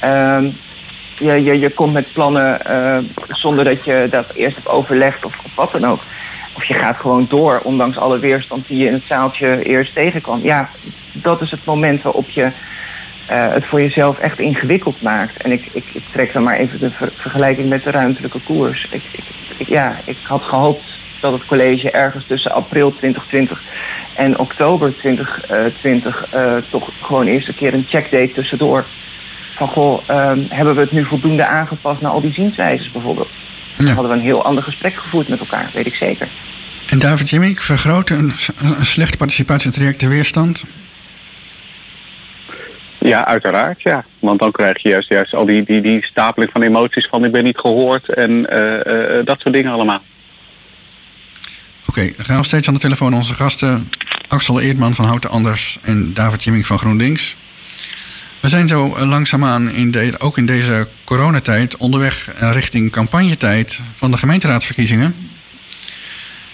ehm, 0.00 0.48
je, 1.18 1.32
je, 1.42 1.58
je 1.58 1.70
komt 1.70 1.92
met 1.92 2.12
plannen 2.12 2.58
zonder 3.28 3.64
dat 3.64 3.84
je 3.84 4.06
dat 4.10 4.32
eerst 4.34 4.56
hebt 4.56 4.68
overlegd 4.68 5.24
of, 5.24 5.38
of, 5.44 5.54
wat 5.54 5.72
dan 5.72 5.84
ook. 5.84 6.00
Of 6.52 6.64
je 6.64 6.74
gaat 6.74 6.96
gewoon 6.96 7.26
door, 7.28 7.60
ondanks 7.62 7.98
alle 7.98 8.18
weerstand 8.18 8.66
die 8.66 8.78
je 8.78 8.86
in 8.86 8.92
het 8.92 9.04
zaaltje 9.06 9.62
eerst 9.62 9.94
tegenkwam. 9.94 10.40
Ja, 10.42 10.68
dat 11.12 11.40
is 11.40 11.50
het 11.50 11.64
moment 11.64 12.02
waarop 12.02 12.28
je 12.28 12.50
uh, 13.30 13.52
het 13.52 13.64
voor 13.64 13.80
jezelf 13.80 14.18
echt 14.18 14.38
ingewikkeld 14.38 15.02
maakt. 15.02 15.42
En 15.42 15.52
ik, 15.52 15.68
ik, 15.72 15.84
ik 15.92 16.02
trek 16.12 16.32
dan 16.32 16.42
maar 16.42 16.56
even 16.56 16.78
de 16.78 16.90
ver 16.90 17.10
vergelijking 17.14 17.68
met 17.68 17.82
de 17.82 17.90
ruimtelijke 17.90 18.40
koers. 18.40 18.86
Ik, 18.90 19.02
ik, 19.56 19.68
ja, 19.68 19.96
ik 20.04 20.16
had 20.22 20.42
gehoopt 20.42 20.84
dat 21.20 21.32
het 21.32 21.44
college 21.44 21.90
ergens 21.90 22.26
tussen 22.26 22.52
april 22.52 22.90
2020 22.96 23.62
en 24.14 24.38
oktober 24.38 24.96
2020 24.96 26.34
uh, 26.34 26.56
toch 26.70 26.90
gewoon 27.00 27.26
eerst 27.26 27.48
een 27.48 27.54
keer 27.54 27.74
een 27.74 27.86
check 27.88 28.10
deed 28.10 28.34
tussendoor. 28.34 28.84
Van 29.54 29.68
goh, 29.68 30.02
uh, 30.10 30.32
hebben 30.48 30.74
we 30.74 30.80
het 30.80 30.92
nu 30.92 31.04
voldoende 31.04 31.46
aangepast 31.46 32.00
naar 32.00 32.10
al 32.10 32.20
die 32.20 32.32
zienswijzes 32.32 32.90
bijvoorbeeld? 32.90 33.28
Dan 33.76 33.86
ja. 33.86 33.92
hadden 33.92 34.12
we 34.12 34.16
een 34.16 34.24
heel 34.24 34.44
ander 34.44 34.62
gesprek 34.62 34.94
gevoerd 34.94 35.28
met 35.28 35.40
elkaar, 35.40 35.70
weet 35.74 35.86
ik 35.86 35.94
zeker. 35.94 36.28
En 36.86 36.98
David 36.98 37.30
Jimmink, 37.30 37.60
vergroten 37.60 38.18
een, 38.18 38.32
een 38.78 38.86
slecht 38.86 39.16
participatietraject 39.16 40.00
de 40.00 40.08
weerstand? 40.08 40.64
Ja, 43.10 43.26
uiteraard, 43.26 43.82
ja. 43.82 44.04
Want 44.18 44.38
dan 44.38 44.50
krijg 44.50 44.82
je 44.82 44.88
juist, 44.88 45.08
juist 45.08 45.34
al 45.34 45.46
die, 45.46 45.62
die, 45.64 45.80
die 45.80 46.04
stapeling 46.04 46.52
van 46.52 46.62
emoties 46.62 47.06
van 47.06 47.24
ik 47.24 47.32
ben 47.32 47.44
niet 47.44 47.58
gehoord 47.58 48.14
en 48.14 48.30
uh, 48.30 48.72
uh, 48.74 49.24
dat 49.24 49.40
soort 49.40 49.54
dingen 49.54 49.72
allemaal. 49.72 50.02
Oké, 51.86 52.12
dan 52.16 52.24
gaan 52.24 52.36
we 52.36 52.44
steeds 52.44 52.68
aan 52.68 52.74
de 52.74 52.80
telefoon 52.80 53.14
onze 53.14 53.34
gasten 53.34 53.88
Axel 54.28 54.60
Eerdman 54.60 54.94
van 54.94 55.04
Houten 55.04 55.30
Anders 55.30 55.78
en 55.82 56.14
David 56.14 56.44
Jimming 56.44 56.66
van 56.66 56.78
GroenLinks. 56.78 57.36
We 58.40 58.48
zijn 58.48 58.68
zo 58.68 59.06
langzaamaan, 59.06 59.70
in 59.70 59.90
de, 59.90 60.14
ook 60.18 60.38
in 60.38 60.46
deze 60.46 60.88
coronatijd, 61.04 61.76
onderweg 61.76 62.32
richting 62.38 62.92
campagnetijd 62.92 63.80
van 63.92 64.10
de 64.10 64.16
gemeenteraadsverkiezingen. 64.16 65.14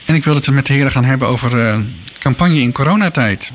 En 0.05 0.15
ik 0.15 0.25
wil 0.25 0.35
het 0.35 0.51
met 0.51 0.67
de 0.67 0.73
heren 0.73 0.91
gaan 0.91 1.05
hebben 1.05 1.29
over 1.29 1.81
campagne 2.19 2.61
in 2.61 2.73
coronatijd 2.73 3.53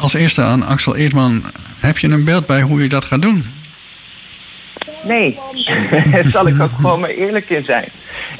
als 0.00 0.14
eerste 0.14 0.42
aan 0.42 0.66
Axel 0.66 0.96
Eerdman. 0.96 1.42
Heb 1.80 1.98
je 1.98 2.08
een 2.08 2.24
beeld 2.24 2.46
bij 2.46 2.62
hoe 2.62 2.82
je 2.82 2.88
dat 2.88 3.04
gaat 3.04 3.22
doen? 3.22 3.44
Nee, 5.02 5.38
daar 6.12 6.24
zal 6.30 6.46
ik 6.46 6.60
ook 6.60 6.70
gewoon 6.76 7.00
maar 7.00 7.10
eerlijk 7.10 7.50
in 7.50 7.64
zijn. 7.64 7.88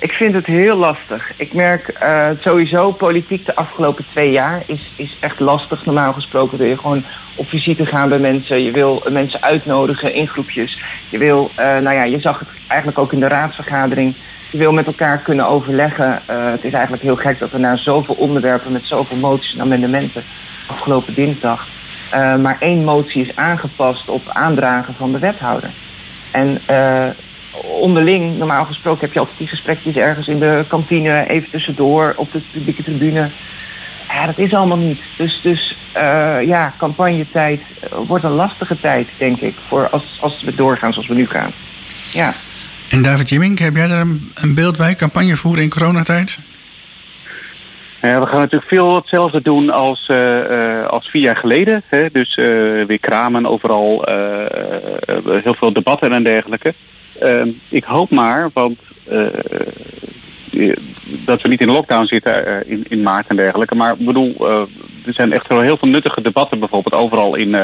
Ik 0.00 0.12
vind 0.12 0.34
het 0.34 0.46
heel 0.46 0.76
lastig. 0.76 1.32
Ik 1.36 1.52
merk 1.52 1.98
uh, 2.02 2.28
sowieso 2.40 2.90
politiek 2.90 3.46
de 3.46 3.54
afgelopen 3.54 4.04
twee 4.10 4.30
jaar 4.30 4.62
is, 4.66 4.90
is 4.96 5.16
echt 5.20 5.40
lastig. 5.40 5.84
Normaal 5.84 6.12
gesproken 6.12 6.58
wil 6.58 6.66
je 6.66 6.78
gewoon 6.78 7.02
op 7.34 7.48
visite 7.48 7.86
gaan 7.86 8.08
bij 8.08 8.18
mensen. 8.18 8.62
Je 8.62 8.70
wil 8.70 9.02
mensen 9.10 9.42
uitnodigen 9.42 10.14
in 10.14 10.28
groepjes. 10.28 10.82
Je 11.08 11.18
wil, 11.18 11.50
uh, 11.50 11.64
nou 11.64 11.94
ja, 11.94 12.02
je 12.02 12.20
zag 12.20 12.38
het 12.38 12.48
eigenlijk 12.66 12.98
ook 12.98 13.12
in 13.12 13.20
de 13.20 13.28
raadsvergadering. 13.28 14.14
Je 14.50 14.58
wil 14.58 14.72
met 14.72 14.86
elkaar 14.86 15.18
kunnen 15.18 15.46
overleggen. 15.46 16.22
Uh, 16.30 16.50
het 16.50 16.64
is 16.64 16.72
eigenlijk 16.72 17.02
heel 17.02 17.16
gek 17.16 17.38
dat 17.38 17.50
we 17.50 17.58
na 17.58 17.76
zoveel 17.76 18.14
onderwerpen 18.14 18.72
met 18.72 18.84
zoveel 18.84 19.16
moties 19.16 19.54
en 19.54 19.60
amendementen 19.60 20.22
afgelopen 20.68 21.14
dinsdag 21.14 21.68
uh, 22.14 22.36
maar 22.36 22.56
één 22.60 22.84
motie 22.84 23.22
is 23.22 23.36
aangepast 23.36 24.08
op 24.08 24.28
aandragen 24.28 24.94
van 24.94 25.12
de 25.12 25.18
wethouder. 25.18 25.70
En 26.30 26.60
uh, 26.70 27.04
onderling, 27.80 28.38
normaal 28.38 28.64
gesproken 28.64 29.00
heb 29.00 29.12
je 29.12 29.18
altijd 29.18 29.38
die 29.38 29.46
gesprekjes 29.46 29.96
ergens 29.96 30.28
in 30.28 30.38
de 30.38 30.64
kantine, 30.68 31.28
even 31.28 31.50
tussendoor, 31.50 32.12
op 32.16 32.32
de 32.32 32.40
publieke 32.50 32.82
tribune. 32.82 33.30
Ja, 34.08 34.26
dat 34.26 34.38
is 34.38 34.54
allemaal 34.54 34.76
niet. 34.76 35.00
Dus, 35.16 35.40
dus 35.42 35.76
uh, 35.96 36.46
ja, 36.46 36.72
campagnetijd 36.76 37.60
wordt 38.06 38.24
een 38.24 38.30
lastige 38.30 38.80
tijd, 38.80 39.08
denk 39.16 39.40
ik, 39.40 39.54
voor 39.68 39.88
als, 39.88 40.18
als 40.20 40.42
we 40.42 40.54
doorgaan 40.54 40.92
zoals 40.92 41.08
we 41.08 41.14
nu 41.14 41.26
gaan. 41.26 41.50
Ja. 42.12 42.34
En 42.88 43.02
David 43.02 43.28
Jimmink, 43.28 43.58
heb 43.58 43.74
jij 43.74 43.88
daar 43.88 44.00
een, 44.34 44.54
beeld 44.54 44.76
bij, 44.76 44.94
campagne 44.94 45.36
voeren 45.36 45.62
in 45.62 45.70
coronatijd? 45.70 46.38
Ja, 48.02 48.20
we 48.20 48.26
gaan 48.26 48.40
natuurlijk 48.40 48.70
veel 48.70 48.94
hetzelfde 48.94 49.42
doen 49.42 49.70
als, 49.70 50.08
uh, 50.10 50.86
als 50.86 51.08
vier 51.08 51.22
jaar 51.22 51.36
geleden. 51.36 51.82
Hè? 51.86 52.10
Dus 52.12 52.34
weer 52.86 52.98
kramen 53.00 53.46
overal, 53.46 54.04
heel 55.42 55.54
veel 55.54 55.72
debatten 55.72 56.12
en 56.12 56.22
dergelijke. 56.22 56.74
Ik 57.68 57.84
hoop 57.84 58.10
maar, 58.10 58.50
want 58.52 58.78
dat 61.24 61.42
we 61.42 61.48
niet 61.48 61.60
in 61.60 61.70
lockdown 61.70 62.04
zitten 62.06 62.66
in, 62.66 62.84
in 62.88 63.02
maart 63.02 63.26
en 63.28 63.36
dergelijke. 63.36 63.74
Maar 63.74 63.92
ik 63.92 64.06
bedoel, 64.06 64.48
er 65.06 65.12
zijn 65.12 65.32
echt 65.32 65.48
wel 65.48 65.60
heel 65.60 65.76
veel 65.76 65.88
nuttige 65.88 66.22
debatten 66.22 66.58
bijvoorbeeld 66.58 66.94
overal 66.94 67.34
in, 67.34 67.56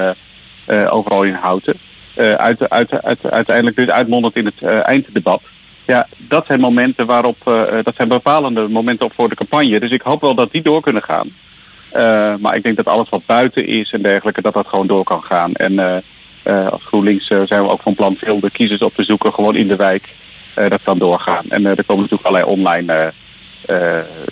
overal 0.88 1.22
in 1.22 1.34
Houten. 1.34 1.74
uit, 2.16 2.68
uit, 2.68 3.02
uit, 3.02 3.30
uiteindelijk 3.30 3.76
dus 3.76 3.88
uitmondend 3.88 4.36
in 4.36 4.44
het 4.44 4.62
einddebat. 4.62 5.42
Ja, 5.86 6.06
dat 6.16 6.46
zijn 6.46 6.60
momenten 6.60 7.06
waarop, 7.06 7.36
uh, 7.48 7.62
dat 7.82 7.94
zijn 7.94 8.08
bepalende 8.08 8.68
momenten 8.68 9.10
voor 9.14 9.28
de 9.28 9.34
campagne. 9.34 9.80
Dus 9.80 9.90
ik 9.90 10.02
hoop 10.02 10.20
wel 10.20 10.34
dat 10.34 10.52
die 10.52 10.62
door 10.62 10.80
kunnen 10.80 11.02
gaan. 11.02 11.28
Uh, 11.96 12.34
maar 12.38 12.56
ik 12.56 12.62
denk 12.62 12.76
dat 12.76 12.88
alles 12.88 13.08
wat 13.08 13.26
buiten 13.26 13.66
is 13.66 13.92
en 13.92 14.02
dergelijke, 14.02 14.42
dat 14.42 14.54
dat 14.54 14.66
gewoon 14.66 14.86
door 14.86 15.04
kan 15.04 15.22
gaan. 15.22 15.54
En 15.54 16.02
als 16.70 16.84
GroenLinks 16.84 17.26
zijn 17.26 17.62
we 17.62 17.70
ook 17.70 17.82
van 17.82 17.94
plan 17.94 18.16
veel 18.16 18.40
de 18.40 18.50
kiezers 18.50 18.80
op 18.80 18.94
te 18.94 19.04
zoeken, 19.04 19.32
gewoon 19.32 19.56
in 19.56 19.68
de 19.68 19.76
wijk. 19.76 20.08
dat 20.54 20.82
kan 20.82 20.98
doorgaan. 20.98 21.44
En 21.48 21.66
er 21.66 21.84
komen 21.84 22.02
natuurlijk 22.02 22.28
allerlei 22.28 22.52
online 22.52 23.12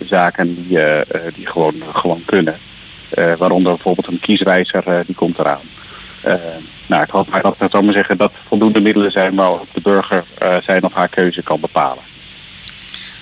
zaken 0.05 0.55
die, 0.55 0.79
die 1.35 1.47
gewoon, 1.47 1.75
gewoon 1.93 2.23
kunnen. 2.25 2.57
waaronder 3.39 3.73
bijvoorbeeld 3.73 4.07
een 4.07 4.21
kieswijzer, 4.21 5.03
die 5.07 5.15
komt 5.15 5.39
eraan. 5.39 5.61
Nou, 6.87 7.03
ik 7.03 7.11
hoop 7.11 7.29
maar 7.29 7.43
dat, 7.43 7.57
dat, 7.59 7.83
maar 7.83 7.93
zeggen, 7.93 8.17
dat 8.17 8.33
voldoende 8.47 8.81
middelen 8.81 9.11
zijn 9.11 9.35
waarop 9.35 9.67
de 9.73 9.81
burger 9.81 10.25
uh, 10.43 10.57
zijn 10.63 10.85
of 10.85 10.93
haar 10.93 11.09
keuze 11.09 11.43
kan 11.43 11.61
bepalen. 11.61 12.03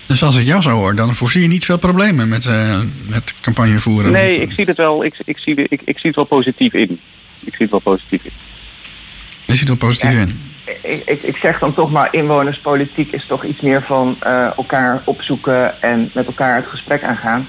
Dus 0.07 0.23
als 0.23 0.37
ik 0.37 0.47
jou 0.47 0.63
zou 0.63 0.77
horen, 0.77 0.97
dan 0.97 1.15
voorzie 1.15 1.43
je 1.43 1.49
niet 1.49 1.65
veel 1.65 1.79
problemen 1.79 2.29
met, 2.29 2.47
uh, 2.47 2.81
met 3.07 3.35
campagne 3.41 3.81
voeren? 3.81 4.13
Nee, 4.13 4.41
ik 4.41 4.53
zie 4.53 4.65
het 4.65 4.77
wel, 4.77 5.05
ik, 5.05 5.15
ik, 5.25 5.39
zie, 5.39 5.55
ik, 5.55 5.81
ik 5.85 5.99
zie 5.99 6.07
het 6.07 6.17
wel 6.17 6.25
positief 6.25 6.73
in. 6.73 7.01
Ik 7.45 7.55
zie 7.55 7.59
het 7.59 7.71
wel 7.71 7.81
positief 7.81 8.25
in. 8.25 8.33
Je 9.45 9.57
ziet 9.57 9.69
het 9.69 9.79
wel 9.79 9.89
positief 9.89 10.13
ja, 10.13 10.21
in? 10.21 10.41
Ik, 10.83 11.03
ik, 11.05 11.23
ik, 11.23 11.37
zeg 11.37 11.59
dan 11.59 11.75
toch 11.75 11.91
maar, 11.91 12.09
inwonerspolitiek 12.11 13.13
is 13.13 13.27
toch 13.27 13.45
iets 13.45 13.61
meer 13.61 13.83
van 13.83 14.17
uh, 14.27 14.57
elkaar 14.57 15.03
opzoeken 15.05 15.83
en 15.83 16.11
met 16.15 16.27
elkaar 16.27 16.57
het 16.57 16.67
gesprek 16.67 17.03
aangaan. 17.03 17.49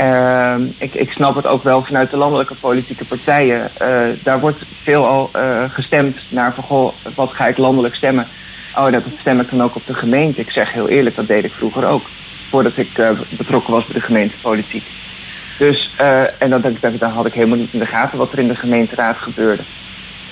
Uh, 0.00 0.54
ik, 0.78 0.94
ik, 0.94 1.12
snap 1.12 1.34
het 1.34 1.46
ook 1.46 1.62
wel 1.62 1.82
vanuit 1.82 2.10
de 2.10 2.16
landelijke 2.16 2.54
politieke 2.54 3.04
partijen. 3.04 3.70
Uh, 3.82 3.98
daar 4.22 4.40
wordt 4.40 4.62
veelal 4.82 5.30
uh, 5.36 5.64
gestemd 5.68 6.18
naar 6.28 6.54
van, 6.54 6.64
goh, 6.64 6.92
wat 7.14 7.32
ga 7.32 7.46
ik 7.46 7.56
landelijk 7.56 7.94
stemmen? 7.94 8.26
Oh, 8.76 8.92
dat 8.92 9.02
stem 9.20 9.40
ik 9.40 9.50
dan 9.50 9.62
ook 9.62 9.74
op 9.74 9.86
de 9.86 9.94
gemeente. 9.94 10.40
Ik 10.40 10.50
zeg 10.50 10.72
heel 10.72 10.88
eerlijk, 10.88 11.16
dat 11.16 11.26
deed 11.26 11.44
ik 11.44 11.52
vroeger 11.52 11.86
ook. 11.86 12.02
Voordat 12.48 12.76
ik 12.76 12.88
betrokken 13.28 13.72
was 13.72 13.84
bij 13.84 13.94
de 13.94 14.06
gemeentepolitiek. 14.06 14.84
Dus, 15.58 15.90
en 16.38 16.50
dan, 16.50 16.60
dan, 16.60 16.96
dan 16.98 17.10
had 17.10 17.26
ik 17.26 17.32
helemaal 17.32 17.58
niet 17.58 17.72
in 17.72 17.78
de 17.78 17.86
gaten 17.86 18.18
wat 18.18 18.32
er 18.32 18.38
in 18.38 18.48
de 18.48 18.54
gemeenteraad 18.54 19.16
gebeurde. 19.16 19.62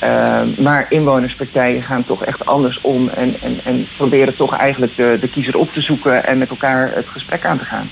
Ehm, 0.03 0.49
maar 0.59 0.87
inwonerspartijen 0.89 1.83
gaan 1.83 2.05
toch 2.05 2.25
echt 2.25 2.47
anders 2.47 2.81
om 2.81 3.09
en, 3.09 3.35
en, 3.43 3.61
en 3.65 3.87
proberen 3.97 4.37
toch 4.37 4.57
eigenlijk 4.57 4.97
de, 4.97 5.17
de 5.21 5.29
kiezer 5.29 5.59
op 5.59 5.73
te 5.73 5.81
zoeken 5.81 6.25
en 6.25 6.39
met 6.39 6.51
elkaar 6.51 6.91
het 6.95 7.07
gesprek 7.09 7.45
aan 7.45 7.59
te 7.59 7.65
gaan. 7.65 7.91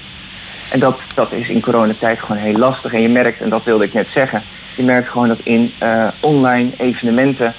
En 0.71 0.79
dat, 0.79 1.01
dat 1.14 1.33
is 1.33 1.49
in 1.49 1.61
coronatijd 1.61 2.18
gewoon 2.18 2.43
heel 2.43 2.59
lastig. 2.59 2.93
En 2.93 3.01
je 3.03 3.09
merkt, 3.09 3.41
en 3.41 3.49
dat 3.49 3.64
wilde 3.64 3.85
ik 3.85 3.93
net 3.93 4.09
zeggen, 4.12 4.43
je 4.77 4.83
merkt 4.83 5.09
gewoon 5.09 5.29
dat 5.29 5.41
in 5.43 5.73
online 6.21 6.71
evenementen 6.77 7.55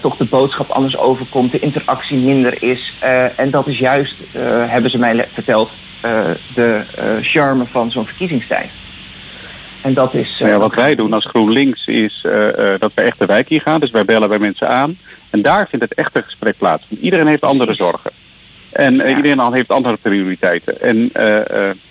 toch 0.00 0.16
de 0.16 0.24
boodschap 0.24 0.70
anders 0.70 0.96
overkomt, 0.96 1.52
de 1.52 1.58
interactie 1.58 2.16
minder 2.16 2.62
is. 2.62 2.94
en 3.36 3.50
dat 3.50 3.66
is 3.66 3.78
juist, 3.78 4.14
hebben 4.66 4.90
ze 4.90 4.98
mij 4.98 5.26
verteld, 5.32 5.70
de 6.54 6.82
charme 7.20 7.64
van 7.70 7.90
zo'n 7.90 8.06
verkiezingstijd. 8.06 8.70
En 9.80 9.94
dat 9.94 10.14
is. 10.14 10.36
Nou 10.38 10.52
ja, 10.52 10.58
wat 10.58 10.74
wij 10.74 10.94
doen 10.94 11.12
als 11.12 11.26
GroenLinks 11.26 11.86
is 11.86 12.20
dat 12.78 12.92
we 12.94 13.02
echt 13.02 13.18
de 13.18 13.26
wijk 13.26 13.50
in 13.50 13.60
gaan. 13.60 13.80
Dus 13.80 13.90
wij 13.90 14.04
bellen 14.04 14.28
bij 14.28 14.38
mensen 14.38 14.68
aan. 14.68 14.98
En 15.30 15.42
daar 15.42 15.66
vindt 15.68 15.84
het 15.84 15.94
echte 15.94 16.22
gesprek 16.22 16.58
plaats. 16.58 16.84
Want 16.88 17.02
iedereen 17.02 17.26
heeft 17.26 17.42
andere 17.42 17.74
zorgen. 17.74 18.10
En 18.72 18.94
uh, 18.94 19.10
ja. 19.10 19.16
iedereen 19.16 19.52
heeft 19.52 19.70
andere 19.70 19.96
prioriteiten. 19.96 20.80
En 20.80 21.10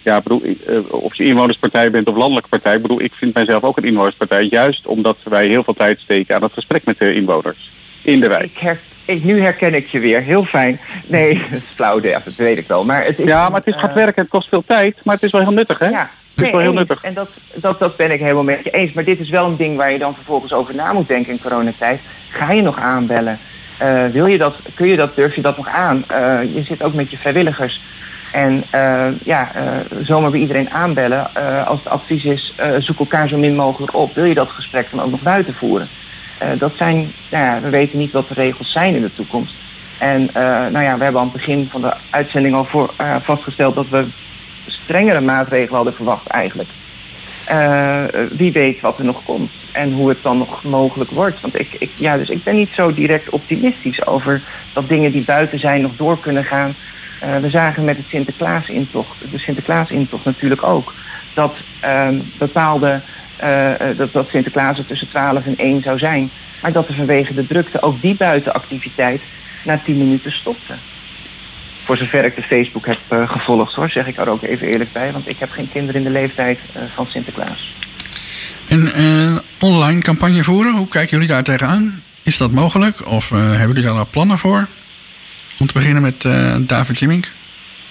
ja, 0.04 0.22
bedoel, 0.22 0.42
of 0.90 1.16
je 1.16 1.24
inwonerspartij 1.24 1.92
bent 1.92 2.08
of 2.08 2.16
landelijke 2.16 2.50
partij, 2.50 2.82
bedoel, 2.82 3.02
ik 3.02 3.14
vind 3.14 3.34
mijzelf 3.34 3.64
ook 3.64 3.78
een 3.78 3.84
inwonerspartij. 3.84 4.44
Juist 4.44 4.88
omdat 4.88 5.18
wij 5.24 5.48
heel 5.48 5.64
veel 5.64 5.74
tijd 5.74 6.00
steken 6.00 6.36
aan 6.36 6.44
het 6.44 6.54
gesprek 6.54 6.86
met 6.86 6.98
de 6.98 7.14
inwoners 7.14 7.72
in 8.02 8.20
de 8.20 8.28
wijk. 8.28 8.44
Ik 8.44 8.58
her, 8.58 8.80
ik, 9.06 9.24
nu 9.24 9.42
herken 9.42 9.74
ik 9.74 9.88
je 9.88 10.00
weer. 10.00 10.22
Heel 10.22 10.44
fijn. 10.44 10.80
Nee, 11.06 11.34
dat 11.50 11.52
is 11.52 11.66
flauw, 11.76 12.00
dat 12.00 12.36
weet 12.38 12.58
ik 12.58 12.68
wel. 12.68 12.86
Maar 12.86 13.06
het 13.06 13.20
is, 13.20 13.26
ja, 13.26 13.50
maar 13.50 13.60
het 13.60 13.74
is 13.74 13.82
hard 13.82 13.94
werken. 13.94 14.22
Het 14.22 14.32
kost 14.32 14.50
veel 14.50 14.64
tijd. 14.68 14.98
Maar 15.04 15.16
het 15.16 15.24
is 15.24 15.32
wel 15.32 15.42
heel 15.42 15.52
nuttig, 15.52 15.80
hè? 15.80 15.90
Ja. 15.90 16.10
Nee, 16.34 16.52
wel 16.52 16.62
heel 16.62 16.74
nuttig. 16.74 17.04
En 17.04 17.14
dat, 17.14 17.30
dat, 17.54 17.80
dat 17.80 17.96
ben 17.96 18.12
ik 18.12 18.20
helemaal 18.20 18.44
met 18.44 18.64
je 18.64 18.70
eens. 18.70 18.94
Maar 18.94 19.04
dit 19.04 19.20
is 19.20 19.30
wel 19.30 19.46
een 19.46 19.56
ding 19.56 19.78
waar 19.78 19.92
je 19.92 19.98
dan 19.98 20.14
vervolgens 20.16 20.54
over 20.54 20.76
na 20.76 20.94
moet 20.94 21.08
denken 21.08 21.32
in 21.32 21.42
coronatijd. 21.42 22.00
Ga 22.30 22.52
je 22.52 22.62
nog 22.62 22.80
aanbellen? 22.80 23.40
Uh, 23.82 24.06
wil 24.06 24.26
je 24.26 24.38
dat, 24.38 24.56
kun 24.74 24.88
je 24.88 24.96
dat, 24.96 25.16
durf 25.16 25.36
je 25.36 25.42
dat 25.42 25.58
nog 25.58 25.68
aan? 25.68 26.04
Uh, 26.12 26.56
je 26.56 26.64
zit 26.64 26.84
ook 26.84 26.94
met 26.94 27.12
je 27.12 27.18
vrijwilligers. 27.18 27.82
En 28.32 28.64
uh, 28.76 29.08
ja, 29.24 29.52
zomaar 30.02 30.32
bij 30.32 30.40
iedereen 30.40 30.70
aanbellen. 30.70 31.36
als 31.66 31.80
het 31.80 31.90
advies 31.90 32.24
is, 32.24 32.56
zoek 32.80 33.00
elkaar 33.00 33.28
zo 33.28 33.38
min 33.38 33.56
mogelijk 33.56 33.96
op. 33.96 34.16
Wil 34.16 34.24
je 34.24 34.34
dat 34.34 34.50
gesprek 34.50 34.88
dan 34.92 35.02
ook 35.02 35.12
nog 35.12 35.22
buiten 35.22 35.54
voeren? 35.54 35.88
dat 36.58 36.72
zijn, 36.76 36.96
nou 37.30 37.46
ja, 37.46 37.60
we 37.62 37.70
weten 37.70 37.98
niet 37.98 38.12
wat 38.12 38.28
de 38.28 38.34
regels 38.34 38.72
zijn 38.72 38.96
in 38.96 39.02
de 39.02 39.16
toekomst. 39.16 39.54
En 39.98 40.30
nou 40.72 40.82
ja, 40.82 40.98
we 40.98 41.04
hebben 41.04 41.22
aan 41.22 41.28
het 41.28 41.38
begin 41.38 41.68
van 41.72 41.82
de 41.82 41.94
uitzending 42.10 42.56
al 42.56 42.64
voor, 42.64 42.94
vastgesteld 43.22 43.76
dat 43.76 43.90
we 43.90 44.06
strengere 44.68 45.22
maatregelen 45.22 45.76
hadden 45.76 45.94
verwacht 45.94 46.28
eigenlijk. 46.28 46.70
Uh, 47.52 48.04
wie 48.32 48.52
weet 48.52 48.80
wat 48.80 48.97
er 48.97 49.06
nog 49.06 49.24
komt 49.24 49.52
en 49.72 49.91
hoe 49.91 50.10
het 50.10 50.18
dan 50.22 50.38
nog 50.38 50.64
mogelijk 50.64 51.12
wordt. 51.12 51.41
Want 51.41 51.60
ik, 51.60 51.76
ik, 51.80 51.91
ja, 51.95 52.18
dus 52.18 52.30
ik 52.30 52.43
ben 52.43 52.56
niet 52.56 52.70
zo 52.70 52.93
direct 52.93 53.30
optimistisch 53.30 54.06
over 54.06 54.41
dat 54.74 54.88
dingen 54.88 55.12
die 55.12 55.24
buiten 55.24 55.60
zijn 55.60 55.82
nog 55.82 55.91
door 55.95 56.20
kunnen 56.20 56.43
gaan. 56.43 56.76
Uh, 57.24 57.38
we 57.38 57.50
zagen 57.50 57.84
met 57.84 57.97
het 57.97 58.06
Sinterklaas-intocht, 58.08 59.32
de 59.32 59.39
Sinterklaas-intocht 59.39 60.26
natuurlijk 60.26 60.64
ook, 60.64 60.93
dat 61.34 61.56
uh, 61.84 62.08
bepaalde, 62.38 63.02
uh, 63.43 63.72
dat, 63.97 64.12
dat 64.12 64.30
Sinterklaas 64.30 64.78
er 64.78 64.86
tussen 64.86 65.10
12 65.10 65.45
en 65.45 65.58
1 65.58 65.82
zou 65.82 65.97
zijn. 65.97 66.30
Maar 66.62 66.72
dat 66.72 66.88
er 66.88 66.93
vanwege 66.93 67.34
de 67.34 67.47
drukte 67.47 67.82
ook 67.82 68.02
die 68.02 68.16
buitenactiviteit 68.16 69.22
na 69.64 69.80
10 69.84 69.97
minuten 69.97 70.32
stopte. 70.32 70.74
Voor 71.90 71.98
zover 71.98 72.26
ik 72.26 72.36
de 72.36 72.42
Facebook 72.42 72.86
heb 72.86 72.98
uh, 73.14 73.30
gevolgd 73.30 73.74
hoor, 73.74 73.90
zeg 73.90 74.08
ik 74.08 74.18
er 74.18 74.30
ook 74.30 74.42
even 74.42 74.68
eerlijk 74.68 74.92
bij. 74.92 75.12
Want 75.12 75.28
ik 75.28 75.40
heb 75.40 75.52
geen 75.52 75.70
kinderen 75.72 76.02
in 76.02 76.08
de 76.08 76.20
leeftijd 76.20 76.60
uh, 76.76 76.82
van 76.94 77.08
Sinterklaas. 77.08 77.76
En 78.68 78.92
uh, 78.98 79.38
online 79.60 80.02
campagne 80.02 80.44
voeren, 80.44 80.76
hoe 80.76 80.88
kijken 80.88 81.12
jullie 81.12 81.28
daar 81.28 81.44
tegenaan? 81.44 82.04
Is 82.24 82.38
dat 82.38 82.52
mogelijk? 82.52 83.08
Of 83.08 83.30
hebben 83.30 83.68
jullie 83.68 83.84
daar 83.84 83.94
al 83.94 84.08
plannen 84.10 84.38
voor? 84.38 84.68
Om 85.60 85.68
te 85.68 85.74
beginnen 85.74 86.02
met 86.02 86.22
David 86.68 87.00
Jimmink. 87.00 87.32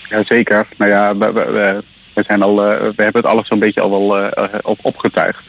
Ja, 0.08 0.24
zeker. 0.24 0.66
Nou 0.76 0.90
ja, 0.90 1.16
we, 1.16 1.32
we, 1.32 1.82
we 2.12 2.22
zijn 2.26 2.42
al, 2.42 2.56
we 2.56 3.02
hebben 3.02 3.22
het 3.22 3.26
alles 3.26 3.46
zo'n 3.46 3.58
beetje 3.58 3.80
al 3.80 3.90
wel 3.90 4.30
op, 4.62 4.78
opgetuigd. 4.82 5.42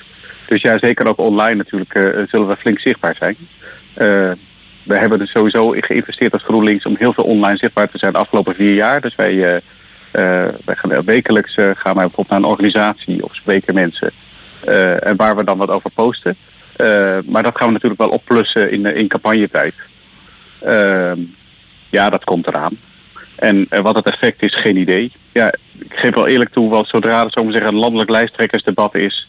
Dus 0.47 0.61
ja, 0.61 0.77
zeker 0.79 1.07
ook 1.07 1.19
online 1.19 1.55
natuurlijk 1.55 2.25
zullen 2.29 2.47
we 2.47 2.55
flink 2.55 2.79
zichtbaar 2.79 3.15
zijn 3.15 3.35
we 4.89 4.97
hebben 4.97 5.19
dus 5.19 5.31
sowieso 5.31 5.75
geïnvesteerd 5.77 6.33
als 6.33 6.43
GroenLinks 6.43 6.85
om 6.85 6.95
heel 6.97 7.13
veel 7.13 7.23
online 7.23 7.57
zichtbaar 7.57 7.89
te 7.89 7.97
zijn 7.97 8.11
de 8.11 8.17
afgelopen 8.17 8.55
vier 8.55 8.73
jaar. 8.73 9.01
Dus 9.01 9.15
wij, 9.15 9.33
uh, 9.33 9.57
wij 10.65 10.75
gaan 10.75 11.03
wekelijks 11.03 11.55
uh, 11.55 11.69
gaan 11.73 11.95
wij 11.95 12.05
bijvoorbeeld 12.05 12.29
naar 12.29 12.37
een 12.37 12.55
organisatie 12.55 13.23
of 13.23 13.35
spreken 13.35 13.73
mensen. 13.73 14.11
en 14.99 15.15
waar 15.15 15.35
we 15.35 15.43
dan 15.43 15.57
wat 15.57 15.69
over 15.69 15.89
posten. 15.89 16.35
maar 17.25 17.43
dat 17.43 17.57
gaan 17.57 17.67
we 17.67 17.73
natuurlijk 17.73 18.01
wel 18.01 18.09
opplussen 18.09 18.71
in, 18.71 18.85
in 18.85 19.07
campagnetijd. 19.07 19.73
Ehm, 20.59 21.19
ja, 21.89 22.09
dat 22.09 22.23
komt 22.23 22.47
eraan. 22.47 22.77
En 23.35 23.67
wat 23.81 23.95
het 23.95 24.05
effect 24.05 24.43
is, 24.43 24.55
geen 24.55 24.77
idee. 24.77 25.11
Ja, 25.31 25.53
ik 25.79 25.93
geef 25.93 26.13
wel 26.13 26.27
eerlijk 26.27 26.51
toe, 26.51 26.69
want 26.69 26.87
zodra 26.87 27.23
er 27.23 27.31
zeggen, 27.31 27.67
een 27.67 27.75
landelijk 27.75 28.09
lijsttrekkersdebat 28.09 28.95
is, 28.95 29.27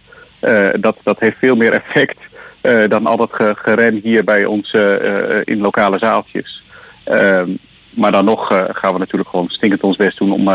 dat, 0.80 0.96
dat 1.02 1.20
heeft 1.20 1.38
veel 1.38 1.56
meer 1.56 1.72
effect 1.72 2.18
uh, 2.62 2.88
dan 2.88 3.06
al 3.06 3.16
dat 3.16 3.30
geren 3.54 4.00
hier 4.02 4.24
bij 4.24 4.44
ons 4.44 4.72
uh, 4.72 5.40
in 5.44 5.60
lokale 5.60 5.98
zaaltjes. 5.98 6.62
Ehm, 7.04 7.48
maar 7.90 8.12
dan 8.12 8.24
nog 8.24 8.46
gaan 8.72 8.92
we 8.92 8.98
natuurlijk 8.98 9.30
gewoon 9.30 9.48
stinkend 9.48 9.82
ons 9.82 9.96
best 9.96 10.18
doen 10.18 10.32
om 10.32 10.48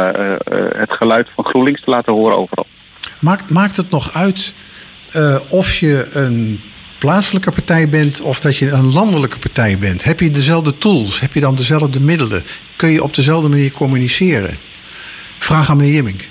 het 0.78 0.91
geluid 0.91 1.28
van 1.36 1.45
GroenLinks 1.45 1.82
te 1.82 1.89
laten 1.89 2.14
horen 2.14 2.38
overal. 2.38 2.66
Maakt, 3.20 3.49
maakt 3.49 3.78
het 3.78 3.89
nog 3.89 4.14
uit 4.14 4.53
of 5.49 5.74
je 5.74 6.08
een 6.14 6.62
plaatselijke 6.97 7.51
partij 7.51 7.89
bent 7.89 8.22
of 8.22 8.39
dat 8.39 8.58
je 8.58 8.70
een 8.70 8.93
landelijke 8.93 9.39
partij 9.39 9.78
bent? 9.78 10.03
Heb 10.03 10.20
je 10.20 10.32
dezelfde 10.32 10.78
tools? 10.78 11.20
Heb 11.20 11.34
je 11.34 11.39
dan 11.39 11.56
dezelfde 11.56 11.99
middelen? 11.99 12.43
Kun 12.76 12.89
je 12.89 13.03
op 13.03 13.16
dezelfde 13.16 13.49
manier 13.49 13.72
communiceren? 13.72 14.58
Vraag 15.39 15.70
aan 15.70 15.78
meneer 15.78 15.93
Jimmink. 15.93 16.28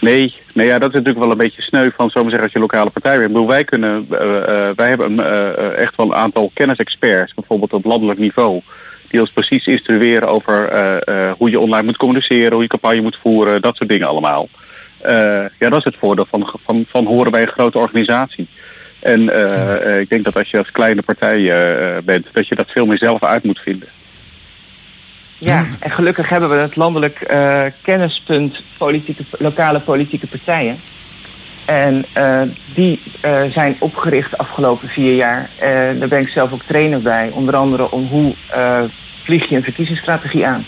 Nee, 0.00 0.34
nee 0.54 0.66
ja, 0.66 0.78
dat 0.78 0.88
is 0.88 0.94
natuurlijk 0.94 1.24
wel 1.24 1.30
een 1.30 1.36
beetje 1.36 1.62
sneu 1.62 1.90
van 1.96 2.10
zomaar 2.10 2.30
zeggen 2.30 2.44
als 2.44 2.52
je 2.52 2.58
lokale 2.58 2.90
partij 2.90 3.12
bent. 3.12 3.26
Ik 3.26 3.32
bedoel, 3.32 3.48
wij, 3.48 3.64
kunnen, 3.64 4.06
uh, 4.10 4.18
uh, 4.18 4.70
wij 4.76 4.88
hebben 4.88 5.12
uh, 5.12 5.76
echt 5.78 5.96
wel 5.96 6.06
een 6.06 6.14
aantal 6.14 6.50
kennisexperts, 6.54 7.34
bijvoorbeeld 7.34 7.72
op 7.72 7.84
landelijk 7.84 8.18
niveau, 8.18 8.60
die 9.08 9.20
ons 9.20 9.30
precies 9.30 9.66
instrueren 9.66 10.28
over 10.28 10.68
hoe 11.36 11.50
je 11.50 11.60
online 11.60 11.84
moet 11.84 11.96
communiceren, 11.96 12.52
hoe 12.52 12.62
je 12.62 12.68
campagne 12.68 13.00
moet 13.00 13.18
voeren, 13.22 13.62
dat 13.62 13.76
soort 13.76 13.88
dingen 13.88 14.08
allemaal. 14.08 14.48
ja, 15.58 15.68
dat 15.68 15.78
is 15.78 15.84
het 15.84 15.96
voordeel 15.98 16.26
van, 16.30 16.52
van, 16.64 16.84
van 16.88 17.06
horen 17.06 17.32
bij 17.32 17.42
een 17.42 17.48
grote 17.48 17.78
organisatie. 17.78 18.46
En 19.00 19.22
ik 20.00 20.08
denk 20.08 20.24
dat 20.24 20.36
als 20.36 20.50
je 20.50 20.58
als 20.58 20.70
kleine 20.70 21.02
partij 21.02 21.52
bent, 22.04 22.26
dat 22.32 22.48
je 22.48 22.54
dat 22.54 22.70
veel 22.70 22.86
meer 22.86 22.98
zelf 22.98 23.24
uit 23.24 23.44
moet 23.44 23.60
vinden. 23.60 23.88
Ja, 25.40 25.66
en 25.78 25.90
gelukkig 25.90 26.28
hebben 26.28 26.50
we 26.50 26.56
het 26.56 26.76
landelijk 26.76 27.30
uh, 27.30 27.62
kennispunt 27.82 28.62
politieke, 28.78 29.22
lokale 29.38 29.80
politieke 29.80 30.26
partijen. 30.26 30.80
En 31.64 32.04
uh, 32.16 32.40
die 32.74 33.00
uh, 33.24 33.42
zijn 33.44 33.76
opgericht 33.78 34.30
de 34.30 34.38
afgelopen 34.38 34.88
vier 34.88 35.14
jaar. 35.14 35.48
daar 35.98 36.08
ben 36.08 36.20
ik 36.20 36.28
zelf 36.28 36.52
ook 36.52 36.62
trainer 36.62 37.00
bij. 37.00 37.30
Onder 37.32 37.56
andere 37.56 37.90
om 37.90 38.06
hoe 38.06 38.34
vlieg 39.22 39.48
je 39.48 39.56
een 39.56 39.62
verkiezingsstrategie 39.62 40.46
aan. 40.46 40.64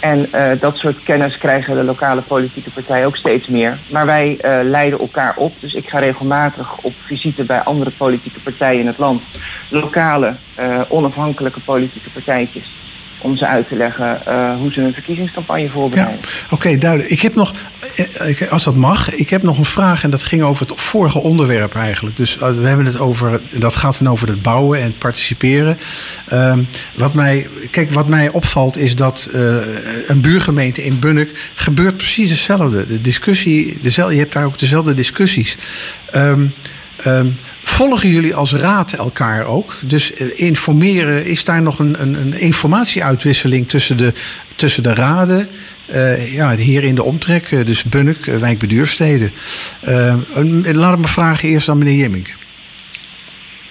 En 0.00 0.28
dat 0.60 0.76
soort 0.76 1.02
kennis 1.02 1.38
krijgen 1.38 1.74
de 1.74 1.84
lokale 1.84 2.20
politieke 2.20 2.70
partijen 2.70 3.06
ook 3.06 3.16
steeds 3.16 3.46
meer. 3.46 3.78
Maar 3.90 4.06
wij 4.06 4.38
leiden 4.62 4.98
elkaar 4.98 5.36
op. 5.36 5.52
Dus 5.60 5.74
ik 5.74 5.88
ga 5.88 5.98
regelmatig 5.98 6.76
op 6.76 6.92
visite 7.04 7.44
bij 7.44 7.60
andere 7.60 7.90
politieke 7.90 8.40
partijen 8.40 8.80
in 8.80 8.86
het 8.86 8.98
land. 8.98 9.22
Lokale, 9.68 10.34
onafhankelijke 10.88 11.60
politieke 11.60 12.10
partijtjes 12.10 12.85
om 13.18 13.36
ze 13.36 13.46
uit 13.46 13.68
te 13.68 13.76
leggen 13.76 14.20
uh, 14.28 14.56
hoe 14.56 14.72
ze 14.72 14.80
een 14.80 14.92
verkiezingscampagne 14.92 15.68
voorbereiden. 15.68 16.20
Oké, 16.50 16.78
duidelijk. 16.78 17.10
Ik 17.10 17.20
heb 17.20 17.34
nog, 17.34 17.54
eh, 17.96 18.52
als 18.52 18.64
dat 18.64 18.76
mag, 18.76 19.14
ik 19.14 19.30
heb 19.30 19.42
nog 19.42 19.58
een 19.58 19.64
vraag 19.64 20.02
en 20.02 20.10
dat 20.10 20.24
ging 20.24 20.42
over 20.42 20.66
het 20.66 20.80
vorige 20.80 21.18
onderwerp 21.18 21.74
eigenlijk. 21.74 22.16
Dus 22.16 22.36
uh, 22.36 22.48
we 22.48 22.66
hebben 22.66 22.86
het 22.86 22.98
over, 22.98 23.40
dat 23.50 23.74
gaat 23.74 23.98
dan 23.98 24.12
over 24.12 24.28
het 24.28 24.42
bouwen 24.42 24.78
en 24.78 24.84
het 24.84 24.98
participeren. 24.98 25.78
Uh, 26.32 26.58
wat 26.94 27.14
mij, 27.14 27.48
kijk, 27.70 27.92
wat 27.92 28.08
mij 28.08 28.28
opvalt 28.28 28.76
is 28.76 28.96
dat 28.96 29.28
een 30.06 30.20
buurgemeente 30.20 30.84
in 30.84 30.98
Bunnik 30.98 31.50
gebeurt 31.54 31.96
precies 31.96 32.30
hetzelfde. 32.30 32.86
De 32.86 33.00
discussie, 33.00 33.78
dezelfde, 33.82 34.14
je 34.14 34.20
hebt 34.20 34.32
daar 34.32 34.44
ook 34.44 34.58
dezelfde 34.58 34.94
discussies. 34.94 35.56
Um, 36.14 36.54
Volgen 37.76 38.08
jullie 38.08 38.34
als 38.34 38.52
raad 38.52 38.92
elkaar 38.92 39.46
ook? 39.46 39.74
Dus 39.80 40.14
eh, 40.14 40.40
informeren, 40.40 41.24
is 41.24 41.44
daar 41.44 41.62
nog 41.62 41.78
een, 41.78 41.96
een, 42.00 42.14
een 42.14 42.40
informatieuitwisseling 42.40 43.68
tussen 43.68 43.96
de, 43.96 44.12
tussen 44.54 44.82
de 44.82 44.94
raden? 44.94 45.48
Uh, 45.90 46.34
ja, 46.34 46.54
hier 46.54 46.84
in 46.84 46.94
de 46.94 47.02
omtrek, 47.02 47.50
uh, 47.50 47.66
dus 47.66 47.84
Bunnik, 47.84 48.26
uh, 48.26 48.36
Wijk 48.36 48.58
Beduursteden. 48.58 49.30
laat 50.64 50.92
ik 50.94 50.98
me 50.98 51.08
vragen 51.08 51.48
eerst 51.48 51.68
aan 51.68 51.78
meneer 51.78 51.94
Jemmink. 51.94 52.34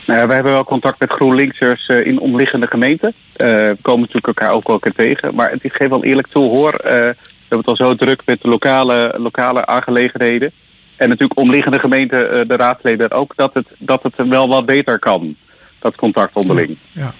Nou 0.05 0.19
ja, 0.19 0.25
wij 0.25 0.35
hebben 0.35 0.53
wel 0.53 0.63
contact 0.63 0.99
met 0.99 1.11
GroenLinksers 1.11 1.87
in 1.87 2.19
omliggende 2.19 2.67
gemeenten. 2.67 3.13
we 3.33 3.77
komen 3.81 3.99
natuurlijk 3.99 4.27
elkaar 4.27 4.51
ook 4.51 4.67
wel 4.67 4.79
keer 4.79 4.93
tegen. 4.93 5.35
Maar 5.35 5.51
het 5.51 5.59
geef 5.63 5.89
wel 5.89 6.03
eerlijk 6.03 6.27
toe, 6.27 6.49
hoor. 6.49 6.73
we 6.83 7.15
hebben 7.47 7.57
het 7.57 7.67
al 7.67 7.75
zo 7.75 7.95
druk 7.95 8.21
met 8.25 8.41
de 8.41 8.49
lokale, 8.49 9.15
lokale 9.17 9.65
aangelegenheden. 9.65 10.51
En 10.95 11.09
natuurlijk 11.09 11.39
omliggende 11.39 11.79
gemeenten, 11.79 12.31
eh, 12.31 12.47
de 12.47 12.55
raadsleden 12.55 13.11
ook, 13.11 13.33
dat 13.35 13.53
het, 13.53 13.67
dat 13.77 14.03
het 14.03 14.27
wel 14.27 14.47
wat 14.47 14.65
beter 14.65 14.99
kan. 14.99 15.35
Dat 15.79 15.95
contact 15.95 16.35
onderling. 16.35 16.77
Ja. 16.91 17.13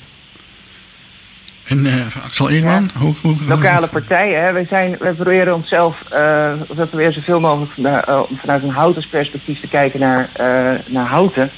En 1.65 1.86
uh, 1.86 2.23
Axel 2.23 2.49
Eerman? 2.49 2.89
Hoe, 2.97 3.13
hoe, 3.21 3.36
Lokale 3.47 3.88
partijen. 3.88 4.43
Hè? 4.43 4.51
Wij, 4.51 4.65
zijn, 4.69 4.95
wij 4.99 5.13
proberen 5.13 5.55
onszelf, 5.55 6.01
uh, 6.03 6.09
we 6.76 6.86
proberen 6.86 7.13
zoveel 7.13 7.39
mogelijk 7.39 7.71
uh, 7.78 8.19
vanuit 8.39 8.63
een 8.63 8.69
houtens 8.69 9.07
perspectief 9.07 9.59
te 9.59 9.67
kijken 9.67 9.99
naar, 9.99 10.30
naar 10.86 11.05
houten. 11.05 11.49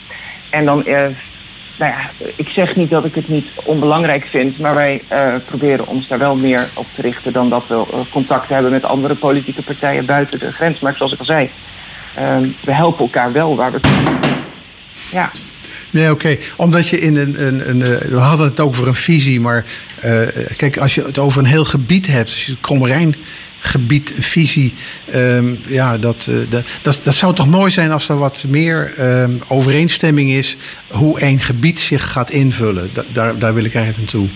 En 0.49 0.65
dan, 0.65 0.83
nou 0.85 1.91
ja, 1.91 2.09
ik 2.35 2.49
zeg 2.49 2.75
niet 2.75 2.89
dat 2.89 3.05
ik 3.05 3.15
het 3.15 3.27
niet 3.27 3.47
onbelangrijk 3.63 4.25
vind, 4.25 4.59
maar 4.59 4.75
wij 4.75 5.01
proberen 5.45 5.87
ons 5.87 6.07
daar 6.07 6.19
wel 6.19 6.35
meer 6.35 6.67
op 6.73 6.85
te 6.95 7.01
richten 7.01 7.33
dan 7.33 7.49
dat 7.49 7.67
we 7.67 7.83
contact 8.09 8.49
hebben 8.49 8.71
met 8.71 8.83
andere 8.83 9.15
politieke 9.15 9.63
partijen 9.63 10.05
buiten 10.05 10.39
de 10.39 10.51
grens. 10.51 10.79
Maar 10.79 10.95
zoals 10.95 11.13
ik 11.13 11.19
al 11.19 11.25
zei, 11.25 11.49
we 12.61 12.73
helpen 12.73 12.99
elkaar 12.99 13.31
wel 13.31 13.55
waar 13.55 13.71
we 13.71 13.79
kunnen. 13.79 14.19
Ja. 15.11 15.31
Nee, 15.89 16.11
oké. 16.11 16.37
Omdat 16.55 16.89
je 16.89 16.99
in 16.99 17.17
een, 17.17 17.45
een, 17.47 17.69
een, 17.69 17.79
We 18.09 18.19
hadden 18.19 18.45
het 18.45 18.59
over 18.59 18.87
een 18.87 18.95
visie, 18.95 19.39
maar 19.39 19.65
uh, 20.05 20.21
kijk, 20.57 20.77
als 20.77 20.95
je 20.95 21.03
het 21.03 21.19
over 21.19 21.39
een 21.39 21.45
heel 21.45 21.65
gebied 21.65 22.07
hebt, 22.07 22.29
als 22.29 22.45
je 22.45 22.51
het 22.51 23.15
gebied, 23.59 24.13
visie. 24.19 24.73
Um, 25.15 25.59
ja, 25.67 25.97
dat, 25.97 26.27
uh, 26.29 26.35
dat, 26.49 26.65
dat, 26.81 26.99
dat, 27.03 27.15
zou 27.15 27.33
toch 27.33 27.47
mooi 27.47 27.71
zijn 27.71 27.91
als 27.91 28.09
er 28.09 28.17
wat 28.17 28.45
meer 28.47 28.93
um, 28.99 29.41
overeenstemming 29.47 30.29
is 30.29 30.57
hoe 30.87 31.19
één 31.19 31.39
gebied 31.39 31.79
zich 31.79 32.11
gaat 32.11 32.29
invullen. 32.29 32.89
Da 32.93 33.03
daar, 33.13 33.37
daar 33.37 33.53
wil 33.53 33.63
ik 33.63 33.75
eigenlijk 33.75 34.13
naartoe. 34.13 34.29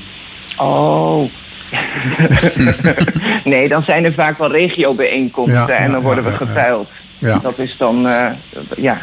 Oh. 0.57 1.29
nee, 3.43 3.67
dan 3.67 3.83
zijn 3.83 4.05
er 4.05 4.13
vaak 4.13 4.37
wel 4.37 4.51
regiobijeenkomsten 4.51 5.67
ja, 5.67 5.77
en 5.77 5.91
dan 5.91 6.01
worden 6.01 6.23
ja, 6.23 6.79
gepeild. 7.21 7.41
Dat 7.41 7.59
is 7.59 7.77
dan, 7.77 8.05
uh, 8.07 8.27
ja. 8.77 9.01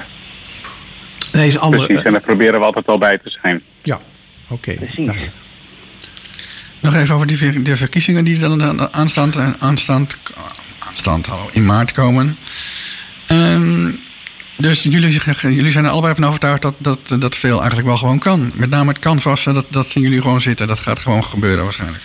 Nee, 1.32 1.46
is 1.46 1.58
andere... 1.58 1.86
Precies, 1.86 2.04
en 2.04 2.12
daar 2.12 2.20
proberen 2.20 2.60
we 2.60 2.66
altijd 2.66 2.86
wel 2.86 2.98
bij 2.98 3.18
te 3.18 3.38
zijn. 3.42 3.62
Ja, 3.82 4.00
oké. 4.48 4.70
Okay. 4.70 4.74
Precies. 4.74 5.30
Nog 6.80 6.94
even 6.94 7.14
over 7.14 7.26
die, 7.26 7.62
de 7.62 7.76
verkiezingen 7.76 8.24
die 8.24 8.38
dan 8.38 8.92
aanstaand, 8.94 9.36
aanstaand, 9.58 10.16
aanstaand 10.78 11.28
in 11.52 11.64
maart 11.64 11.92
komen. 11.92 12.36
Um, 13.30 14.00
dus 14.56 14.82
jullie, 14.82 15.20
jullie 15.40 15.70
zijn 15.70 15.84
er 15.84 15.90
allebei 15.90 16.14
van 16.14 16.24
overtuigd 16.24 16.62
dat, 16.62 16.74
dat, 16.78 16.98
dat 17.18 17.36
veel 17.36 17.58
eigenlijk 17.58 17.88
wel 17.88 17.96
gewoon 17.96 18.18
kan. 18.18 18.52
Met 18.54 18.70
name 18.70 18.88
het 18.88 18.98
canvassen, 18.98 19.54
dat, 19.54 19.66
dat 19.68 19.88
zien 19.88 20.02
jullie 20.02 20.20
gewoon 20.20 20.40
zitten. 20.40 20.66
Dat 20.66 20.78
gaat 20.78 20.98
gewoon 20.98 21.24
gebeuren 21.24 21.64
waarschijnlijk. 21.64 22.02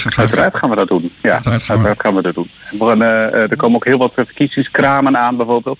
Dat 0.00 0.12
is 0.12 0.18
uiteraard 0.18 0.56
gaan 0.56 0.70
we 0.70 0.76
dat 0.76 0.88
doen. 0.88 1.12
Ja, 1.22 1.32
uiteraard 1.32 1.62
gaan, 1.62 1.82
we. 1.82 1.94
gaan 1.98 2.14
we 2.14 2.22
dat 2.22 2.34
doen. 2.34 2.50
Er, 2.80 2.96
uh, 2.96 3.50
er 3.50 3.56
komen 3.56 3.76
ook 3.76 3.84
heel 3.84 3.98
wat 3.98 4.12
verkiezingskramen 4.14 5.16
aan 5.16 5.36
bijvoorbeeld. 5.36 5.78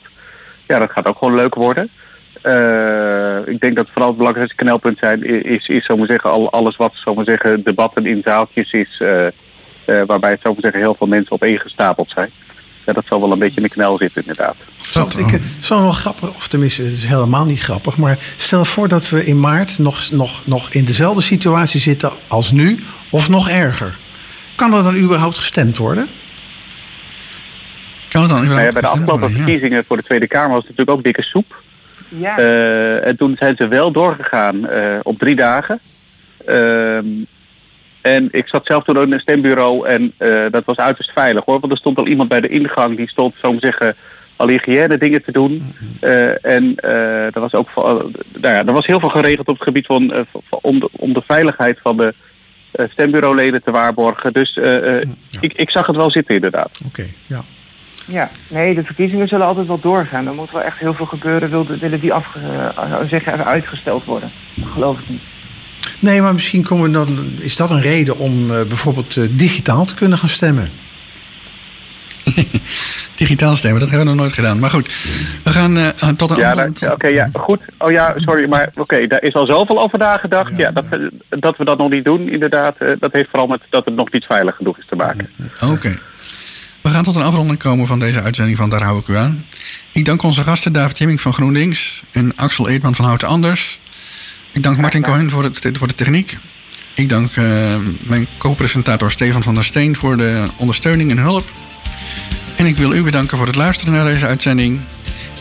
Ja, 0.66 0.78
dat 0.78 0.90
gaat 0.90 1.06
ook 1.06 1.18
gewoon 1.18 1.34
leuk 1.34 1.54
worden. 1.54 1.90
Uh, 2.42 3.48
ik 3.52 3.60
denk 3.60 3.76
dat 3.76 3.88
vooral 3.90 4.08
het 4.08 4.16
belangrijkste 4.16 4.56
knelpunt 4.56 4.98
zijn 4.98 5.44
is, 5.44 5.66
is 5.66 5.84
zo 5.84 6.04
zeggen, 6.06 6.30
al, 6.30 6.52
alles 6.52 6.76
wat 6.76 6.92
zo 6.94 7.22
zeggen, 7.24 7.62
debatten 7.62 8.06
in 8.06 8.20
zaaltjes 8.24 8.72
is, 8.72 8.98
uh, 9.02 9.26
uh, 9.86 10.02
waarbij 10.06 10.30
het 10.30 10.40
zo 10.42 10.54
zeggen, 10.58 10.80
heel 10.80 10.94
veel 10.94 11.06
mensen 11.06 11.32
op 11.32 11.42
één 11.42 11.60
gestapeld 11.60 12.10
zijn. 12.10 12.30
Ja, 12.86 12.92
dat 12.92 13.04
zal 13.06 13.20
wel 13.20 13.32
een 13.32 13.38
beetje 13.38 13.56
in 13.56 13.62
de 13.62 13.68
knel 13.68 13.96
zitten 13.96 14.20
inderdaad. 14.20 14.56
Zo, 14.76 15.08
ik, 15.16 15.30
het 15.30 15.42
is 15.60 15.68
wel 15.68 15.92
grappig, 15.92 16.28
of 16.28 16.48
tenminste, 16.48 16.82
het 16.82 16.92
is 16.92 17.04
helemaal 17.04 17.44
niet 17.44 17.60
grappig, 17.60 17.96
maar 17.96 18.18
stel 18.36 18.64
voor 18.64 18.88
dat 18.88 19.08
we 19.08 19.24
in 19.24 19.40
maart 19.40 19.78
nog, 19.78 20.10
nog, 20.10 20.46
nog 20.46 20.72
in 20.72 20.84
dezelfde 20.84 21.22
situatie 21.22 21.80
zitten 21.80 22.12
als 22.26 22.50
nu, 22.50 22.84
of 23.10 23.28
nog 23.28 23.48
erger. 23.48 23.98
Kan 24.62 24.74
er 24.74 24.82
dan 24.82 24.96
überhaupt 24.96 25.38
gestemd 25.38 25.76
worden? 25.76 26.08
Kan 28.08 28.22
het 28.22 28.30
dan 28.30 28.44
überhaupt 28.44 28.46
nou 28.46 28.64
ja, 28.64 28.72
bij 28.72 28.80
de 28.80 28.88
afgelopen 28.88 29.30
verkiezingen 29.30 29.84
voor 29.84 29.96
de 29.96 30.02
Tweede 30.02 30.26
Kamer 30.26 30.48
was 30.48 30.58
het 30.58 30.68
natuurlijk 30.68 30.98
ook 30.98 31.04
dikke 31.04 31.22
soep. 31.22 31.62
Ja. 32.08 32.38
Uh, 32.38 33.06
en 33.06 33.16
toen 33.16 33.36
zijn 33.38 33.56
ze 33.56 33.68
wel 33.68 33.92
doorgegaan 33.92 34.56
uh, 34.56 34.98
op 35.02 35.18
drie 35.18 35.36
dagen. 35.36 35.80
Uh, 36.48 36.96
en 38.00 38.28
ik 38.30 38.48
zat 38.48 38.66
zelf 38.66 38.84
toen 38.84 38.96
ook 38.96 39.06
in 39.06 39.12
een 39.12 39.20
stembureau 39.20 39.88
en 39.88 40.12
uh, 40.18 40.44
dat 40.50 40.64
was 40.64 40.76
uiterst 40.76 41.10
veilig 41.10 41.44
hoor. 41.44 41.60
Want 41.60 41.72
er 41.72 41.78
stond 41.78 41.98
al 41.98 42.06
iemand 42.06 42.28
bij 42.28 42.40
de 42.40 42.48
ingang 42.48 42.96
die 42.96 43.08
stond, 43.08 43.34
zo 43.42 43.56
zeggen, 43.58 43.96
al 44.36 44.48
hygiëne 44.48 44.98
dingen 44.98 45.24
te 45.24 45.32
doen. 45.32 45.74
en 46.42 46.76
er 47.34 47.40
was 47.40 47.54
ook 47.54 47.68
nou 47.74 48.54
ja, 48.54 48.64
er 48.66 48.72
was 48.72 48.86
heel 48.86 49.00
veel 49.00 49.08
geregeld 49.08 49.48
op 49.48 49.54
het 49.54 49.64
gebied 49.64 49.86
van, 49.86 50.26
om, 50.48 50.80
de, 50.80 50.88
om 50.92 51.12
de 51.12 51.22
veiligheid 51.26 51.78
van 51.82 51.96
de 51.96 52.14
stembureauleden 52.90 53.62
te 53.62 53.70
waarborgen. 53.70 54.32
Dus 54.32 54.54
ja. 54.54 55.00
ik, 55.40 55.52
ik 55.52 55.70
zag 55.70 55.86
het 55.86 55.96
wel 55.96 56.10
zitten 56.10 56.34
inderdaad. 56.34 56.70
Oké, 56.84 56.86
okay, 56.86 57.12
ja. 57.26 57.44
Ja, 58.06 58.30
nee, 58.48 58.74
de 58.74 58.84
verkiezingen 58.84 59.28
zullen 59.28 59.46
altijd 59.46 59.66
wel 59.66 59.80
doorgaan. 59.80 60.26
Er 60.26 60.34
moet 60.34 60.50
wel 60.50 60.62
echt 60.62 60.78
heel 60.78 60.94
veel 60.94 61.06
gebeuren. 61.06 61.50
Wilden, 61.50 61.78
willen 61.78 62.00
die 62.00 62.12
af, 62.12 62.36
uh, 62.36 63.08
zeggen, 63.08 63.44
uitgesteld 63.44 64.04
worden? 64.04 64.30
Dat 64.54 64.68
geloof 64.68 64.98
ik 64.98 65.08
niet. 65.08 65.22
Nee, 65.98 66.20
maar 66.20 66.32
misschien 66.32 66.62
komen 66.62 66.92
dan, 66.92 67.08
is 67.38 67.56
dat 67.56 67.70
een 67.70 67.80
reden 67.80 68.18
om 68.18 68.50
uh, 68.50 68.62
bijvoorbeeld 68.62 69.16
uh, 69.16 69.28
digitaal 69.30 69.84
te 69.84 69.94
kunnen 69.94 70.18
gaan 70.18 70.28
stemmen? 70.28 70.70
digitaal 73.16 73.56
stemmen, 73.56 73.80
dat 73.80 73.88
hebben 73.88 74.06
we 74.06 74.14
nog 74.14 74.22
nooit 74.22 74.34
gedaan. 74.34 74.58
Maar 74.58 74.70
goed, 74.70 74.86
we 75.42 75.50
gaan 75.50 75.78
uh, 75.78 75.88
tot 76.16 76.30
een 76.30 76.36
ja, 76.36 76.52
Oké, 76.52 76.92
okay, 76.92 77.12
ja, 77.12 77.28
goed. 77.32 77.60
Oh 77.78 77.90
ja, 77.90 78.14
sorry, 78.16 78.48
maar 78.48 78.66
oké, 78.68 78.80
okay, 78.80 79.06
daar 79.06 79.22
is 79.22 79.34
al 79.34 79.46
zoveel 79.46 79.82
over 79.82 79.98
nagedacht. 79.98 80.50
Ja, 80.50 80.58
ja 80.58 80.70
dat, 80.70 80.84
dat 81.28 81.56
we 81.56 81.64
dat 81.64 81.78
nog 81.78 81.90
niet 81.90 82.04
doen, 82.04 82.28
inderdaad. 82.28 82.76
dat 82.98 83.12
heeft 83.12 83.28
vooral 83.30 83.46
met 83.46 83.60
dat 83.70 83.84
het 83.84 83.94
nog 83.94 84.12
niet 84.12 84.24
veilig 84.24 84.56
genoeg 84.56 84.78
is 84.78 84.86
te 84.88 84.96
maken. 84.96 85.28
Oké. 85.60 85.72
Okay. 85.72 85.98
We 86.82 86.90
gaan 86.90 87.04
tot 87.04 87.16
een 87.16 87.22
afronding 87.22 87.58
komen 87.58 87.86
van 87.86 87.98
deze 87.98 88.22
uitzending 88.22 88.56
van 88.56 88.70
Daar 88.70 88.82
hou 88.82 88.98
ik 88.98 89.08
u 89.08 89.16
aan. 89.16 89.44
Ik 89.92 90.04
dank 90.04 90.22
onze 90.22 90.42
gasten 90.42 90.72
David 90.72 90.98
Jimming 90.98 91.20
van 91.20 91.32
GroenLinks 91.32 92.02
en 92.10 92.32
Axel 92.36 92.68
Eetman 92.68 92.94
van 92.94 93.04
Houten 93.04 93.28
Anders. 93.28 93.80
Ik 94.52 94.62
dank 94.62 94.78
Martin 94.78 95.02
Cohen 95.02 95.30
voor, 95.30 95.44
het, 95.44 95.68
voor 95.72 95.88
de 95.88 95.94
techniek. 95.94 96.38
Ik 96.94 97.08
dank 97.08 97.36
uh, 97.36 97.76
mijn 98.02 98.26
co-presentator 98.38 99.10
Stefan 99.10 99.42
van 99.42 99.54
der 99.54 99.64
Steen 99.64 99.96
voor 99.96 100.16
de 100.16 100.44
ondersteuning 100.58 101.10
en 101.10 101.18
hulp. 101.18 101.44
En 102.56 102.66
ik 102.66 102.76
wil 102.76 102.92
u 102.92 103.02
bedanken 103.02 103.38
voor 103.38 103.46
het 103.46 103.56
luisteren 103.56 103.94
naar 103.94 104.04
deze 104.04 104.26
uitzending. 104.26 104.80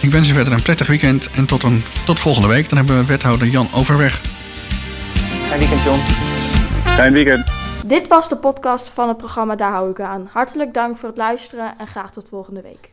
Ik 0.01 0.11
wens 0.11 0.29
u 0.29 0.33
verder 0.33 0.53
een 0.53 0.61
prettig 0.61 0.87
weekend 0.87 1.29
en 1.29 1.45
tot, 1.45 1.63
een, 1.63 1.83
tot 2.05 2.19
volgende 2.19 2.47
week. 2.47 2.69
Dan 2.69 2.77
hebben 2.77 2.97
we 2.97 3.05
wethouder 3.05 3.47
Jan 3.47 3.67
Overweg. 3.73 4.21
Fijn 5.43 5.59
weekend, 5.59 5.83
John. 5.83 5.99
Fijn 6.85 7.13
weekend. 7.13 7.51
Dit 7.85 8.07
was 8.07 8.29
de 8.29 8.37
podcast 8.37 8.89
van 8.89 9.07
het 9.07 9.17
programma 9.17 9.55
Daar 9.55 9.71
hou 9.71 9.89
ik 9.89 9.99
aan. 9.99 10.29
Hartelijk 10.31 10.73
dank 10.73 10.97
voor 10.97 11.09
het 11.09 11.17
luisteren 11.17 11.73
en 11.77 11.87
graag 11.87 12.11
tot 12.11 12.29
volgende 12.29 12.61
week. 12.61 12.90